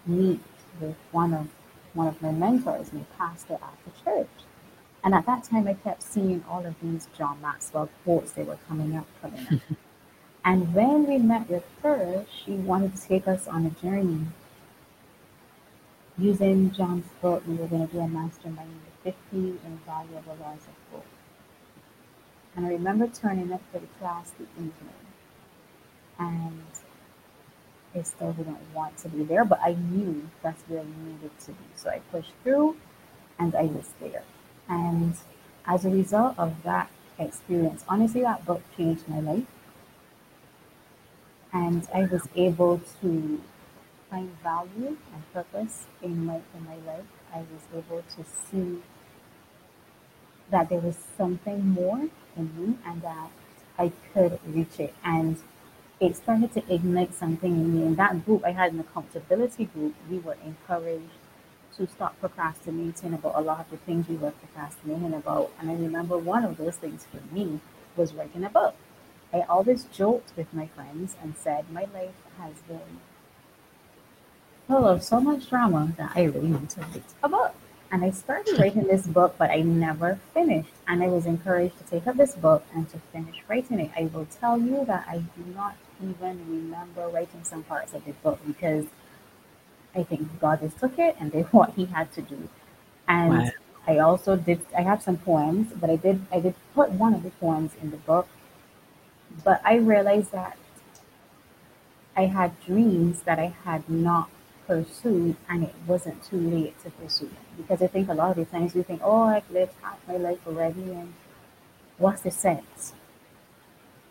meet 0.07 0.40
with 0.80 0.96
one 1.12 1.34
of 1.34 1.48
one 1.94 2.07
of 2.09 2.20
my 2.22 2.32
mentors, 2.32 2.92
my 2.92 3.05
pastor 3.18 3.55
at 3.55 3.74
the 3.84 4.05
church. 4.05 4.28
And 5.03 5.14
at 5.14 5.26
that 5.26 5.44
time, 5.44 5.66
I 5.66 5.74
kept 5.74 6.03
seeing 6.03 6.44
all 6.48 6.64
of 6.66 6.74
these 6.82 7.09
John 7.16 7.40
Maxwell 7.40 7.88
quotes. 8.05 8.32
They 8.32 8.42
were 8.42 8.59
coming 8.68 8.96
up, 8.96 9.07
coming 9.22 9.46
up. 9.53 9.61
And 10.45 10.74
when 10.74 11.07
we 11.07 11.18
met 11.18 11.49
with 11.49 11.64
her, 11.82 12.24
she 12.28 12.53
wanted 12.53 12.97
to 12.97 13.03
take 13.03 13.28
us 13.28 13.47
on 13.47 13.66
a 13.66 13.70
journey. 13.70 14.26
Using 16.16 16.70
John's 16.72 17.07
book, 17.20 17.43
we 17.47 17.55
were 17.55 17.66
going 17.66 17.86
to 17.86 17.93
do 17.93 18.01
a 18.01 18.09
mastermind, 18.09 18.80
the 19.05 19.12
50 19.12 19.59
invaluable 19.64 20.36
laws 20.41 20.61
of 20.66 20.91
growth. 20.91 21.05
And 22.57 22.66
I 22.66 22.70
remember 22.70 23.07
turning 23.07 23.53
up 23.53 23.62
for 23.72 23.78
the 23.78 23.86
class 23.99 24.32
the 24.32 24.45
evening. 24.57 24.74
And 26.18 26.62
I 27.95 28.03
still 28.03 28.32
didn't 28.32 28.59
want 28.74 28.99
to 28.99 29.09
be 29.09 29.24
there, 29.24 29.45
but 29.45 29.61
I 29.62 29.74
knew 29.74 30.28
that's 30.43 30.62
where 30.68 30.80
I 30.80 30.84
needed 30.84 31.38
to 31.41 31.53
be. 31.53 31.64
So 31.74 31.91
I 31.91 32.01
pushed 32.11 32.32
through 32.43 32.76
and 33.38 33.55
I 33.55 33.62
was 33.62 33.93
there. 34.01 34.22
And 34.68 35.14
as 35.66 35.84
a 35.84 35.91
result 35.91 36.38
of 36.38 36.62
that 36.62 36.91
experience, 37.18 37.84
honestly, 37.88 38.22
that 38.22 38.45
book 38.47 38.62
changed 38.76 39.09
my 39.09 39.20
life. 39.20 39.45
And 41.53 41.88
I 41.94 42.05
was 42.05 42.28
able 42.36 42.80
to 43.01 43.40
find 44.11 44.30
value 44.42 44.96
and 45.14 45.32
purpose 45.32 45.86
in 46.03 46.26
my 46.26 46.40
in 46.55 46.64
my 46.64 46.76
life. 46.92 47.07
I 47.34 47.38
was 47.40 47.62
able 47.74 48.03
to 48.03 48.24
see 48.51 48.82
that 50.51 50.68
there 50.68 50.80
was 50.80 50.96
something 51.16 51.66
more 51.68 52.09
in 52.36 52.51
me 52.57 52.78
and 52.86 53.03
that 53.03 53.30
I 53.78 53.92
could 54.12 54.38
reach 54.46 54.80
it. 54.80 54.94
And 55.05 55.38
it 56.01 56.16
started 56.16 56.53
to 56.55 56.74
ignite 56.74 57.14
something 57.14 57.53
in 57.53 57.74
me. 57.74 57.86
In 57.86 57.94
that 57.96 58.24
group, 58.24 58.44
I 58.44 58.53
had 58.53 58.72
an 58.72 58.80
accountability 58.80 59.66
group. 59.66 59.94
We 60.11 60.18
were 60.18 60.36
encouraged 60.44 61.12
to 61.76 61.86
stop 61.88 62.18
procrastinating 62.20 63.14
about 63.14 63.36
a 63.36 63.40
lot 63.40 63.61
of 63.61 63.70
the 63.70 63.76
things 63.78 64.09
we 64.09 64.16
were 64.16 64.32
procrastinating 64.32 65.14
about. 65.14 65.53
And 65.61 65.70
I 65.70 65.74
remember 65.74 66.18
one 66.18 66.44
of 66.44 66.57
those 66.57 66.76
things 66.76 67.07
for 67.07 67.34
me 67.34 67.61
was 67.96 68.14
writing 68.14 68.44
a 68.44 68.51
book. 68.51 68.74
I 69.32 69.42
always 69.42 69.84
joked 69.84 70.32
with 70.36 70.52
my 70.52 70.66
friends 70.66 71.16
and 71.22 71.36
said, 71.36 71.70
My 71.70 71.86
life 71.92 72.14
has 72.38 72.54
been 72.68 73.00
full 74.66 74.86
of 74.86 75.02
so 75.02 75.20
much 75.20 75.48
drama 75.48 75.92
that 75.98 76.12
I 76.14 76.24
really 76.24 76.48
need 76.48 76.70
to 76.70 76.80
write 76.80 77.02
a 77.22 77.28
book. 77.28 77.54
And 77.92 78.04
I 78.04 78.10
started 78.10 78.56
writing 78.58 78.84
this 78.84 79.06
book, 79.06 79.34
but 79.36 79.50
I 79.50 79.62
never 79.62 80.20
finished. 80.32 80.70
And 80.86 81.02
I 81.02 81.08
was 81.08 81.26
encouraged 81.26 81.76
to 81.78 81.84
take 81.84 82.06
up 82.06 82.16
this 82.16 82.36
book 82.36 82.64
and 82.72 82.88
to 82.90 82.98
finish 83.12 83.42
writing 83.48 83.80
it. 83.80 83.90
I 83.96 84.04
will 84.12 84.26
tell 84.26 84.58
you 84.58 84.84
that 84.84 85.06
I 85.08 85.18
do 85.18 85.44
not 85.54 85.74
even 86.00 86.38
remember 86.48 87.08
writing 87.08 87.42
some 87.42 87.64
parts 87.64 87.92
of 87.92 88.04
the 88.04 88.12
book 88.12 88.38
because 88.46 88.86
I 89.94 90.04
think 90.04 90.40
God 90.40 90.60
just 90.60 90.78
took 90.78 90.98
it 90.98 91.16
and 91.18 91.32
did 91.32 91.46
what 91.52 91.74
He 91.74 91.86
had 91.86 92.12
to 92.12 92.22
do. 92.22 92.48
And 93.08 93.38
wow. 93.38 93.50
I 93.88 93.98
also 93.98 94.36
did. 94.36 94.60
I 94.76 94.82
have 94.82 95.02
some 95.02 95.16
poems, 95.16 95.72
but 95.74 95.90
I 95.90 95.96
did. 95.96 96.24
I 96.30 96.38
did 96.38 96.54
put 96.74 96.92
one 96.92 97.12
of 97.12 97.24
the 97.24 97.30
poems 97.30 97.72
in 97.82 97.90
the 97.90 97.96
book. 97.96 98.28
But 99.44 99.60
I 99.64 99.76
realized 99.76 100.32
that 100.32 100.56
I 102.16 102.26
had 102.26 102.60
dreams 102.64 103.22
that 103.22 103.38
I 103.38 103.54
had 103.64 103.88
not 103.88 104.28
pursued, 104.66 105.36
and 105.48 105.64
it 105.64 105.74
wasn't 105.86 106.22
too 106.22 106.38
late 106.38 106.80
to 106.84 106.90
pursue 106.90 107.26
them. 107.26 107.44
Because 107.56 107.82
I 107.82 107.86
think 107.86 108.08
a 108.08 108.14
lot 108.14 108.30
of 108.30 108.36
the 108.36 108.44
times 108.44 108.74
we 108.74 108.82
think, 108.82 109.00
"Oh, 109.02 109.22
I've 109.22 109.50
lived 109.50 109.74
half 109.82 109.98
my 110.06 110.16
life 110.16 110.46
already, 110.46 110.92
and 110.92 111.14
what's 111.98 112.22
the 112.22 112.30
sense?" 112.30 112.94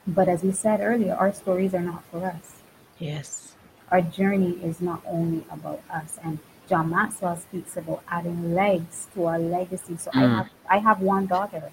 But 0.08 0.28
as 0.28 0.44
we 0.44 0.52
said 0.52 0.82
earlier, 0.82 1.16
our 1.16 1.32
stories 1.32 1.74
are 1.74 1.82
not 1.82 2.04
for 2.06 2.26
us. 2.26 2.62
Yes. 2.98 3.56
Our 3.92 4.02
journey 4.02 4.54
is 4.64 4.82
not 4.82 5.02
only 5.06 5.46
about 5.52 5.82
us. 5.90 6.18
And 6.24 6.40
John 6.68 6.90
Maxwell 6.90 7.38
speaks 7.38 7.78
about 7.78 8.04
adding 8.08 8.54
legs 8.54 9.08
to 9.14 9.26
our 9.26 9.40
legacy. 9.40 9.98
So 9.98 10.12
mm. 10.12 10.22
I 10.22 10.36
have 10.36 10.50
I 10.70 10.78
have 10.80 11.02
one 11.02 11.26
daughter, 11.26 11.72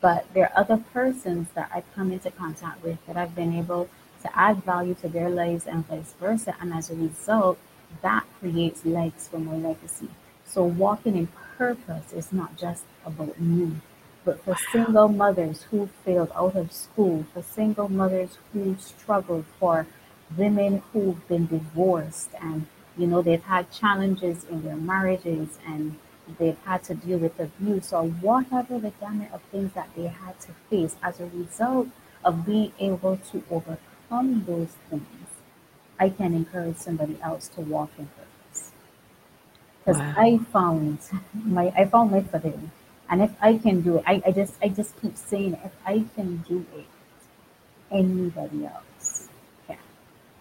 but 0.00 0.26
there 0.34 0.44
are 0.44 0.60
other 0.60 0.78
persons 0.92 1.48
that 1.54 1.70
I've 1.74 1.92
come 1.94 2.12
into 2.12 2.30
contact 2.30 2.82
with 2.82 2.98
that 3.06 3.16
I've 3.16 3.34
been 3.34 3.54
able 3.54 3.88
to 4.22 4.38
add 4.38 4.64
value 4.64 4.94
to 4.94 5.08
their 5.08 5.30
lives 5.30 5.66
and 5.66 5.86
vice 5.86 6.14
versa. 6.18 6.54
And 6.60 6.72
as 6.72 6.90
a 6.90 6.94
result, 6.94 7.58
that 8.02 8.24
creates 8.38 8.84
legs 8.84 9.28
for 9.28 9.38
my 9.38 9.56
legacy. 9.56 10.08
So 10.44 10.64
walking 10.64 11.16
in 11.16 11.28
purpose 11.58 12.12
is 12.12 12.32
not 12.32 12.56
just 12.56 12.84
about 13.04 13.40
me. 13.40 13.76
But 14.24 14.44
for 14.44 14.56
single 14.72 15.08
mothers 15.08 15.62
who 15.70 15.88
failed 16.04 16.30
out 16.34 16.54
of 16.54 16.72
school, 16.72 17.24
for 17.32 17.42
single 17.42 17.88
mothers 17.88 18.38
who 18.52 18.76
struggled, 18.78 19.46
for 19.58 19.86
women 20.36 20.82
who've 20.92 21.26
been 21.28 21.46
divorced 21.46 22.30
and 22.40 22.66
you 22.96 23.06
know 23.06 23.22
they've 23.22 23.42
had 23.42 23.70
challenges 23.70 24.44
in 24.44 24.62
their 24.62 24.76
marriages 24.76 25.58
and 25.66 25.96
they've 26.38 26.58
had 26.64 26.82
to 26.84 26.94
deal 26.94 27.18
with 27.18 27.38
abuse 27.38 27.92
or 27.92 28.04
whatever 28.04 28.78
the 28.78 28.92
gamut 29.00 29.30
of 29.32 29.42
things 29.50 29.72
that 29.74 29.88
they 29.96 30.06
had 30.06 30.38
to 30.40 30.48
face 30.68 30.96
as 31.02 31.20
a 31.20 31.26
result 31.26 31.88
of 32.24 32.46
being 32.46 32.72
able 32.78 33.16
to 33.16 33.42
overcome 33.50 34.44
those 34.46 34.74
things, 34.88 35.06
I 35.98 36.10
can 36.10 36.34
encourage 36.34 36.76
somebody 36.76 37.18
else 37.22 37.48
to 37.48 37.60
walk 37.60 37.90
in 37.98 38.06
purpose. 38.06 38.72
Because 39.78 39.98
wow. 39.98 40.14
I 40.16 40.38
found 40.52 40.98
my 41.34 41.72
I 41.76 41.84
found 41.86 42.10
my 42.10 42.22
footing 42.22 42.70
and 43.08 43.22
if 43.22 43.30
I 43.40 43.58
can 43.58 43.80
do 43.80 43.96
it, 43.98 44.04
I, 44.06 44.22
I 44.26 44.32
just 44.32 44.54
I 44.62 44.68
just 44.68 45.00
keep 45.00 45.16
saying 45.16 45.58
if 45.64 45.72
I 45.84 46.04
can 46.14 46.38
do 46.48 46.64
it, 46.76 46.86
anybody 47.90 48.66
else 48.66 49.28
can. 49.66 49.78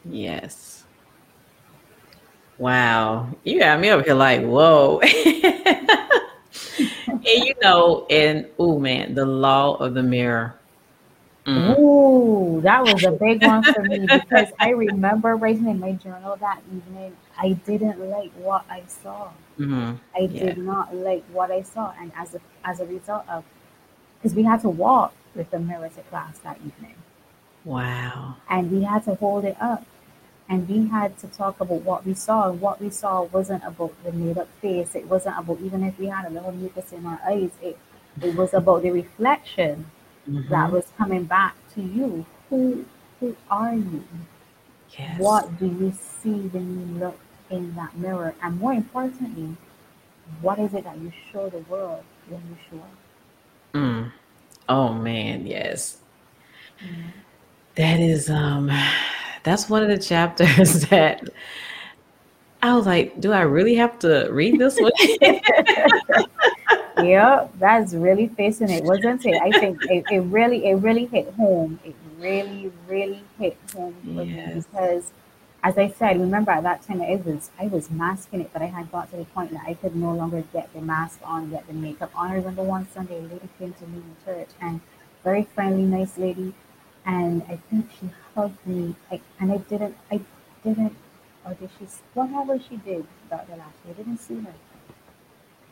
Yes. 0.06 0.86
Wow. 2.60 3.30
You 3.44 3.60
got 3.60 3.80
me 3.80 3.90
up 3.90 4.06
here 4.06 4.14
like, 4.14 4.42
whoa. 4.42 5.00
and 7.30 7.44
you 7.46 7.54
know, 7.62 8.08
and 8.10 8.48
oh 8.60 8.80
man, 8.80 9.16
the 9.16 9.26
law 9.26 9.76
of 9.76 9.94
the 9.94 10.04
mirror. 10.04 10.60
Mm. 11.46 11.78
Ooh, 11.80 12.62
that 12.64 12.86
was 12.86 13.04
a 13.04 13.12
big 13.12 13.42
one 13.42 13.66
for 13.66 13.84
me 13.84 14.08
because 14.08 14.54
I 14.60 14.70
remember 14.70 15.36
writing 15.36 15.68
in 15.68 15.80
my 15.80 15.94
journal 15.94 16.36
that 16.38 16.62
evening. 16.74 17.16
I 17.38 17.54
didn't 17.54 18.00
like 18.10 18.32
what 18.34 18.66
I 18.70 18.84
saw. 18.88 19.30
hmm 19.58 19.94
I 20.16 20.28
Yeah. 20.28 20.40
did 20.40 20.58
not 20.58 20.96
like 20.96 21.24
what 21.32 21.52
I 21.52 21.62
saw, 21.64 21.94
and 22.00 22.12
as 22.18 22.36
a 22.36 22.42
as 22.66 22.80
a 22.80 22.86
result 22.86 23.28
of, 23.30 23.44
because 24.18 24.36
we 24.36 24.44
had 24.44 24.62
to 24.62 24.70
walk 24.70 25.14
with 25.36 25.52
the 25.52 25.60
mirror 25.60 25.90
to 25.90 26.02
class 26.04 26.40
that 26.40 26.58
evening, 26.66 26.96
Wow. 27.64 28.36
and 28.50 28.72
we 28.72 28.84
had 28.84 29.04
to 29.06 29.16
hold 29.16 29.46
it 29.46 29.58
up, 29.62 29.84
and 30.50 30.68
we 30.68 30.88
had 30.88 31.18
to 31.20 31.28
talk 31.28 31.60
about 31.62 31.82
what 31.84 32.06
we 32.06 32.14
saw. 32.14 32.50
And 32.50 32.60
what 32.60 32.82
we 32.82 32.90
saw 32.90 33.24
wasn't 33.24 33.64
about 33.64 33.94
the 34.04 34.12
made 34.12 34.38
up 34.38 34.48
face. 34.62 34.96
It 34.96 35.08
wasn't 35.08 35.38
about 35.38 35.60
even 35.62 35.84
if 35.84 35.98
we 36.00 36.08
had 36.08 36.26
a 36.26 36.30
little 36.30 36.52
mucus 36.52 36.92
in 36.92 37.06
our 37.06 37.20
eyes. 37.26 37.52
It 37.62 37.78
it 38.22 38.36
was 38.36 38.54
about 38.54 38.82
the 38.82 38.92
reflection 38.92 39.86
Mhm. 40.28 40.50
that 40.50 40.72
was 40.72 40.86
coming 40.98 41.24
back 41.26 41.56
to 41.76 41.82
you. 41.82 42.26
Who 42.50 42.86
who 43.20 43.36
are 43.50 43.76
you? 43.76 44.04
Yes. 44.98 45.20
What 45.20 45.60
do 45.60 45.68
you 45.68 45.92
see 45.92 46.48
when 46.50 46.68
you 46.80 47.00
look 47.00 47.20
in 47.50 47.76
that 47.76 47.96
mirror? 47.98 48.34
And 48.42 48.60
more 48.60 48.74
importantly, 48.74 49.56
what 50.42 50.58
is 50.60 50.74
it 50.74 50.84
that 50.84 50.98
you 50.98 51.12
show 51.32 51.50
the 51.50 51.60
world 51.60 52.04
when 52.28 52.42
you 52.50 52.58
show 52.70 52.78
up? 52.78 52.98
Mm. 53.74 54.12
Oh 54.68 54.94
man, 54.94 55.46
yes. 55.46 55.98
That 57.76 58.00
is 58.00 58.30
um 58.30 58.70
that's 59.50 59.70
one 59.70 59.84
of 59.84 59.90
the 59.90 59.98
chapters 59.98 60.82
that 60.90 61.28
I 62.62 62.76
was 62.76 62.86
like, 62.86 63.20
do 63.22 63.32
I 63.32 63.42
really 63.42 63.76
have 63.76 64.00
to 64.00 64.28
read 64.32 64.60
this 64.60 64.80
one? 64.80 64.92
Yeah, 66.98 67.48
that's 67.58 67.94
really 67.94 68.28
facing 68.28 68.70
it, 68.70 68.84
wasn't 68.84 69.26
it? 69.26 69.42
I 69.42 69.52
think 69.54 69.80
it, 69.90 70.06
it 70.12 70.20
really 70.20 70.66
it 70.66 70.76
really 70.76 71.06
hit 71.06 71.34
home. 71.36 71.80
It 71.86 71.96
really, 72.18 72.72
really 72.88 73.24
hit 73.38 73.58
home 73.74 73.96
for 74.14 74.26
me 74.26 74.36
Yes. 74.36 74.66
because 74.66 75.12
as 75.64 75.78
I 75.78 75.90
said, 75.90 76.20
remember 76.20 76.52
at 76.52 76.64
that 76.64 76.82
time 76.84 77.02
I 77.02 77.16
was 77.16 77.52
I 77.60 77.68
was 77.68 77.90
masking 77.90 78.42
it, 78.42 78.52
but 78.52 78.62
I 78.62 78.66
had 78.66 78.92
got 78.92 79.10
to 79.12 79.18
the 79.18 79.26
point 79.26 79.52
that 79.52 79.64
I 79.66 79.76
could 79.76 79.96
no 79.96 80.14
longer 80.14 80.44
get 80.54 80.74
the 80.74 80.82
mask 80.82 81.20
on, 81.24 81.52
get 81.52 81.68
the 81.68 81.74
makeup 81.74 82.12
on. 82.16 82.32
I 82.32 82.36
remember 82.36 82.64
one 82.64 82.88
Sunday 82.90 83.20
a 83.20 83.22
lady 83.22 83.50
came 83.58 83.74
to 83.74 83.88
me 83.88 83.98
in 84.00 84.16
church 84.26 84.50
and 84.62 84.82
very 85.24 85.44
friendly, 85.56 85.84
nice 85.84 86.18
lady, 86.18 86.54
and 87.06 87.44
I 87.44 87.58
think 87.70 87.90
she 88.00 88.10
hugged 88.36 88.66
me. 88.68 88.96
I, 89.12 89.22
and 89.40 89.52
I 89.52 89.58
didn't 89.58 89.98
I 90.12 90.22
didn't 90.64 90.96
or 91.46 91.54
did 91.56 91.70
she 91.80 91.88
whatever 92.14 92.60
she 92.60 92.78
did, 92.78 93.06
Dr. 93.30 93.52
Lashley, 93.54 93.90
I 93.90 93.94
didn't 93.94 94.20
see 94.20 94.36
her. 94.42 94.54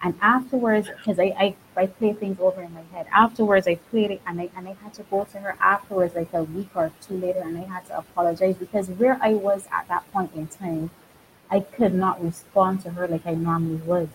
And 0.03 0.15
afterwards, 0.21 0.89
because 0.89 1.19
I, 1.19 1.33
I, 1.39 1.55
I 1.75 1.87
play 1.87 2.13
things 2.13 2.39
over 2.39 2.61
in 2.61 2.73
my 2.73 2.83
head. 2.91 3.07
Afterwards, 3.13 3.67
I 3.67 3.75
played 3.75 4.11
it 4.11 4.21
and 4.27 4.39
I, 4.39 4.49
and 4.55 4.67
I 4.67 4.73
had 4.83 4.93
to 4.95 5.03
go 5.03 5.23
to 5.25 5.39
her 5.39 5.57
afterwards, 5.59 6.15
like 6.15 6.33
a 6.33 6.43
week 6.43 6.69
or 6.75 6.91
two 7.01 7.15
later, 7.17 7.41
and 7.41 7.57
I 7.57 7.63
had 7.63 7.85
to 7.87 7.97
apologize 7.97 8.55
because 8.57 8.89
where 8.89 9.17
I 9.21 9.33
was 9.33 9.67
at 9.71 9.87
that 9.87 10.09
point 10.11 10.33
in 10.35 10.47
time, 10.47 10.91
I 11.49 11.61
could 11.61 11.93
not 11.95 12.23
respond 12.23 12.81
to 12.83 12.91
her 12.91 13.07
like 13.07 13.25
I 13.25 13.33
normally 13.33 13.77
would. 13.77 14.09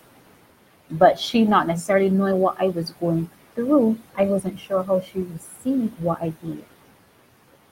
But 0.91 1.19
she 1.19 1.45
not 1.45 1.67
necessarily 1.67 2.09
knowing 2.09 2.39
what 2.39 2.57
I 2.61 2.67
was 2.69 2.91
going 2.91 3.29
through, 3.55 3.97
I 4.17 4.25
wasn't 4.25 4.59
sure 4.59 4.83
how 4.83 5.01
she 5.01 5.19
received 5.21 5.99
what 6.01 6.21
I 6.21 6.29
did. 6.29 6.65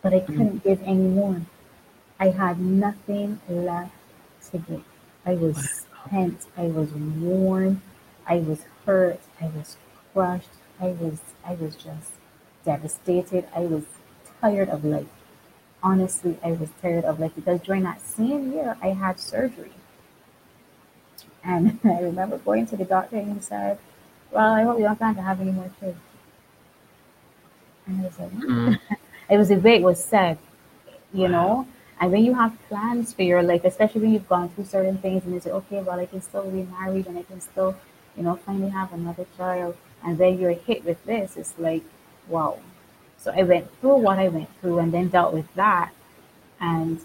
But 0.01 0.13
I 0.13 0.19
couldn't 0.21 0.63
give 0.63 0.81
any 0.83 1.07
more. 1.07 1.41
I 2.19 2.29
had 2.29 2.59
nothing 2.59 3.39
left 3.49 3.93
to 4.51 4.57
give. 4.59 4.83
I 5.25 5.35
was 5.35 5.85
spent. 6.07 6.47
I 6.57 6.63
was 6.67 6.91
worn. 6.93 7.81
I 8.27 8.37
was 8.39 8.65
hurt. 8.85 9.19
I 9.41 9.47
was 9.47 9.77
crushed. 10.13 10.49
I 10.79 10.87
was 10.89 11.19
I 11.45 11.53
was 11.55 11.75
just 11.75 12.11
devastated. 12.65 13.47
I 13.55 13.61
was 13.61 13.85
tired 14.41 14.69
of 14.69 14.85
life. 14.85 15.07
Honestly, 15.83 16.37
I 16.43 16.53
was 16.53 16.69
tired 16.81 17.05
of 17.05 17.19
life 17.19 17.33
because 17.35 17.61
during 17.61 17.83
that 17.83 18.01
same 18.01 18.53
year 18.53 18.77
I 18.81 18.89
had 18.89 19.19
surgery. 19.19 19.73
And 21.43 21.79
I 21.85 21.99
remember 21.99 22.37
going 22.37 22.65
to 22.67 22.77
the 22.77 22.85
doctor 22.85 23.17
and 23.17 23.33
he 23.33 23.39
said, 23.41 23.77
Well, 24.31 24.53
I 24.53 24.63
hope 24.63 24.77
you 24.79 24.85
don't 24.85 24.97
plan 24.97 25.15
to 25.15 25.21
have 25.21 25.41
any 25.41 25.51
more 25.51 25.71
kids. 25.79 25.97
And 27.85 28.01
I 28.01 28.03
was 28.05 28.19
like, 28.19 28.31
Mm. 28.31 28.79
It 29.32 29.38
was 29.38 29.49
the 29.49 29.55
way 29.55 29.77
it 29.77 29.84
was 29.84 30.03
said, 30.03 30.38
you 31.13 31.29
know. 31.29 31.67
And 32.01 32.11
when 32.11 32.23
you 32.25 32.34
have 32.36 32.57
plans 32.67 33.13
for 33.13 33.23
your 33.23 33.41
life, 33.43 33.63
especially 33.63 34.01
when 34.01 34.13
you've 34.13 34.27
gone 34.29 34.49
through 34.49 34.65
certain 34.65 34.97
things, 34.99 35.23
and 35.23 35.34
you 35.34 35.39
say, 35.39 35.51
okay, 35.51 35.82
well, 35.82 35.99
I 35.99 36.05
can 36.05 36.21
still 36.21 36.49
be 36.51 36.63
married 36.63 37.07
and 37.07 37.17
I 37.17 37.23
can 37.23 37.39
still, 37.41 37.75
you 38.17 38.23
know, 38.23 38.36
finally 38.36 38.69
have 38.71 38.91
another 38.93 39.25
child, 39.38 39.75
and 40.03 40.17
then 40.17 40.38
you're 40.39 40.53
hit 40.53 40.84
with 40.86 41.03
this, 41.05 41.38
it's 41.38 41.53
like, 41.57 41.84
wow. 42.27 42.59
So 43.17 43.32
I 43.36 43.43
went 43.43 43.67
through 43.79 43.97
what 43.97 44.19
I 44.19 44.27
went 44.29 44.49
through, 44.59 44.79
and 44.79 44.91
then 44.93 45.09
dealt 45.09 45.34
with 45.34 45.51
that, 45.55 45.91
and 46.59 46.99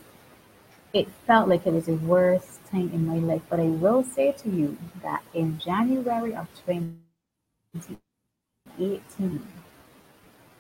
it 0.93 1.09
felt 1.27 1.49
like 1.49 1.67
it 1.67 1.73
was 1.73 1.87
the 1.87 1.95
worst 1.95 2.61
time 2.71 2.91
in 2.93 3.07
my 3.07 3.17
life. 3.19 3.43
But 3.51 3.61
I 3.61 3.69
will 3.69 4.03
say 4.03 4.33
to 4.33 4.51
you 4.51 4.77
that 5.03 5.23
in 5.35 5.59
January 5.59 6.35
of 6.35 6.49
2018, 6.67 8.01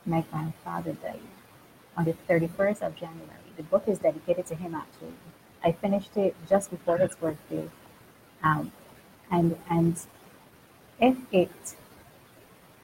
my 0.07 0.21
grandfather 0.31 0.93
died 0.93 1.21
on 1.97 2.05
the 2.05 2.15
31st 2.29 2.83
of 2.83 2.97
January. 2.97 3.41
The 3.57 3.63
book 3.65 3.85
is 3.89 3.99
dedicated 3.99 4.47
to 4.47 4.55
him 4.55 4.75
actually. 4.75 5.15
I 5.65 5.73
finished 5.73 6.17
it 6.17 6.37
just 6.49 6.71
before 6.71 6.99
his 6.99 7.15
birthday. 7.17 7.69
Um, 8.43 8.73
and 9.31 9.57
and 9.71 9.99
if 11.01 11.17
it 11.33 11.77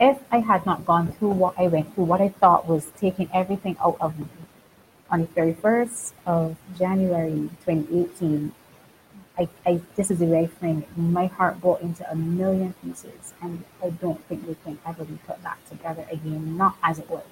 if 0.01 0.19
I 0.33 0.39
had 0.39 0.67
not 0.67 0.85
gone 0.85 1.13
through 1.13 1.31
what 1.33 1.55
I 1.59 1.69
went 1.69 1.95
through, 1.95 2.05
what 2.05 2.21
I 2.21 2.29
thought 2.29 2.67
was 2.67 2.89
taking 2.97 3.29
everything 3.33 3.77
out 3.81 3.99
of 4.01 4.19
me, 4.19 4.27
on 5.11 5.21
the 5.23 5.27
31st 5.29 6.13
of 6.27 6.57
January 6.77 7.51
2018, 7.65 8.53
I, 9.39 9.49
I 9.67 9.81
this 9.97 10.11
is 10.11 10.19
the 10.19 10.27
way 10.27 10.41
I 10.45 10.47
frame 10.47 10.81
it. 10.83 10.99
My 10.99 11.27
heart 11.27 11.61
broke 11.61 11.83
into 11.83 12.11
a 12.11 12.17
million 12.17 12.75
pieces, 12.83 13.33
and 13.43 13.65
I 13.83 13.91
don't 13.91 14.23
think 14.27 14.47
we 14.47 14.57
can 14.65 14.79
ever 14.87 15.05
be 15.05 15.19
put 15.27 15.43
back 15.43 15.59
together 15.69 16.07
again, 16.11 16.57
not 16.57 16.77
as 16.83 16.99
it 16.99 17.09
was, 17.11 17.25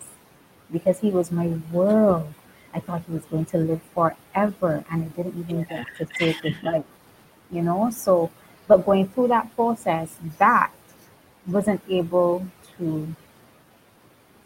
because 0.73 1.01
he 1.01 1.11
was 1.11 1.31
my 1.31 1.49
world. 1.73 2.33
I 2.73 2.81
thought 2.81 3.03
he 3.07 3.13
was 3.13 3.25
going 3.25 3.47
to 3.47 3.59
live 3.59 3.83
forever, 3.95 4.85
and 4.91 5.05
I 5.05 5.09
didn't 5.09 5.39
even 5.41 5.65
get 5.65 5.87
to 5.99 6.07
take 6.07 6.37
his 6.43 6.55
life, 6.63 6.85
you 7.51 7.63
know. 7.63 7.91
So, 7.91 8.31
but 8.69 8.87
going 8.87 9.09
through 9.09 9.29
that 9.29 9.55
process, 9.57 10.17
that 10.39 10.71
wasn't 11.47 11.83
able 11.89 12.47
to 12.79 13.15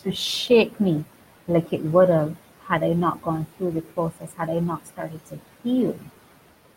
to 0.03 0.13
shake 0.13 0.79
me 0.81 1.05
like 1.49 1.73
it 1.73 1.83
would 1.83 2.09
have 2.09 2.37
had 2.67 2.83
I 2.83 2.93
not 2.93 3.23
gone 3.23 3.47
through 3.57 3.73
the 3.73 3.83
process, 3.83 4.33
had 4.35 4.49
I 4.49 4.59
not 4.61 4.87
started 4.87 5.25
to 5.27 5.39
heal 5.63 5.99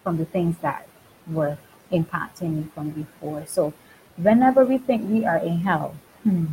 from 0.03 0.17
the 0.17 0.25
things 0.25 0.57
that 0.61 0.87
were 1.31 1.57
impacting 1.91 2.55
me 2.55 2.67
from 2.73 2.89
before. 2.91 3.45
So 3.45 3.73
whenever 4.17 4.65
we 4.65 4.77
think 4.77 5.09
we 5.09 5.25
are 5.25 5.37
in 5.37 5.59
hell, 5.59 5.95
hmm, 6.23 6.45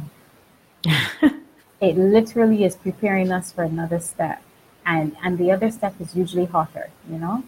it 1.80 1.96
literally 1.96 2.64
is 2.64 2.76
preparing 2.76 3.30
us 3.32 3.52
for 3.52 3.64
another 3.64 4.00
step. 4.00 4.42
And 4.86 5.16
and 5.22 5.38
the 5.38 5.50
other 5.50 5.70
step 5.70 5.94
is 6.00 6.14
usually 6.14 6.44
hotter, 6.44 6.90
you 7.10 7.18
know? 7.18 7.42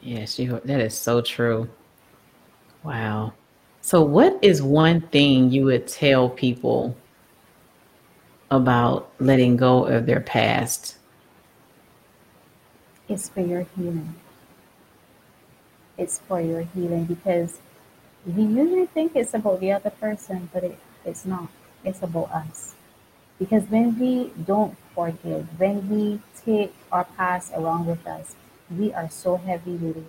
Yes, 0.00 0.38
you 0.38 0.60
that 0.64 0.80
is 0.80 0.96
so 0.96 1.20
true. 1.20 1.68
Wow. 2.82 3.34
So 3.80 4.02
what 4.02 4.38
is 4.42 4.62
one 4.62 5.00
thing 5.00 5.50
you 5.50 5.64
would 5.66 5.88
tell 5.88 6.28
people 6.28 6.96
about 8.50 9.10
letting 9.18 9.56
go 9.56 9.86
of 9.86 10.06
their 10.06 10.20
past? 10.20 10.98
It's 13.08 13.28
for 13.28 13.40
your 13.40 13.66
healing. 13.76 14.14
It's 15.98 16.20
for 16.20 16.40
your 16.40 16.62
healing 16.62 17.04
because 17.04 17.58
we 18.24 18.44
usually 18.44 18.86
think 18.86 19.16
it's 19.16 19.34
about 19.34 19.60
the 19.60 19.72
other 19.72 19.90
person, 19.90 20.48
but 20.52 20.64
it, 20.64 20.78
it's 21.04 21.24
not. 21.24 21.48
It's 21.84 22.02
about 22.02 22.30
us. 22.30 22.74
Because 23.38 23.64
when 23.64 23.98
we 23.98 24.30
don't 24.46 24.76
forgive, 24.94 25.48
when 25.58 25.88
we 25.88 26.20
take 26.44 26.74
our 26.92 27.04
past 27.04 27.52
along 27.54 27.86
with 27.86 28.06
us, 28.06 28.36
we 28.70 28.92
are 28.92 29.10
so 29.10 29.36
heavy 29.36 29.72
laden 29.72 30.06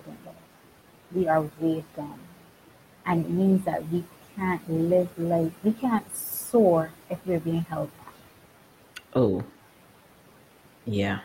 We 1.14 1.28
are 1.28 1.44
weighed 1.60 1.84
down. 1.96 2.20
And 3.06 3.26
it 3.26 3.30
means 3.30 3.64
that 3.64 3.88
we 3.88 4.04
can't 4.36 4.68
live 4.68 5.16
life, 5.18 5.52
we 5.62 5.72
can't 5.72 6.14
soar 6.16 6.90
if 7.10 7.18
we're 7.26 7.40
being 7.40 7.62
held 7.62 7.90
back. 7.98 8.14
Oh. 9.14 9.44
Yeah. 10.86 11.20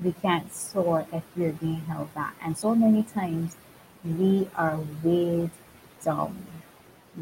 we 0.00 0.12
can't 0.12 0.52
soar 0.52 1.06
if 1.12 1.22
we're 1.36 1.52
being 1.52 1.80
held 1.86 2.12
back. 2.14 2.36
And 2.42 2.56
so 2.56 2.74
many 2.74 3.02
times 3.02 3.56
we 4.04 4.48
are 4.54 4.78
weighed 5.02 5.50
down. 6.02 6.46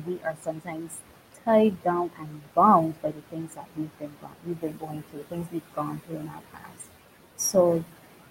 We 0.07 0.21
are 0.25 0.37
sometimes 0.41 0.99
tied 1.45 1.83
down 1.83 2.11
and 2.19 2.41
bound 2.55 3.01
by 3.03 3.11
the 3.11 3.21
things 3.23 3.55
that 3.55 3.67
we've 3.77 3.97
been 3.99 4.13
we've 4.47 4.61
been 4.61 4.77
going 4.79 5.03
through, 5.11 5.23
things 5.25 5.47
we've 5.53 5.75
gone 5.75 6.01
through 6.07 6.19
in 6.19 6.29
our 6.29 6.43
past. 6.53 6.89
So 7.37 7.85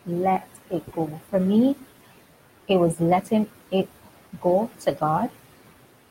let 0.06 0.48
it 0.72 0.92
go. 0.92 1.22
For 1.30 1.40
me, 1.40 1.76
it 2.68 2.78
was 2.78 3.00
letting 3.00 3.50
it 3.72 3.88
go 4.42 4.70
to 4.82 4.92
God 4.94 5.30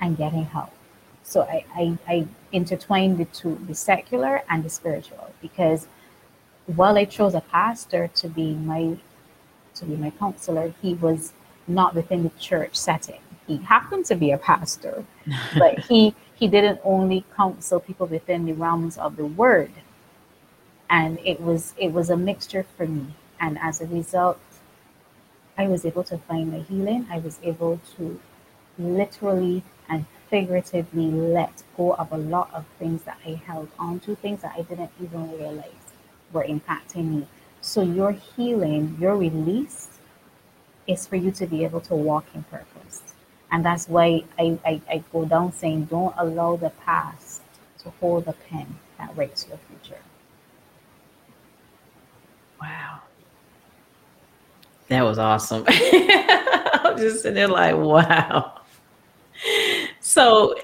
and 0.00 0.16
getting 0.16 0.44
help. 0.44 0.70
So 1.22 1.42
I, 1.42 1.64
I, 1.74 1.98
I 2.08 2.26
intertwined 2.52 3.18
the 3.18 3.24
two, 3.26 3.58
the 3.66 3.74
secular 3.74 4.42
and 4.48 4.64
the 4.64 4.70
spiritual, 4.70 5.32
because 5.40 5.86
while 6.66 6.96
I 6.96 7.04
chose 7.04 7.34
a 7.34 7.40
pastor 7.40 8.08
to 8.08 8.28
be 8.28 8.54
my 8.54 8.96
to 9.74 9.86
be 9.86 9.96
my 9.96 10.10
counselor, 10.10 10.74
he 10.82 10.94
was 10.94 11.32
not 11.66 11.94
within 11.94 12.24
the 12.24 12.30
church 12.38 12.76
setting. 12.76 13.20
He 13.46 13.56
happened 13.58 14.04
to 14.06 14.14
be 14.14 14.30
a 14.32 14.38
pastor, 14.38 15.04
but 15.58 15.78
he 15.80 16.14
he 16.34 16.48
didn't 16.48 16.80
only 16.84 17.24
counsel 17.36 17.80
people 17.80 18.06
within 18.06 18.46
the 18.46 18.52
realms 18.54 18.98
of 18.98 19.16
the 19.16 19.26
word. 19.26 19.72
And 20.90 21.18
it 21.24 21.40
was 21.40 21.74
it 21.78 21.92
was 21.92 22.10
a 22.10 22.16
mixture 22.16 22.66
for 22.76 22.86
me. 22.86 23.14
And 23.40 23.58
as 23.60 23.80
a 23.80 23.86
result, 23.86 24.38
I 25.58 25.68
was 25.68 25.84
able 25.86 26.04
to 26.04 26.18
find 26.18 26.52
my 26.52 26.60
healing. 26.60 27.06
I 27.10 27.18
was 27.18 27.38
able 27.42 27.80
to 27.96 28.20
literally 28.78 29.62
and 29.88 30.06
figuratively 30.30 31.10
let 31.10 31.62
go 31.76 31.94
of 31.94 32.12
a 32.12 32.16
lot 32.18 32.50
of 32.54 32.66
things 32.78 33.02
that 33.04 33.18
I 33.26 33.34
held 33.34 33.68
on 33.78 34.00
to, 34.00 34.16
things 34.16 34.42
that 34.42 34.54
I 34.56 34.62
didn't 34.62 34.90
even 35.02 35.30
realize 35.32 35.66
were 36.32 36.44
impacting 36.44 37.10
me. 37.10 37.26
So 37.60 37.82
your 37.82 38.12
healing, 38.12 38.96
your 39.00 39.16
release 39.16 39.88
is 40.86 41.06
for 41.06 41.16
you 41.16 41.30
to 41.32 41.46
be 41.46 41.64
able 41.64 41.80
to 41.82 41.94
walk 41.94 42.26
in 42.34 42.44
purpose. 42.44 42.71
And 43.52 43.64
that's 43.64 43.86
why 43.86 44.24
I, 44.38 44.58
I, 44.64 44.80
I 44.90 45.04
go 45.12 45.26
down 45.26 45.52
saying, 45.52 45.84
don't 45.84 46.14
allow 46.16 46.56
the 46.56 46.70
past 46.70 47.42
to 47.80 47.90
hold 48.00 48.24
the 48.24 48.32
pen 48.32 48.78
that 48.98 49.14
writes 49.14 49.46
your 49.46 49.58
future. 49.68 50.00
Wow. 52.60 53.00
That 54.88 55.02
was 55.02 55.18
awesome. 55.18 55.64
I'm 55.68 56.96
just 56.96 57.22
sitting 57.22 57.34
there 57.34 57.48
like, 57.48 57.76
wow. 57.76 58.62
So, 60.00 60.54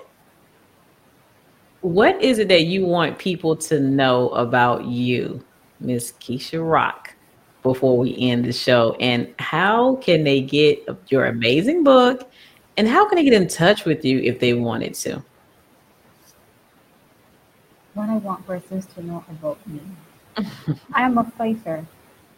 what 1.82 2.20
is 2.22 2.38
it 2.38 2.48
that 2.48 2.64
you 2.64 2.86
want 2.86 3.18
people 3.18 3.54
to 3.56 3.80
know 3.80 4.30
about 4.30 4.86
you, 4.86 5.44
Miss 5.80 6.12
Keisha 6.12 6.66
Rock, 6.66 7.14
before 7.62 7.98
we 7.98 8.16
end 8.18 8.46
the 8.46 8.52
show? 8.52 8.96
And 8.98 9.34
how 9.38 9.96
can 9.96 10.24
they 10.24 10.40
get 10.40 10.86
your 11.08 11.26
amazing 11.26 11.84
book? 11.84 12.30
And 12.78 12.86
how 12.86 13.08
can 13.08 13.16
they 13.16 13.24
get 13.24 13.32
in 13.32 13.48
touch 13.48 13.84
with 13.84 14.04
you 14.04 14.20
if 14.20 14.38
they 14.38 14.54
wanted 14.54 14.94
to? 14.94 15.20
What 17.94 18.08
I 18.08 18.18
want 18.18 18.46
persons 18.46 18.86
to 18.94 19.04
know 19.04 19.24
about 19.28 19.58
me. 19.66 19.80
I 20.92 21.02
am 21.02 21.18
a 21.18 21.24
fighter. 21.24 21.84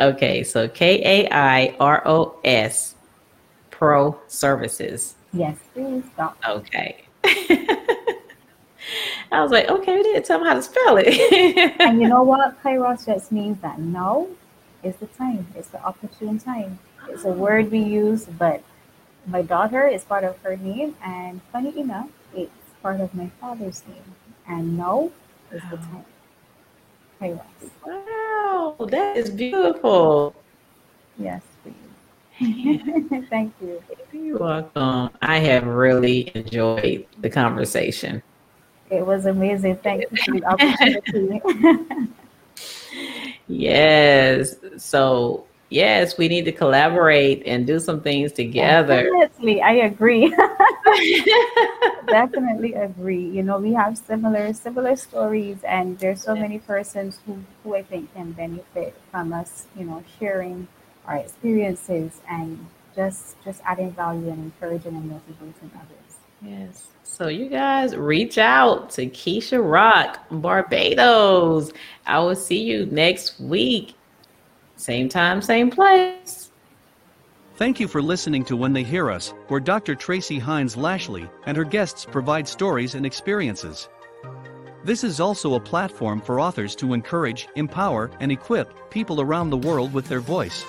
Okay, 0.02 0.42
so 0.42 0.68
K 0.68 1.00
A 1.04 1.28
I 1.30 1.76
R 1.78 2.02
O 2.06 2.34
S 2.44 2.96
Pro 3.70 4.18
Services. 4.26 5.14
Yes, 5.32 5.56
please. 5.72 6.02
Stop. 6.14 6.36
Okay. 6.46 7.04
I 9.30 9.40
was 9.40 9.52
like, 9.52 9.70
okay, 9.70 9.94
we 9.94 10.02
didn't 10.02 10.24
tell 10.24 10.40
them 10.40 10.48
how 10.48 10.54
to 10.54 10.62
spell 10.62 10.96
it. 10.98 11.06
and 11.80 12.02
you 12.02 12.08
know 12.08 12.24
what? 12.24 12.60
Kairos 12.64 13.06
just 13.06 13.30
means 13.30 13.60
that 13.62 13.78
now 13.78 14.26
is 14.82 14.96
the 14.96 15.06
time. 15.06 15.46
It's 15.54 15.68
the 15.68 15.80
opportune 15.84 16.40
time. 16.40 16.80
It's 17.08 17.24
a 17.24 17.32
word 17.32 17.70
we 17.70 17.78
use, 17.78 18.24
but 18.24 18.62
my 19.26 19.42
daughter 19.42 19.86
is 19.86 20.04
part 20.04 20.24
of 20.24 20.36
her 20.38 20.56
name, 20.56 20.96
and 21.02 21.40
funny 21.52 21.78
enough, 21.78 22.08
it's 22.34 22.50
part 22.82 23.00
of 23.00 23.14
my 23.14 23.30
father's 23.40 23.82
name. 23.86 24.16
And 24.48 24.76
now 24.76 25.12
is 25.52 25.62
the 25.70 25.76
oh. 25.76 25.86
time. 25.92 26.04
Wow, 27.22 28.76
that 28.88 29.16
is 29.16 29.30
beautiful. 29.30 30.34
Yes. 31.18 31.42
Thank 33.30 33.54
you. 33.60 33.80
You're 34.12 34.38
welcome. 34.38 35.10
I 35.22 35.38
have 35.38 35.64
really 35.66 36.32
enjoyed 36.34 37.06
the 37.20 37.30
conversation. 37.30 38.22
It 38.90 39.06
was 39.06 39.26
amazing. 39.26 39.76
Thank 39.76 40.10
you 40.10 40.16
for 40.16 40.32
the 40.32 40.44
opportunity. 40.44 41.40
yes. 43.46 44.56
So, 44.78 45.46
yes, 45.72 46.18
we 46.18 46.28
need 46.28 46.44
to 46.44 46.52
collaborate 46.52 47.42
and 47.46 47.66
do 47.66 47.80
some 47.80 48.00
things 48.00 48.32
together. 48.32 49.10
Definitely, 49.10 49.62
I 49.62 49.72
agree. 49.72 50.28
Definitely 52.06 52.74
agree. 52.74 53.24
You 53.28 53.42
know, 53.42 53.58
we 53.58 53.72
have 53.72 53.96
similar 53.96 54.52
similar 54.52 54.96
stories, 54.96 55.58
and 55.64 55.98
there's 55.98 56.22
so 56.22 56.34
many 56.34 56.58
persons 56.58 57.18
who 57.26 57.42
who 57.62 57.74
I 57.74 57.82
think 57.82 58.12
can 58.14 58.32
benefit 58.32 58.94
from 59.10 59.32
us. 59.32 59.66
You 59.76 59.84
know, 59.84 60.04
sharing 60.18 60.68
our 61.06 61.16
experiences 61.16 62.20
and 62.28 62.66
just 62.94 63.36
just 63.44 63.62
adding 63.64 63.92
value 63.92 64.28
and 64.28 64.44
encouraging 64.44 64.94
and 64.94 65.08
motivating 65.08 65.70
others. 65.74 66.12
Yes. 66.42 66.88
So 67.04 67.28
you 67.28 67.48
guys 67.48 67.94
reach 67.96 68.38
out 68.38 68.90
to 68.90 69.06
Keisha 69.06 69.60
Rock, 69.62 70.20
Barbados. 70.30 71.72
I 72.06 72.18
will 72.20 72.34
see 72.34 72.62
you 72.62 72.86
next 72.86 73.38
week. 73.40 73.94
Same 74.82 75.08
time, 75.08 75.40
same 75.40 75.70
place. 75.70 76.50
Thank 77.54 77.78
you 77.78 77.86
for 77.86 78.02
listening 78.02 78.44
to 78.46 78.56
When 78.56 78.72
They 78.72 78.82
Hear 78.82 79.12
Us, 79.12 79.32
where 79.46 79.60
Dr. 79.60 79.94
Tracy 79.94 80.40
Hines 80.40 80.76
Lashley 80.76 81.30
and 81.46 81.56
her 81.56 81.62
guests 81.62 82.04
provide 82.04 82.48
stories 82.48 82.96
and 82.96 83.06
experiences. 83.06 83.88
This 84.82 85.04
is 85.04 85.20
also 85.20 85.54
a 85.54 85.60
platform 85.60 86.20
for 86.20 86.40
authors 86.40 86.74
to 86.76 86.94
encourage, 86.94 87.46
empower, 87.54 88.10
and 88.18 88.32
equip 88.32 88.90
people 88.90 89.20
around 89.20 89.50
the 89.50 89.56
world 89.56 89.94
with 89.94 90.08
their 90.08 90.18
voice. 90.18 90.64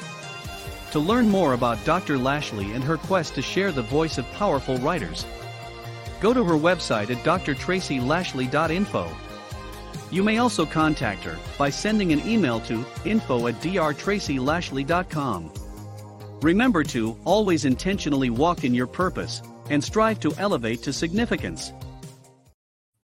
To 0.92 1.00
learn 1.00 1.28
more 1.28 1.54
about 1.54 1.84
Dr. 1.84 2.20
Lashley 2.20 2.74
and 2.74 2.84
her 2.84 2.98
quest 2.98 3.34
to 3.34 3.42
share 3.42 3.72
the 3.72 3.82
voice 3.82 4.20
of 4.20 4.32
powerful 4.34 4.78
writers, 4.78 5.26
go 6.22 6.36
to 6.36 6.44
her 6.44 6.54
website 6.54 7.10
at 7.10 7.24
drtracylashley.info. 7.26 9.10
You 10.14 10.22
may 10.22 10.38
also 10.38 10.64
contact 10.64 11.24
her 11.24 11.40
by 11.58 11.72
sending 11.72 12.14
an 12.14 12.22
email 12.30 12.60
to 12.62 12.86
info 13.04 13.48
at 13.48 13.56
drtracylashley.com. 13.56 15.52
Remember 16.44 16.84
to 16.84 17.18
always 17.26 17.66
intentionally 17.66 18.30
walk 18.30 18.64
in 18.64 18.76
your 18.76 18.86
purpose 18.86 19.42
and 19.72 19.84
strive 19.84 20.20
to 20.20 20.32
elevate 20.38 20.84
to 20.84 20.94
significance. 20.94 21.74